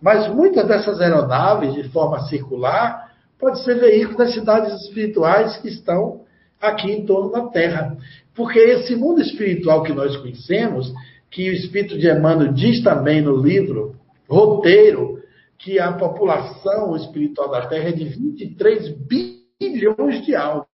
[0.00, 6.20] Mas muitas dessas aeronaves, de forma circular, pode ser veículo das cidades espirituais que estão
[6.60, 7.96] aqui em torno da Terra.
[8.34, 10.92] Porque esse mundo espiritual que nós conhecemos,
[11.30, 13.96] que o Espírito de Emmanuel diz também no livro
[14.28, 15.19] Roteiro,
[15.60, 20.66] que a população espiritual da Terra é de 23 bilhões de almas.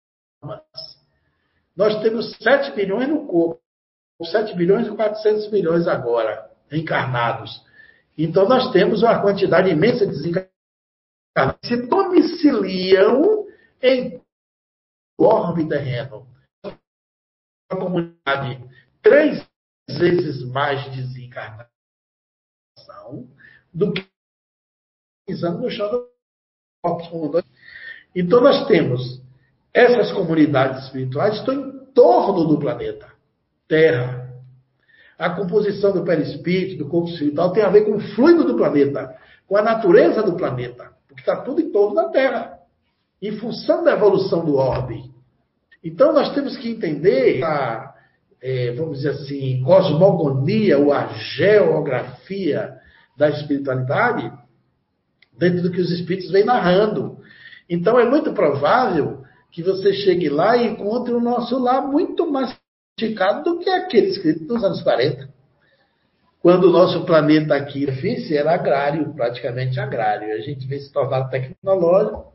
[1.75, 3.61] Nós temos 7 bilhões no corpo,
[4.23, 7.65] 7 bilhões e 400 milhões agora, encarnados.
[8.17, 13.45] Então, nós temos uma quantidade imensa de desencarnados que se domiciliam
[13.81, 14.21] em
[15.17, 16.27] orbe terreno.
[16.63, 18.63] Uma comunidade
[19.01, 19.45] três
[19.89, 21.67] vezes mais desencarnação
[23.73, 24.14] do que
[25.25, 26.07] pisando no chão
[28.15, 29.21] Então, nós temos
[29.73, 33.07] essas comunidades espirituais estão em torno do planeta
[33.67, 34.29] Terra.
[35.17, 39.15] A composição do perispírito, do corpo espiritual, tem a ver com o fluido do planeta,
[39.47, 42.59] com a natureza do planeta, porque está tudo em torno da Terra,
[43.21, 45.09] em função da evolução do orbe.
[45.83, 47.95] Então, nós temos que entender a,
[48.41, 52.77] é, vamos dizer assim, cosmogonia ou a geografia
[53.17, 54.31] da espiritualidade
[55.37, 57.17] dentro do que os espíritos vêm narrando.
[57.69, 62.55] Então, é muito provável que você chegue lá e encontre o nosso lar muito mais
[62.99, 65.29] sofisticado do que aquele escrito nos anos 40.
[66.41, 67.87] Quando o nosso planeta aqui
[68.31, 70.33] era agrário, praticamente agrário.
[70.33, 72.33] A gente vem se tornar tecnológico,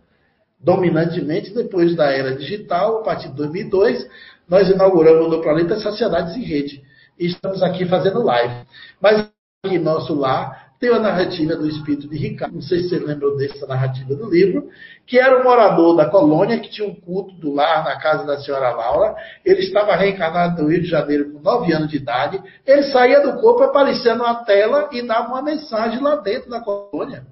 [0.58, 4.08] dominantemente depois da era digital, a partir de 2002,
[4.48, 6.82] nós inauguramos no planeta Sociedades em Rede.
[7.18, 8.66] E estamos aqui fazendo live.
[9.00, 9.30] Mas
[9.62, 13.36] aqui nosso lar tem a narrativa do espírito de Ricardo, não sei se você lembrou
[13.36, 14.70] dessa narrativa do livro,
[15.06, 18.40] que era um morador da colônia que tinha um culto do lar na casa da
[18.40, 19.14] senhora Laura.
[19.44, 22.42] Ele estava reencarnado no Rio de Janeiro com 9 anos de idade.
[22.66, 27.26] Ele saía do corpo, aparecia numa tela e dava uma mensagem lá dentro da colônia.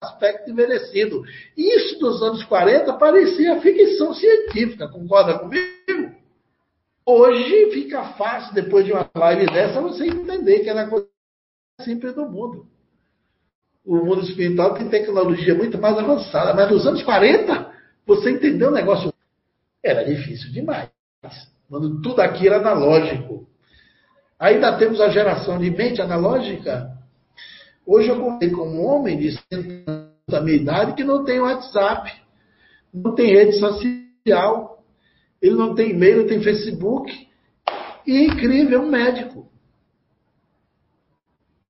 [0.00, 1.24] Aspecto envelhecido.
[1.56, 6.14] Isso dos anos 40 parecia ficção científica, concorda comigo?
[7.04, 11.15] Hoje fica fácil, depois de uma live dessa, você entender que era coisa
[11.80, 12.66] simples do mundo.
[13.84, 17.72] O mundo espiritual tem tecnologia muito mais avançada, mas nos anos 40,
[18.06, 19.12] você entendeu o negócio?
[19.82, 20.90] Era difícil demais.
[21.68, 23.46] Quando tudo aqui era analógico.
[24.38, 26.90] Ainda temos a geração de mente analógica.
[27.86, 31.40] Hoje eu contei com um homem de 60 anos da minha idade que não tem
[31.40, 32.12] WhatsApp,
[32.92, 34.82] não tem rede social,
[35.40, 37.28] ele não tem e-mail, não tem Facebook.
[38.06, 39.48] E incrível, é um médico.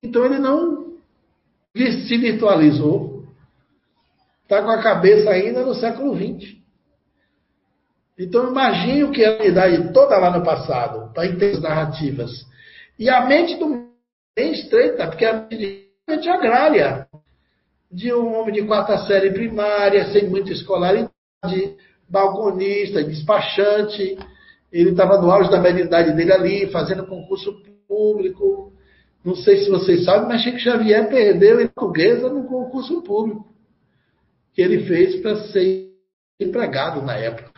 [0.07, 0.93] Então ele não
[1.75, 3.25] se virtualizou.
[4.43, 6.55] Está com a cabeça ainda no século XX.
[8.17, 12.31] Então imagine o que é a humanidade toda lá no passado, para entender as narrativas.
[12.97, 13.87] E a mente do
[14.35, 17.07] bem estreita, porque a mente agrária,
[17.91, 21.11] de um homem de quarta série primária, sem muita escolaridade,
[22.09, 24.17] balconista, despachante.
[24.71, 28.73] Ele estava no auge da mediunidade dele ali, fazendo concurso público.
[29.23, 33.45] Não sei se vocês sabem, mas Chico Xavier perdeu em portuguesa no concurso público
[34.53, 35.91] que ele fez para ser
[36.39, 37.51] empregado na época.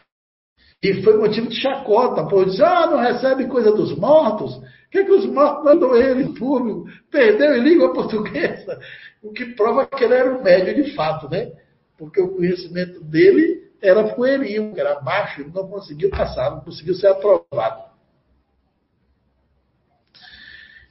[0.82, 4.56] E foi motivo de chacota, por dizer, ah, não recebe coisa dos mortos.
[4.56, 6.86] O que, é que os mortos mandam ele em público?
[7.12, 8.80] Perdeu em língua portuguesa.
[9.22, 11.52] O que prova que ele era um médio de fato, né?
[11.98, 17.08] Porque o conhecimento dele era pueril, era baixo, ele não conseguiu passar, não conseguiu ser
[17.08, 17.89] aprovado.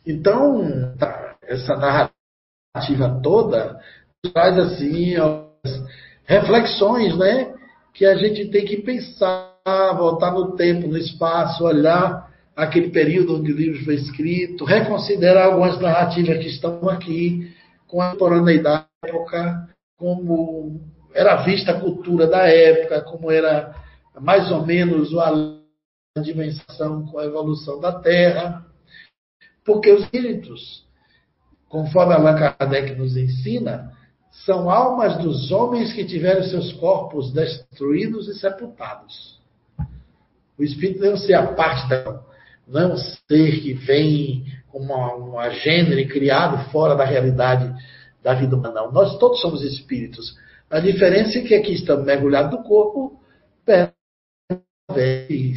[0.08, 3.78] Então, tá, essa narrativa toda
[4.32, 5.16] traz assim
[6.24, 7.54] reflexões, né?
[7.92, 9.52] Que a gente tem que pensar,
[9.98, 12.26] voltar no tempo, no espaço, olhar
[12.56, 17.54] aquele período onde o livro foi escrito, reconsiderar algumas narrativas que estão aqui,
[17.86, 19.68] com a contemporaneidade da época,
[19.98, 20.80] como
[21.14, 23.74] era vista a cultura da época, como era
[24.18, 25.58] mais ou menos a
[26.22, 28.67] dimensão com a evolução da Terra.
[29.68, 30.82] Porque os espíritos,
[31.68, 33.92] conforme Allan Kardec nos ensina,
[34.46, 39.38] são almas dos homens que tiveram seus corpos destruídos e sepultados.
[40.58, 42.22] O espírito não ser a parte da
[42.66, 47.70] não é um ser que vem como uma, uma gênero criado fora da realidade
[48.22, 48.82] da vida humana.
[48.82, 48.92] Não.
[48.92, 50.34] Nós todos somos espíritos.
[50.70, 53.20] A diferença é que aqui estamos mergulhados no corpo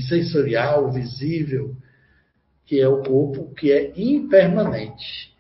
[0.10, 1.76] sensorial, visível,
[2.72, 5.36] que é o corpo que é impermanente.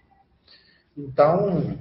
[0.98, 1.78] Então,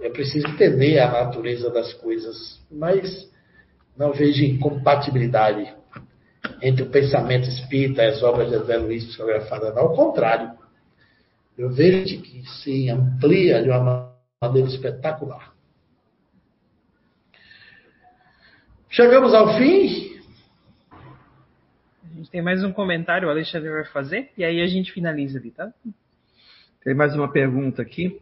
[0.00, 3.30] é preciso entender a natureza das coisas, mas
[3.94, 5.70] não vejo incompatibilidade
[6.62, 9.76] entre o pensamento espírita e as obras de André Luiz psicografadas.
[9.76, 10.52] Ao contrário,
[11.58, 15.52] eu vejo que se amplia de uma maneira espetacular.
[18.88, 20.15] Chegamos ao fim.
[22.26, 25.52] Gente tem mais um comentário, o Alexandre vai fazer, e aí a gente finaliza ali,
[25.52, 25.72] tá?
[26.82, 28.20] Tem mais uma pergunta aqui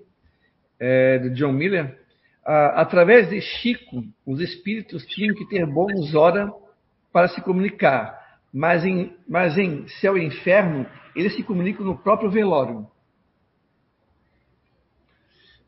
[0.78, 1.98] é, de John Miller,
[2.44, 6.52] ah, através de Chico, os espíritos tinham que ter bons hora
[7.10, 10.86] para se comunicar, mas em, mas em céu e inferno,
[11.16, 12.86] eles se comunicam no próprio velório.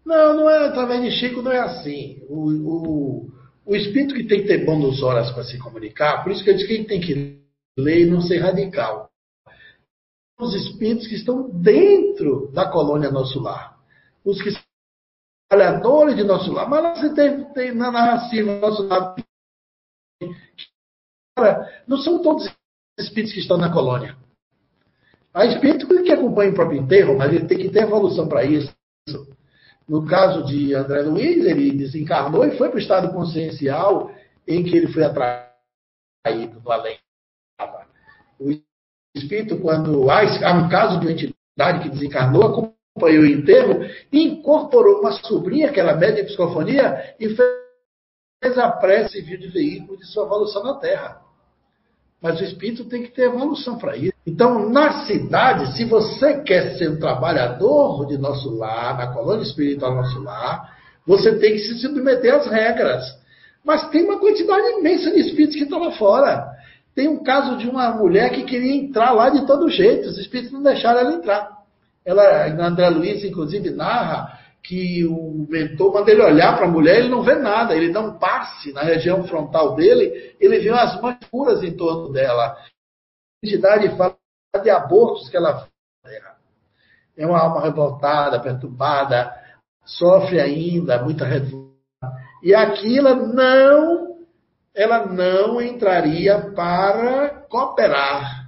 [0.04, 2.22] Não, não é através de Chico, não é assim.
[2.28, 3.30] O, o,
[3.64, 6.54] o espírito que tem que ter bons horas para se comunicar, por isso que eu
[6.54, 7.45] disse que ele tem que
[7.76, 9.10] ler e não ser radical.
[10.38, 13.78] Os espíritos que estão dentro da colônia nosso lar.
[14.24, 14.50] Os que
[15.48, 16.68] trabalhadores de nosso lar.
[16.68, 19.22] Mas lá você tem, tem na narrativa nosso lado.
[21.86, 24.16] Não são todos os espíritos que estão na colônia.
[25.32, 28.74] Há espírito que acompanha o próprio enterro, mas ele tem que ter evolução para isso.
[29.86, 34.10] No caso de André Luiz, ele desencarnou e foi para o estado consciencial
[34.48, 36.98] em que ele foi atraído do além.
[38.38, 38.50] O
[39.14, 43.80] espírito, quando há um caso de uma entidade que desencarnou, acompanhou o enterro,
[44.12, 49.98] incorporou uma sobrinha, que era média de psicofonia, e fez a prece via de veículo
[49.98, 51.20] de sua evolução na Terra.
[52.20, 54.12] Mas o espírito tem que ter evolução para isso.
[54.26, 59.94] Então, na cidade, se você quer ser um trabalhador de nosso lar, na colônia espiritual
[59.94, 60.76] nosso lar,
[61.06, 63.04] você tem que se submeter às regras.
[63.64, 66.55] Mas tem uma quantidade imensa de espíritos que estão lá fora.
[66.97, 70.51] Tem um caso de uma mulher que queria entrar lá de todo jeito, os espíritos
[70.51, 71.56] não deixaram ela entrar.
[72.02, 77.10] Ela, André Luiz, inclusive, narra que o mentor manda ele olhar para a mulher, ele
[77.10, 81.16] não vê nada, ele dá um passe na região frontal dele, ele vê umas mãos
[81.31, 82.56] puras em torno dela.
[82.56, 84.16] A entidade fala
[84.62, 85.68] de abortos que ela
[87.14, 89.32] é uma alma revoltada, perturbada,
[89.85, 91.66] sofre ainda muita revolta.
[92.43, 94.05] E aquilo não,
[94.76, 98.46] ela não entraria para cooperar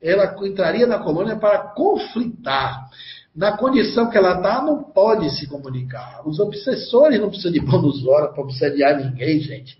[0.00, 2.88] ela entraria na colônia para conflitar.
[3.34, 6.26] Na condição que ela está, não pode se comunicar.
[6.26, 9.78] Os obsessores não precisam de bônus hora para obsediar ninguém, gente.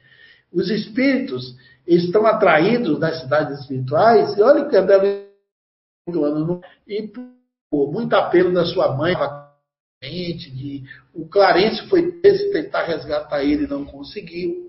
[0.52, 1.56] Os espíritos
[1.86, 5.26] estão atraídos nas cidades espirituais, e olha que André
[6.86, 7.10] e
[7.70, 9.14] por muito apelo da sua mãe,
[10.02, 12.12] de, o Clarence foi
[12.52, 14.65] tentar resgatar ele e não conseguiu.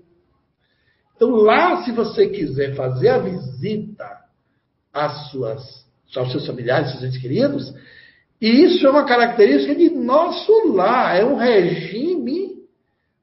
[1.18, 4.08] Então, lá, se você quiser fazer a visita
[4.94, 5.84] às suas,
[6.16, 7.74] aos seus familiares, seus entes queridos.
[8.40, 12.62] E isso é uma característica de nosso lar, é um regime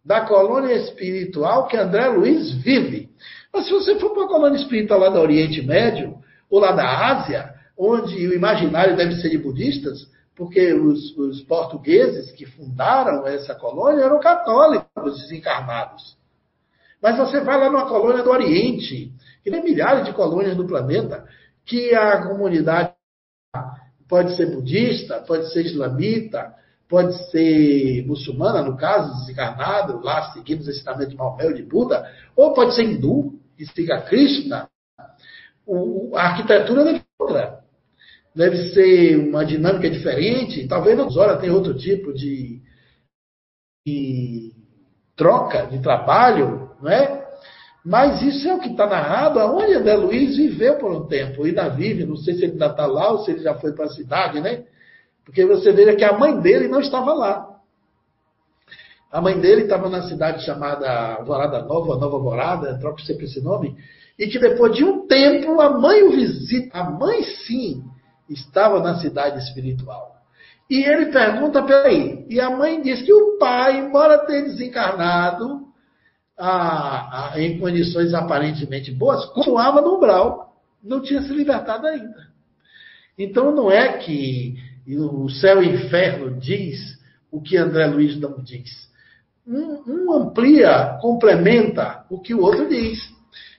[0.04, 3.10] da colônia espiritual que André Luiz vive.
[3.54, 6.18] Mas se você for para a colônia espiritual lá do Oriente Médio,
[6.50, 10.06] ou lá da Ásia, onde o imaginário deve ser de budistas,
[10.36, 16.18] porque os, os portugueses que fundaram essa colônia eram católicos desencarnados.
[17.06, 19.14] Mas você vai lá numa colônia do Oriente,
[19.44, 21.24] que tem milhares de colônias no planeta,
[21.64, 22.94] que a comunidade
[24.10, 26.52] pode ser budista, pode ser islamita,
[26.90, 32.56] pode ser muçulmana, no caso, desencarnado, lá seguindo os ensinamentos de Maomé de Buda, ou
[32.56, 34.68] pode ser hindu, que siga Krishna.
[35.64, 37.60] O, a arquitetura deve ser outra.
[38.36, 40.68] Deve ser uma dinâmica diferente.
[40.68, 42.64] Talvez na hora tenha outro tipo de,
[43.86, 44.56] de
[45.16, 47.26] troca de trabalho, não é?
[47.86, 51.70] Mas isso é o que está narrado, aonde André Luiz viveu por um tempo, ainda
[51.70, 53.90] vive, não sei se ele ainda está lá ou se ele já foi para a
[53.90, 54.64] cidade, né?
[55.24, 57.48] Porque você veja que a mãe dele não estava lá.
[59.12, 63.76] A mãe dele estava na cidade chamada Alvorada Nova, Nova Alvorada, troca sempre esse nome,
[64.18, 66.78] e que depois de um tempo a mãe o visita.
[66.78, 67.84] A mãe, sim,
[68.30, 70.16] estava na cidade espiritual.
[70.70, 75.65] E ele pergunta, peraí, e a mãe diz que o pai, embora tenha desencarnado,
[76.38, 80.54] a, a, em condições aparentemente boas, continuava no umbral,
[80.84, 82.28] não tinha se libertado ainda.
[83.18, 84.56] Então não é que
[84.88, 87.00] o céu e o inferno diz
[87.32, 88.70] o que André Luiz não diz.
[89.48, 93.00] Um, um amplia, complementa o que o outro diz.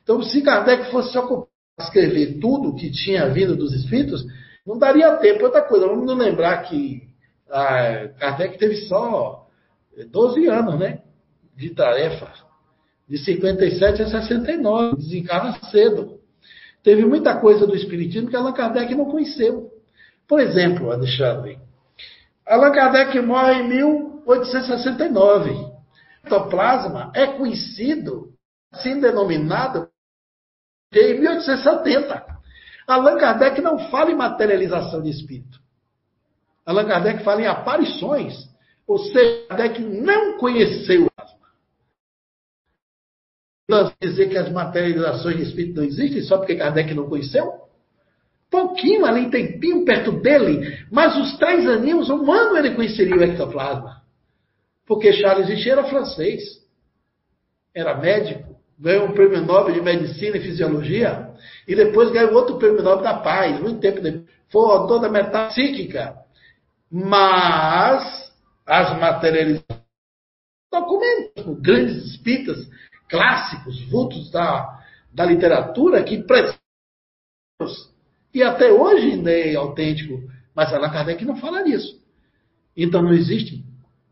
[0.02, 1.48] Então, se Kardec fosse se ocupar
[1.78, 4.24] escrever tudo que tinha vindo dos espíritos,
[4.66, 5.44] não daria tempo.
[5.44, 7.02] Outra coisa, vamos lembrar que
[7.50, 9.46] a Kardec teve só
[10.10, 11.02] 12 anos né,
[11.54, 12.45] de tarefa
[13.08, 16.20] de 57 a 69, desencarna cedo.
[16.82, 19.70] Teve muita coisa do Espiritismo que Allan Kardec não conheceu.
[20.26, 21.58] Por exemplo, Alexandre,
[22.46, 25.50] Allan Kardec morre em 1869.
[25.50, 25.76] O
[26.24, 28.32] ectoplasma é conhecido,
[28.72, 29.88] assim denominado,
[30.92, 32.24] em 1870.
[32.86, 35.60] Allan Kardec não fala em materialização de espírito.
[36.64, 38.34] Allan Kardec fala em aparições.
[38.86, 41.08] Ou seja, Kardec não conheceu
[44.00, 47.66] dizer que as materializações de espírito não existem só porque Kardec não conheceu?
[48.48, 54.02] Pouquinho ali, tempinho perto dele, mas os três aninhos, um ano ele conheceria o ectoplasma.
[54.86, 56.42] Porque Charles Richer era francês,
[57.74, 61.30] era médico, ganhou um prêmio Nobel de Medicina e Fisiologia,
[61.66, 64.36] e depois ganhou outro prêmio Nobel da Paz, muito tempo depois.
[64.48, 66.14] Foi autor da metapsíquica.
[66.88, 68.32] Mas
[68.64, 69.80] as materializações,
[70.72, 72.58] documentos, grandes espíritas,
[73.08, 74.80] clássicos, vultos da,
[75.12, 76.24] da literatura que
[78.34, 80.22] e até hoje ainda é autêntico,
[80.54, 81.98] mas Allan Kardec não fala nisso.
[82.76, 83.64] Então não existe.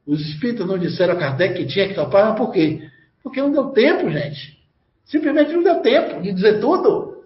[0.06, 2.88] Os espíritos não disseram a Kardec que tinha que topar, por quê?
[3.22, 4.58] Porque não deu tempo, gente.
[5.04, 7.22] Simplesmente não deu tempo de dizer tudo.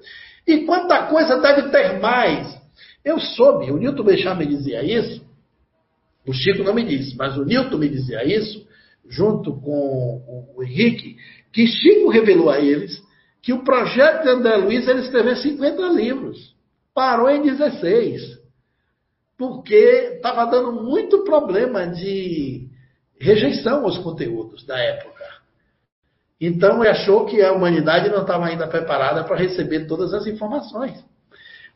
[0.46, 2.58] E quanta coisa deve ter mais.
[3.04, 5.24] Eu soube, o Newton Bechar me dizia isso,
[6.26, 8.66] o Chico não me disse, mas o Newton me dizia isso,
[9.08, 11.16] junto com o Henrique,
[11.52, 13.02] que Chico revelou a eles
[13.42, 16.54] que o projeto de André Luiz era escrever 50 livros.
[16.94, 18.38] Parou em 16.
[19.36, 22.68] Porque estava dando muito problema de
[23.20, 25.24] rejeição aos conteúdos da época.
[26.40, 31.04] Então ele achou que a humanidade não estava ainda preparada para receber todas as informações.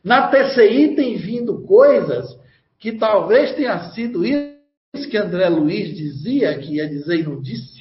[0.03, 2.37] Na TCI tem vindo coisas
[2.79, 4.53] que talvez tenha sido isso
[5.09, 7.72] que André Luiz dizia, que ia dizer e não disse,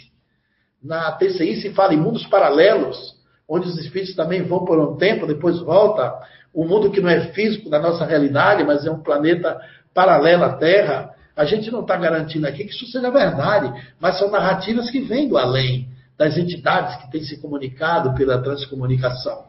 [0.82, 3.14] na TCI se fala em mundos paralelos,
[3.48, 6.12] onde os espíritos também vão por um tempo, depois volta.
[6.54, 9.60] Um mundo que não é físico da nossa realidade, mas é um planeta
[9.94, 11.10] paralelo à Terra.
[11.36, 15.28] A gente não está garantindo aqui que isso seja verdade, mas são narrativas que vêm
[15.28, 15.88] do além,
[16.18, 19.44] das entidades que têm se comunicado pela transcomunicação.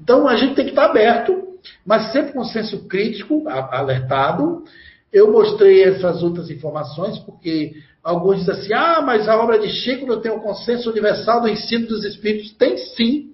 [0.00, 4.64] Então a gente tem que estar aberto, mas sempre com senso crítico, alertado.
[5.12, 7.72] Eu mostrei essas outras informações porque
[8.02, 11.48] Alguns dizem assim: ah, mas a obra de Chico não tem o consenso universal do
[11.48, 12.52] ensino dos espíritos.
[12.52, 13.32] Tem sim.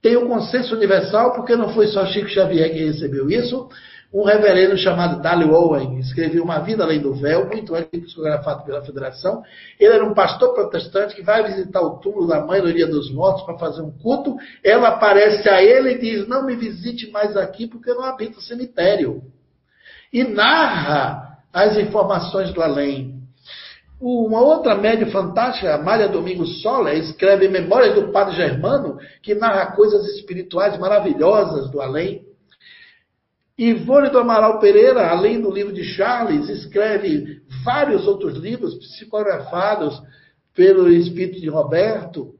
[0.00, 3.68] Tem o consenso universal, porque não foi só Chico Xavier que recebeu isso.
[4.12, 8.84] Um reverendo chamado Dali Owen escreveu Uma Vida Além do Véu, muito antes psicografado pela
[8.84, 9.42] Federação.
[9.80, 13.10] Ele era um pastor protestante que vai visitar o túmulo da mãe no Dia dos
[13.10, 14.36] Mortos para fazer um culto.
[14.62, 18.38] Ela aparece a ele e diz: Não me visite mais aqui, porque eu não habito
[18.38, 19.22] o cemitério.
[20.12, 23.11] E narra as informações do além.
[24.04, 30.04] Uma outra média fantástica, Amália Domingos Sola, escreve Memórias do Padre Germano, que narra coisas
[30.16, 32.26] espirituais maravilhosas do além.
[33.56, 40.02] Ivone do Amaral Pereira, além do livro de Charles, escreve vários outros livros psicografados
[40.52, 42.34] pelo espírito de Roberto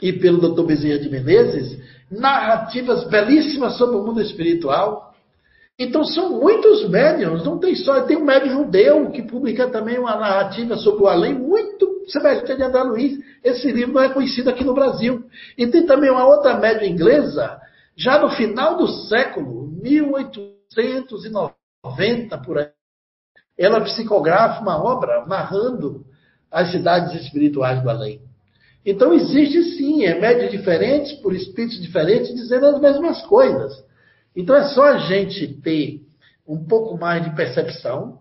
[0.00, 0.62] e pelo Dr.
[0.62, 5.03] Bezerra de Menezes, narrativas belíssimas sobre o mundo espiritual.
[5.78, 10.16] Então são muitos médiums, não tem só, tem um médium judeu que publica também uma
[10.16, 13.18] narrativa sobre o além muito semelhante de André Luiz.
[13.42, 15.24] Esse livro não é conhecido aqui no Brasil.
[15.58, 17.60] E tem também uma outra médium inglesa,
[17.96, 22.68] já no final do século, 1890 por aí.
[23.58, 26.06] Ela psicografa uma obra narrando
[26.50, 28.22] as cidades espirituais do além.
[28.86, 33.82] Então existe sim, é diferentes, por espíritos diferentes, dizendo as mesmas coisas.
[34.36, 36.00] Então é só a gente ter
[36.46, 38.18] um pouco mais de percepção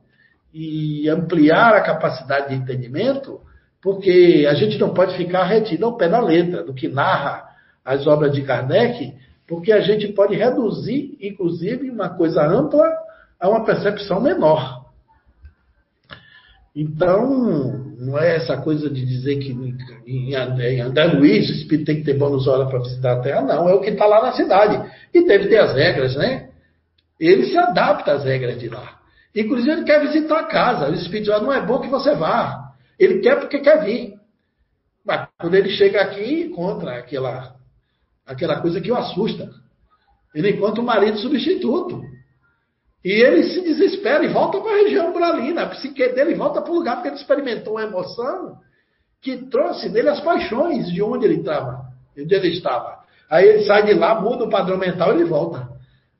[0.54, 3.42] e ampliar a capacidade de entendimento,
[3.82, 7.50] porque a gente não pode ficar retido ao pé da letra do que narra
[7.84, 9.14] as obras de Kardec,
[9.48, 12.88] porque a gente pode reduzir, inclusive, uma coisa ampla
[13.40, 14.86] a uma percepção menor.
[16.76, 19.52] Então, não é essa coisa de dizer que
[20.08, 23.70] em André Luiz o espírito tem que ter bônus hora para visitar a Terra, não.
[23.70, 24.92] É o que está lá na cidade.
[25.14, 26.50] E deve ter as regras, né?
[27.20, 29.00] Ele se adapta às regras de lá.
[29.36, 30.90] Inclusive, ele quer visitar a casa.
[30.90, 32.74] O espírito diz, não é bom que você vá.
[33.00, 34.14] Ele quer porque quer vir.
[35.06, 37.56] Mas quando ele chega aqui, encontra aquela,
[38.26, 39.50] aquela coisa que o assusta.
[40.34, 42.02] Ele encontra um marido substituto.
[43.04, 45.64] E ele se desespera e volta para a região umbralina.
[45.64, 48.58] A psique dele volta para o lugar porque ele experimentou uma emoção
[49.22, 51.86] que trouxe nele as paixões de onde ele estava,
[52.16, 53.04] de onde ele estava.
[53.30, 55.68] Aí ele sai de lá, muda o padrão mental e ele volta.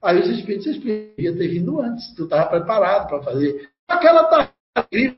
[0.02, 3.70] Aí os espíritos explicam, ter vindo antes, tu estava preparado para fazer.
[3.88, 5.18] Aquela tá incrível,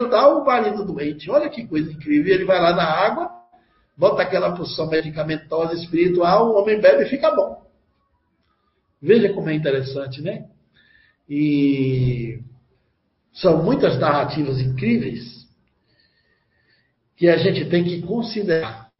[0.00, 1.30] dá o marido doente.
[1.30, 2.32] Olha que coisa incrível.
[2.34, 3.30] Ele vai lá na água,
[3.96, 7.62] bota aquela poção medicamentosa espiritual, o homem bebe e fica bom.
[9.02, 10.46] Veja como é interessante, né?
[11.30, 12.42] E
[13.32, 15.46] são muitas narrativas incríveis
[17.16, 18.90] que a gente tem que considerar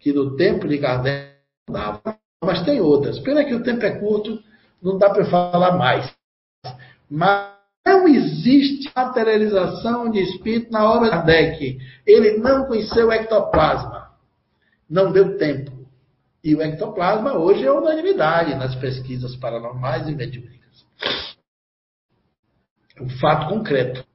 [0.00, 1.36] que no tempo de Kardec
[1.70, 3.20] dava, mas tem outras.
[3.20, 4.42] Pena que o tempo é curto,
[4.82, 6.12] não dá para falar mais.
[7.08, 7.52] Mas
[7.86, 11.78] não existe materialização de espírito na obra de Kardec.
[12.04, 14.08] Ele não conheceu o ectoplasma.
[14.90, 15.70] Não deu tempo.
[16.42, 20.58] E o ectoplasma hoje é unanimidade nas pesquisas paranormais e mediúnicas
[23.00, 24.06] um fato concreto.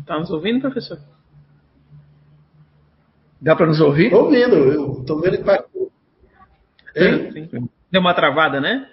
[0.00, 0.98] Está nos ouvindo, professor?
[3.40, 4.06] Dá para nos ouvir?
[4.06, 5.44] Estou ouvindo, eu estou vendo que
[6.94, 8.88] Deu uma travada, né?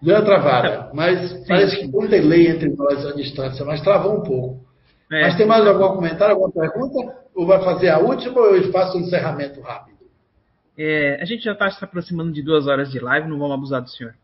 [0.00, 1.86] Deu uma travada, mas sim, parece sim.
[1.86, 4.68] que tem um delay entre nós a distância, mas travou um pouco.
[5.10, 5.22] É.
[5.22, 7.16] Mas tem mais algum comentário, alguma pergunta?
[7.34, 9.98] Ou vai fazer a última ou eu faço o um encerramento rápido?
[10.76, 13.82] É, a gente já está se aproximando de duas horas de live, não vamos abusar
[13.82, 14.14] do senhor.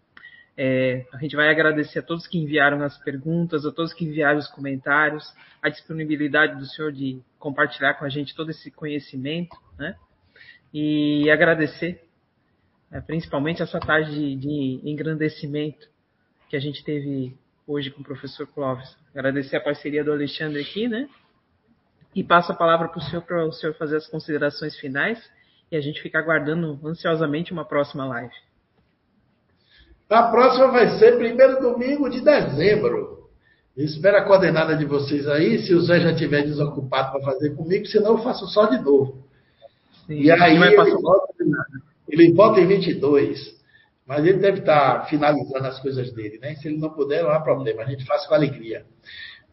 [0.56, 4.38] É, a gente vai agradecer a todos que enviaram as perguntas, a todos que enviaram
[4.38, 5.24] os comentários,
[5.60, 9.96] a disponibilidade do senhor de compartilhar com a gente todo esse conhecimento, né?
[10.72, 12.03] E agradecer
[12.92, 15.88] é, principalmente essa tarde de, de, engrandecimento
[16.48, 17.36] que a gente teve
[17.66, 18.96] hoje com o professor Clóvis.
[19.14, 21.08] Agradecer a parceria do Alexandre aqui, né?
[22.14, 25.18] E passo a palavra para o senhor para o senhor fazer as considerações finais
[25.70, 28.34] e a gente fica aguardando ansiosamente uma próxima live.
[30.08, 33.30] A próxima vai ser primeiro domingo de dezembro.
[33.76, 37.86] espero a coordenada de vocês aí, se o Zé já estiver desocupado para fazer comigo,
[37.86, 39.24] senão eu faço só de novo.
[40.06, 40.90] Sim, e aí vai passar...
[40.90, 41.00] Ele
[42.34, 43.54] vota em 22,
[44.06, 46.54] mas ele deve estar finalizando as coisas dele, né?
[46.56, 48.84] Se ele não puder, não há problema, a gente faz com alegria.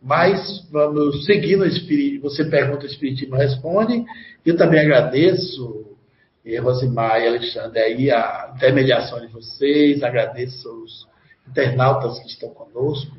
[0.02, 4.04] Mas vamos seguindo o Espírito, você pergunta, o Espiritismo responde.
[4.46, 5.96] Eu também agradeço,
[6.46, 11.08] eh, Rosimar e Alexandre, aí a intermediação de vocês, agradeço os
[11.48, 13.16] internautas que estão conosco,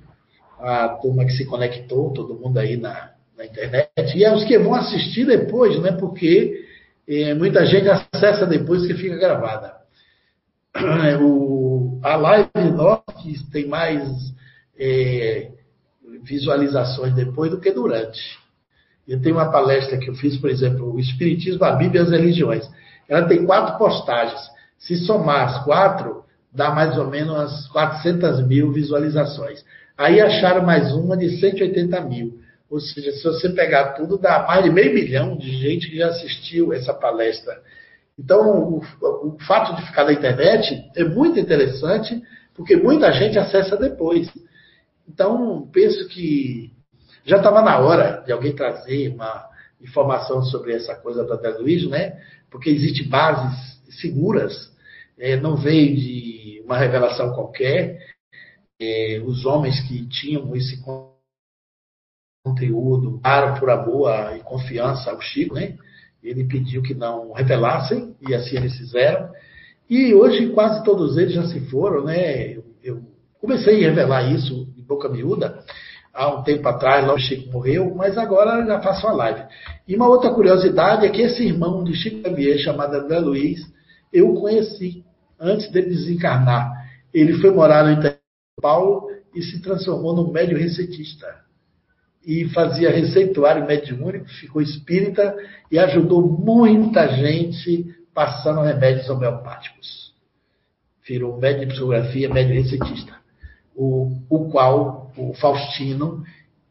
[0.59, 4.75] a turma que se conectou, todo mundo aí na, na internet, e aos que vão
[4.75, 5.93] assistir depois, né?
[5.93, 6.61] Porque
[7.07, 9.74] e muita gente acessa depois que fica gravada.
[11.20, 13.03] O, a live nossa
[13.53, 14.33] tem mais
[14.79, 15.51] é,
[16.23, 18.20] visualizações depois do que durante.
[19.07, 22.11] Eu tenho uma palestra que eu fiz, por exemplo, o Espiritismo, a Bíblia e as
[22.11, 22.69] Religiões.
[23.09, 24.41] Ela tem quatro postagens.
[24.79, 29.65] Se somar as quatro, dá mais ou menos umas 400 mil visualizações.
[29.99, 32.41] Aí acharam mais uma de 180 mil.
[32.73, 36.09] Ou seja, se você pegar tudo, dá mais de meio milhão de gente que já
[36.09, 37.62] assistiu essa palestra.
[38.19, 38.82] Então, o,
[39.27, 42.23] o fato de ficar na internet é muito interessante,
[42.55, 44.27] porque muita gente acessa depois.
[45.07, 46.73] Então, penso que
[47.27, 51.86] já estava na hora de alguém trazer uma informação sobre essa coisa do André Luiz,
[51.90, 52.19] né?
[52.51, 54.73] Porque existem bases seguras,
[55.19, 57.99] é, não veio de uma revelação qualquer.
[58.81, 60.81] É, os homens que tinham esse
[62.43, 65.77] conteúdo daram por amor e confiança ao Chico, né?
[66.23, 69.31] Ele pediu que não revelassem, e assim eles fizeram.
[69.89, 72.56] E hoje quase todos eles já se foram, né?
[72.56, 73.02] Eu, eu
[73.40, 75.64] comecei a revelar isso de boca miúda
[76.12, 79.44] há um tempo atrás, lá o Chico morreu, mas agora já faço uma live.
[79.86, 83.60] E uma outra curiosidade é que esse irmão de Chico Xavier, chamado André Luiz,
[84.12, 85.05] eu o conheci
[85.40, 86.70] antes dele desencarnar.
[87.14, 91.43] Ele foi morar no interior de São Paulo e se transformou num médio recetista
[92.24, 95.36] e fazia receituário mediúnico, ficou espírita
[95.70, 100.12] e ajudou muita gente passando remédios homeopáticos.
[101.07, 103.16] Virou médio de psicografia, médio recetista.
[103.74, 106.23] O, o qual o Faustino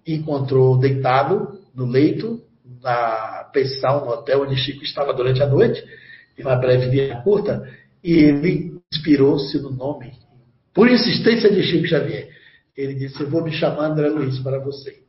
[0.07, 2.41] encontrou deitado no leito,
[2.82, 5.84] na pensão, no hotel onde Chico estava durante a noite,
[6.38, 7.68] em uma breve curta,
[8.03, 10.14] e ele inspirou-se no nome,
[10.73, 12.30] por insistência de Chico Xavier.
[12.76, 15.02] Ele disse: Eu vou me chamar André Luiz para você.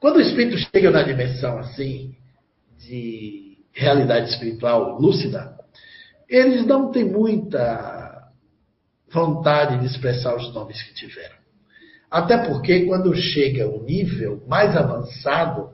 [0.00, 2.14] Quando o espírito chega na dimensão assim,
[2.78, 5.56] de realidade espiritual lúcida,
[6.28, 8.30] eles não têm muita
[9.10, 11.36] vontade de expressar os nomes que tiveram.
[12.10, 15.70] Até porque quando chega o nível mais avançado,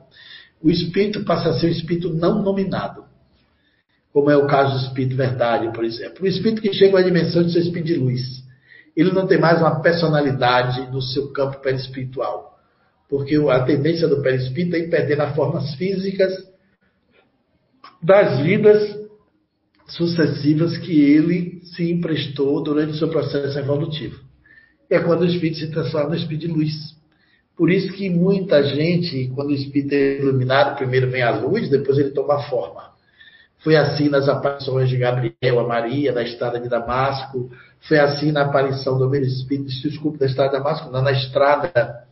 [0.61, 3.03] o espírito passa a ser um espírito não nominado.
[4.11, 6.23] Como é o caso do espírito verdade, por exemplo.
[6.23, 8.21] O espírito que chega à dimensão de seu espírito de luz.
[8.95, 12.52] Ele não tem mais uma personalidade no seu campo perispiritual
[13.13, 16.33] porque a tendência do perispírito é ir perdendo as formas físicas
[18.01, 18.99] das vidas
[19.87, 24.19] sucessivas que ele se emprestou durante o seu processo evolutivo.
[24.89, 26.73] É quando o espírito se transforma no espírito de luz.
[27.55, 31.99] Por isso que muita gente, quando o espírito é iluminado, primeiro vem a luz, depois
[31.99, 32.93] ele toma forma.
[33.59, 37.51] Foi assim nas aparições de Gabriel a Maria, na estrada de Damasco.
[37.81, 42.07] Foi assim na aparição do meu espírito, desculpe, da estrada de Damasco, não, na estrada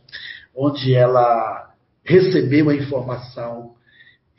[0.54, 1.72] onde ela
[2.04, 3.74] recebeu a informação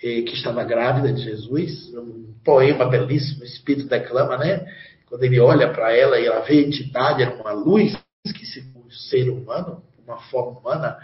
[0.01, 4.65] eh, que estava grávida de Jesus, um poema belíssimo, o Espírito declama, né?
[5.07, 8.61] Quando ele olha para ela e ela vê a entidade, era uma luz que se
[8.75, 10.97] um ser humano, uma forma humana,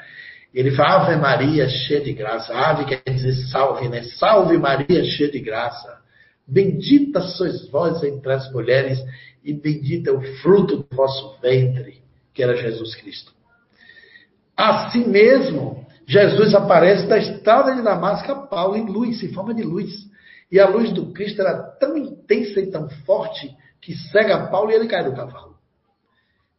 [0.53, 2.53] ele fala Ave Maria cheia de graça.
[2.53, 4.03] Ave quer dizer salve, né?
[4.03, 5.99] Salve Maria cheia de graça.
[6.47, 8.99] Bendita sois vós entre as mulheres
[9.43, 12.01] e bendito é o fruto do vosso ventre,
[12.33, 13.31] que era Jesus Cristo.
[14.59, 19.63] Assim mesmo, Jesus aparece da estrada de Damasco a Paulo em luz, em forma de
[19.63, 19.89] luz.
[20.51, 24.73] E a luz do Cristo era tão intensa e tão forte que cega Paulo e
[24.73, 25.55] ele cai do cavalo.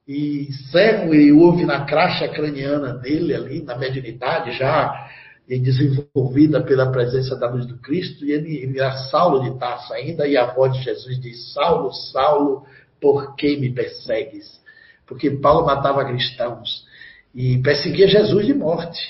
[0.09, 5.11] E cego ele ouve na cracha craniana dele ali, na mediunidade, já
[5.47, 10.39] desenvolvida pela presença da luz do Cristo, e ele, era Saulo de Tarso ainda, e
[10.39, 12.65] a voz de Jesus diz, Saulo, Saulo,
[12.99, 14.59] por que me persegues?
[15.07, 16.89] Porque Paulo matava cristãos
[17.35, 19.01] e perseguia Jesus de morte.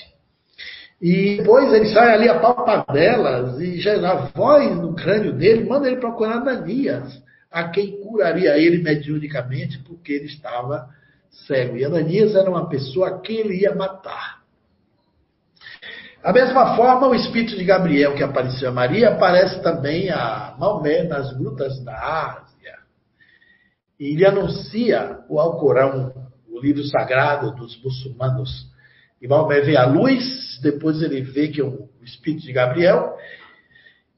[1.01, 5.87] E depois ele sai ali a palpadelas e já a voz no crânio dele manda
[5.87, 10.87] ele procurar Ananias, a quem curaria ele mediunicamente, porque ele estava
[11.47, 11.75] cego.
[11.75, 14.41] E Ananias era uma pessoa a quem ele ia matar.
[16.21, 21.03] Da mesma forma, o espírito de Gabriel que apareceu a Maria aparece também a Maomé
[21.03, 22.77] nas grutas da Ásia.
[23.99, 26.13] E ele anuncia o Alcorão
[26.61, 28.69] livro sagrado dos muçulmanos.
[29.21, 33.15] E Maomé vê a luz, depois ele vê que é o espírito de Gabriel,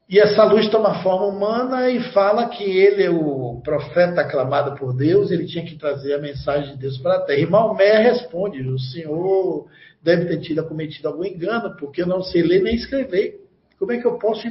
[0.10, 4.96] e essa luz toma forma humana e fala que ele é o profeta aclamado por
[4.96, 7.40] Deus, ele tinha que trazer a mensagem de Deus para a terra.
[7.40, 9.66] E Maomé responde: O Senhor
[10.04, 13.40] deve ter tido cometido algum engano, porque eu não sei ler nem escrever.
[13.80, 14.48] Como é que eu posso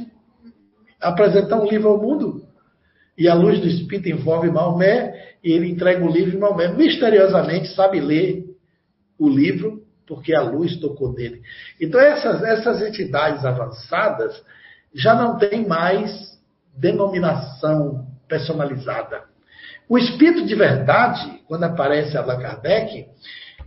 [0.99, 2.43] apresentar um livro ao mundo?
[3.17, 7.73] E a luz do Espírito envolve Maomé, e ele entrega o livro e Maomé misteriosamente
[7.75, 8.45] sabe ler
[9.19, 11.41] o livro, porque a luz tocou nele.
[11.79, 14.41] Então, essas, essas entidades avançadas
[14.93, 16.37] já não têm mais
[16.75, 19.23] denominação personalizada.
[19.87, 23.05] O Espírito de verdade, quando aparece Allan Kardec,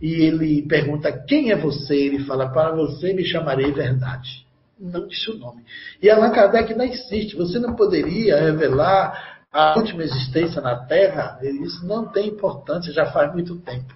[0.01, 4.45] e ele pergunta quem é você, ele fala, para você me chamarei verdade.
[4.79, 5.63] Não disse o nome.
[6.01, 11.85] E Allan Kardec não insiste, você não poderia revelar a última existência na Terra, isso
[11.85, 13.95] não tem importância, já faz muito tempo.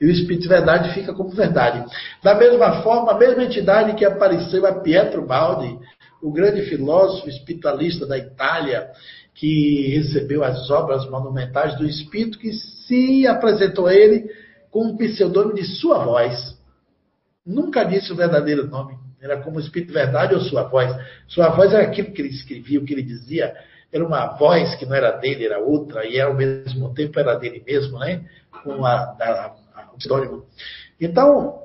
[0.00, 1.84] E o Espírito de Verdade fica como verdade.
[2.22, 5.78] Da mesma forma, a mesma entidade que apareceu a Pietro Baldi,
[6.20, 8.90] o grande filósofo espiritualista da Itália,
[9.34, 14.28] que recebeu as obras monumentais do Espírito, que se apresentou a ele
[14.72, 16.58] com o pseudônimo de Sua Voz.
[17.46, 18.96] Nunca disse o verdadeiro nome.
[19.20, 20.92] Era como Espírito Verdade ou Sua Voz.
[21.28, 23.54] Sua Voz era aquilo que ele escrevia, o que ele dizia.
[23.92, 27.62] Era uma voz que não era dele, era outra, e ao mesmo tempo era dele
[27.66, 28.24] mesmo, né?
[28.64, 30.44] Com a, a, a, o pseudônimo.
[31.00, 31.60] Então,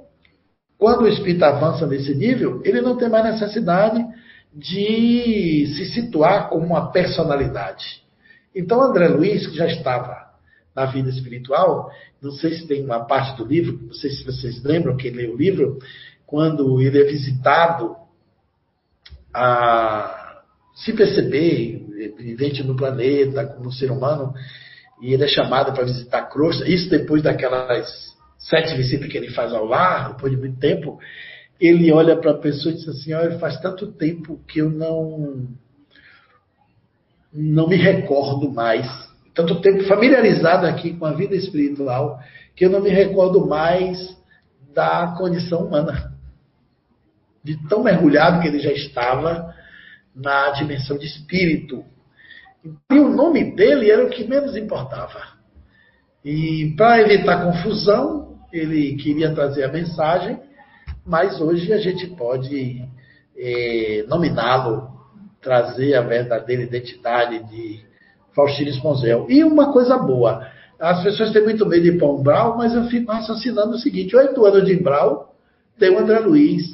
[0.78, 4.06] quando o espírito avança nesse nível, ele não tem mais necessidade
[4.54, 8.04] de se situar como uma personalidade.
[8.54, 10.28] Então, André Luiz, que já estava
[10.76, 11.90] na vida espiritual,
[12.22, 15.24] não sei se tem uma parte do livro, não sei se vocês lembram que ele
[15.24, 15.80] leu o livro,
[16.26, 17.96] quando ele é visitado
[19.34, 20.42] a
[20.76, 21.87] se perceber
[22.18, 24.34] vivente no planeta, como ser humano,
[25.02, 29.54] e ele é chamado para visitar crosta, isso depois daquelas sete visitas que ele faz
[29.54, 31.00] ao lar, depois de muito tempo,
[31.60, 35.48] ele olha para a pessoa e diz assim: Olha, faz tanto tempo que eu não,
[37.34, 38.88] não me recordo mais.
[39.34, 42.20] Tanto tempo familiarizado aqui com a vida espiritual,
[42.56, 44.18] que eu não me recordo mais
[44.74, 46.14] da condição humana.
[47.44, 49.54] De tão mergulhado que ele já estava
[50.18, 51.86] na dimensão de espírito.
[52.92, 55.22] E o nome dele era o que menos importava.
[56.26, 60.40] E para evitar confusão, ele queria trazer a mensagem,
[61.06, 62.84] mas hoje a gente pode
[63.38, 64.90] é, nominá-lo,
[65.42, 67.86] trazer a verdadeira identidade de
[68.36, 69.28] Faustino Esponzel.
[69.30, 70.48] E uma coisa boa,
[70.80, 74.46] as pessoas têm muito medo de para Umbral, mas eu fico raciocinando o seguinte: oito
[74.46, 75.36] anos de Umbral,
[75.78, 76.70] tem o André Luiz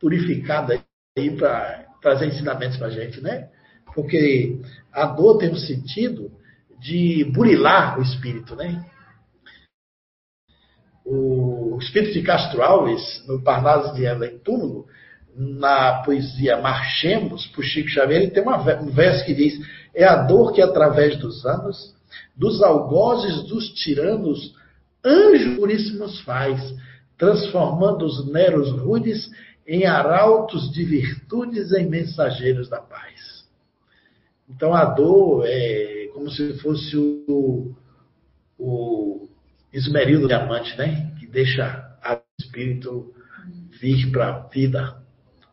[0.00, 0.72] purificado
[1.16, 3.48] aí para trazer ensinamentos para a gente, né?
[3.94, 4.60] Porque
[4.92, 6.30] a dor tem um sentido
[6.78, 8.84] de burilar o espírito, né?
[11.04, 14.86] o espírito de Castro Alves, no Parnaso de Ela em Túmulo,
[15.36, 19.58] na poesia Marchemos, por Chico Xavier, ele tem uma, um verso que diz:
[19.94, 21.94] É a dor que, através dos anos,
[22.36, 24.54] dos algozes dos tiranos,
[25.04, 26.60] anjos puríssimos faz,
[27.16, 29.30] transformando os neros rudes
[29.72, 33.48] em arautos de virtudes, em mensageiros da paz.
[34.46, 37.74] Então a dor é como se fosse o,
[38.58, 39.28] o
[39.72, 41.14] esmeril diamante, né?
[41.18, 43.14] Que deixa o espírito
[43.80, 45.02] vir para a vida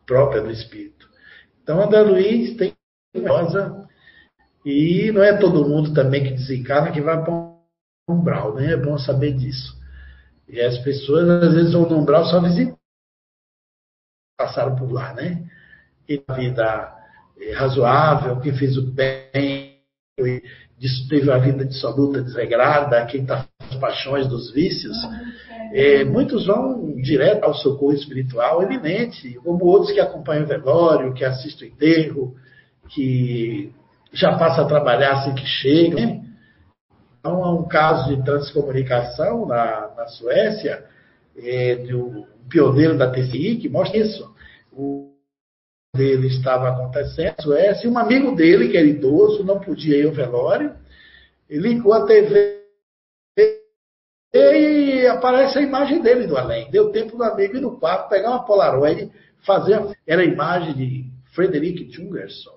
[0.06, 1.08] própria do espírito.
[1.62, 2.74] Então, André Luiz tem
[3.26, 3.86] rosa
[4.66, 7.56] e não é todo mundo também que desencarna que vai para um
[8.06, 8.74] umbral, né?
[8.74, 9.80] É bom saber disso.
[10.46, 12.79] E as pessoas, às vezes, vão no umbral só visitar,
[14.40, 15.42] passaram por lá, né?
[16.08, 16.94] E a vida
[17.38, 19.76] é razoável, quem fez o bem,
[21.10, 24.96] teve a vida dissoluta, desregrada, quem está as paixões dos vícios,
[25.72, 31.24] é, muitos vão direto ao socorro espiritual eminente, como outros que acompanham o velório, que
[31.24, 32.34] assistem o enterro,
[32.88, 33.72] que
[34.12, 35.94] já passa a trabalhar assim que chega.
[35.94, 36.22] Né?
[37.20, 40.84] Então, há um caso de transcomunicação na, na Suécia,
[41.36, 44.34] é, um pioneiro da TCI, que mostra isso.
[44.72, 45.10] O
[45.94, 50.06] dele estava acontecendo na Suécia, e um amigo dele, que era idoso, não podia ir
[50.06, 50.74] ao velório,
[51.48, 52.60] ele ligou a TV
[54.32, 56.70] e aparece a imagem dele do além.
[56.70, 59.10] Deu tempo do amigo ir no quarto, pegar uma Polaroid,
[59.44, 59.80] fazer.
[60.06, 62.54] Era a imagem de Frederick Jungerson,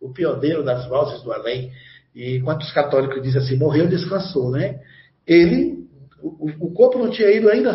[0.00, 1.72] o pioneiro das vozes do além.
[2.14, 4.80] E quantos católicos dizem assim, morreu, descansou, né?
[5.26, 5.88] Ele,
[6.22, 7.72] o, o corpo não tinha ido ainda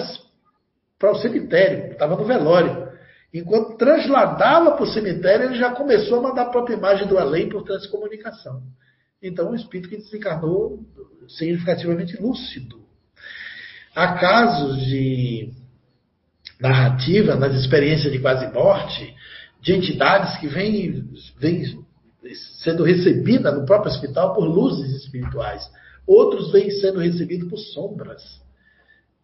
[1.03, 2.87] para o cemitério, estava no velório.
[3.33, 7.49] Enquanto transladava para o cemitério, ele já começou a mandar a própria imagem do além
[7.49, 8.63] por transcomunicação.
[9.21, 10.79] Então, um espírito que desencarnou
[11.27, 12.85] significativamente lúcido.
[13.93, 15.51] Há casos de
[16.57, 19.13] narrativa, nas experiências de quase morte,
[19.61, 21.03] de entidades que vêm,
[21.37, 21.83] vêm
[22.63, 25.69] sendo recebidas no próprio hospital por luzes espirituais.
[26.07, 28.41] Outros vêm sendo recebidos por sombras.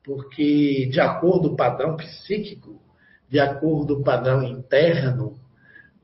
[0.09, 2.81] Porque, de acordo com o padrão psíquico,
[3.29, 5.35] de acordo com o padrão interno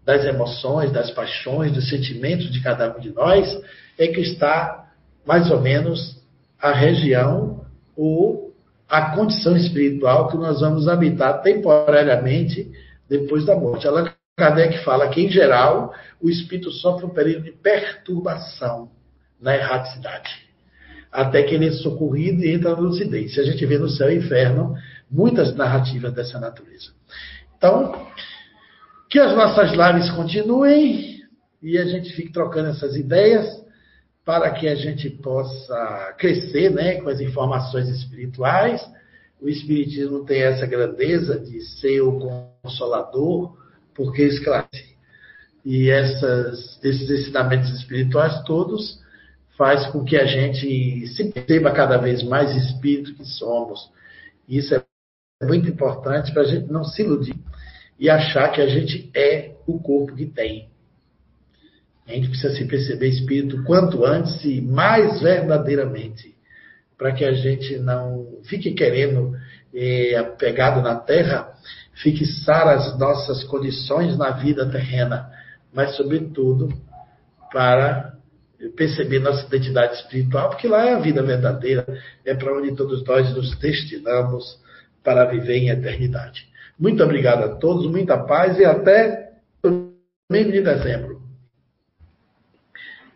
[0.05, 3.59] das emoções, das paixões, dos sentimentos de cada um de nós,
[3.97, 4.91] é que está
[5.25, 6.21] mais ou menos
[6.61, 7.65] a região
[7.97, 8.53] ou
[8.87, 12.71] a condição espiritual que nós vamos habitar temporariamente
[13.09, 13.87] depois da morte.
[13.87, 15.91] Allan Kardec fala que, em geral,
[16.21, 18.91] o espírito sofre um período de perturbação
[19.41, 20.44] na erraticidade,
[21.15, 23.37] até que ele é socorrido e entra na lucidez.
[23.39, 24.75] A gente vê no céu e inferno
[25.09, 26.91] muitas narrativas dessa natureza.
[27.57, 28.07] Então,
[29.09, 31.21] que as nossas lives continuem
[31.61, 33.63] e a gente fique trocando essas ideias
[34.25, 38.81] para que a gente possa crescer né, com as informações espirituais.
[39.39, 42.19] O Espiritismo tem essa grandeza de ser o
[42.63, 43.55] consolador,
[43.93, 44.95] porque esclarece.
[45.63, 49.04] e essas, esses ensinamentos espirituais todos
[49.57, 53.89] faz com que a gente se perceba cada vez mais espírito que somos.
[54.47, 54.83] Isso é
[55.45, 57.35] muito importante para a gente não se iludir
[57.99, 60.69] e achar que a gente é o corpo que tem.
[62.07, 66.35] A gente precisa se perceber espírito quanto antes e mais verdadeiramente,
[66.97, 69.35] para que a gente não fique querendo,
[69.73, 71.51] eh, apegado na terra,
[71.93, 75.31] fixar as nossas condições na vida terrena,
[75.73, 76.69] mas, sobretudo,
[77.51, 78.14] para
[78.69, 81.85] perceber nossa identidade espiritual, porque lá é a vida verdadeira,
[82.23, 84.59] é para onde todos nós nos destinamos
[85.03, 86.47] para viver em eternidade.
[86.77, 89.33] Muito obrigado a todos, muita paz e até
[89.63, 91.21] domingo de dezembro.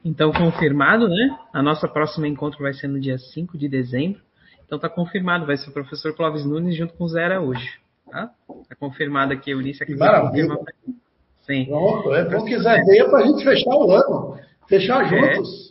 [0.04, 1.38] Então, confirmado, né?
[1.54, 4.22] A nossa próxima encontro vai ser no dia 5 de dezembro.
[4.66, 7.68] Então, está confirmado, vai ser o professor Clóvis Nunes junto com o Zé hoje.
[8.10, 8.32] Tá?
[8.68, 9.84] Tá confirmado aqui, Eunice.
[9.84, 10.58] Aqui Maravilha.
[11.46, 11.66] Sim.
[11.66, 14.40] Pronto, é bom que Zé veio para a gente fechar o ano.
[14.70, 15.36] Fechar é.
[15.36, 15.70] juntos.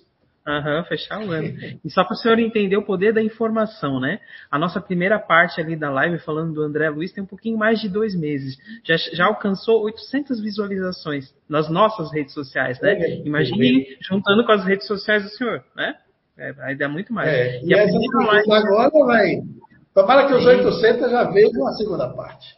[0.48, 1.54] Aham, uhum, fechar o ano.
[1.84, 4.18] E só para o senhor entender o poder da informação, né?
[4.50, 7.78] A nossa primeira parte ali da live, falando do André Luiz, tem um pouquinho mais
[7.80, 8.56] de dois meses.
[8.82, 12.92] Já, já alcançou 800 visualizações nas nossas redes sociais, né?
[12.92, 13.96] É, Imagine é.
[14.00, 15.94] juntando com as redes sociais do senhor, né?
[16.38, 17.28] É, vai dar muito mais.
[17.28, 18.52] É, e, e a live...
[18.52, 19.42] agora vai.
[19.92, 20.48] Tomara que os Sim.
[20.48, 22.54] 800 já vejam a segunda parte.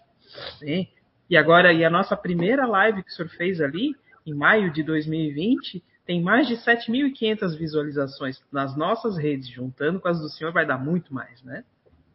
[0.61, 0.87] Sim.
[1.29, 4.83] E agora, e a nossa primeira live que o senhor fez ali, em maio de
[4.83, 10.67] 2020, tem mais de 7.500 visualizações nas nossas redes, juntando com as do senhor, vai
[10.67, 11.63] dar muito mais, né?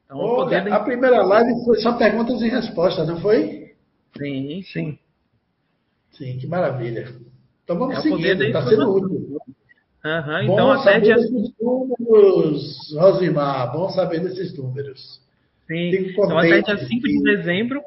[0.04, 3.74] Então, poder a primeira live foi só perguntas e respostas, não foi?
[4.18, 5.00] Sim, sim.
[6.12, 7.08] Sim, que maravilha.
[7.64, 9.40] Então vamos é seguir, está sendo útil.
[10.04, 11.16] Uhum, então, até dia...
[11.16, 15.22] desses números, Rosimar, bom saber desses números.
[15.68, 17.82] Sim, então até dia 5 de dezembro,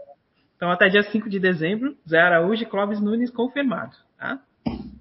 [0.57, 4.41] então até dia 5 de dezembro, Zé Araújo e Clóvis Nunes confirmado, tá?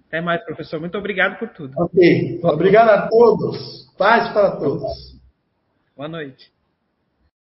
[0.07, 0.79] Até mais, professor.
[0.79, 1.73] Muito obrigado por tudo.
[1.77, 2.39] Ok.
[2.43, 3.91] Obrigado a todos.
[3.97, 5.17] Paz para todos.
[5.95, 6.56] Boa noite.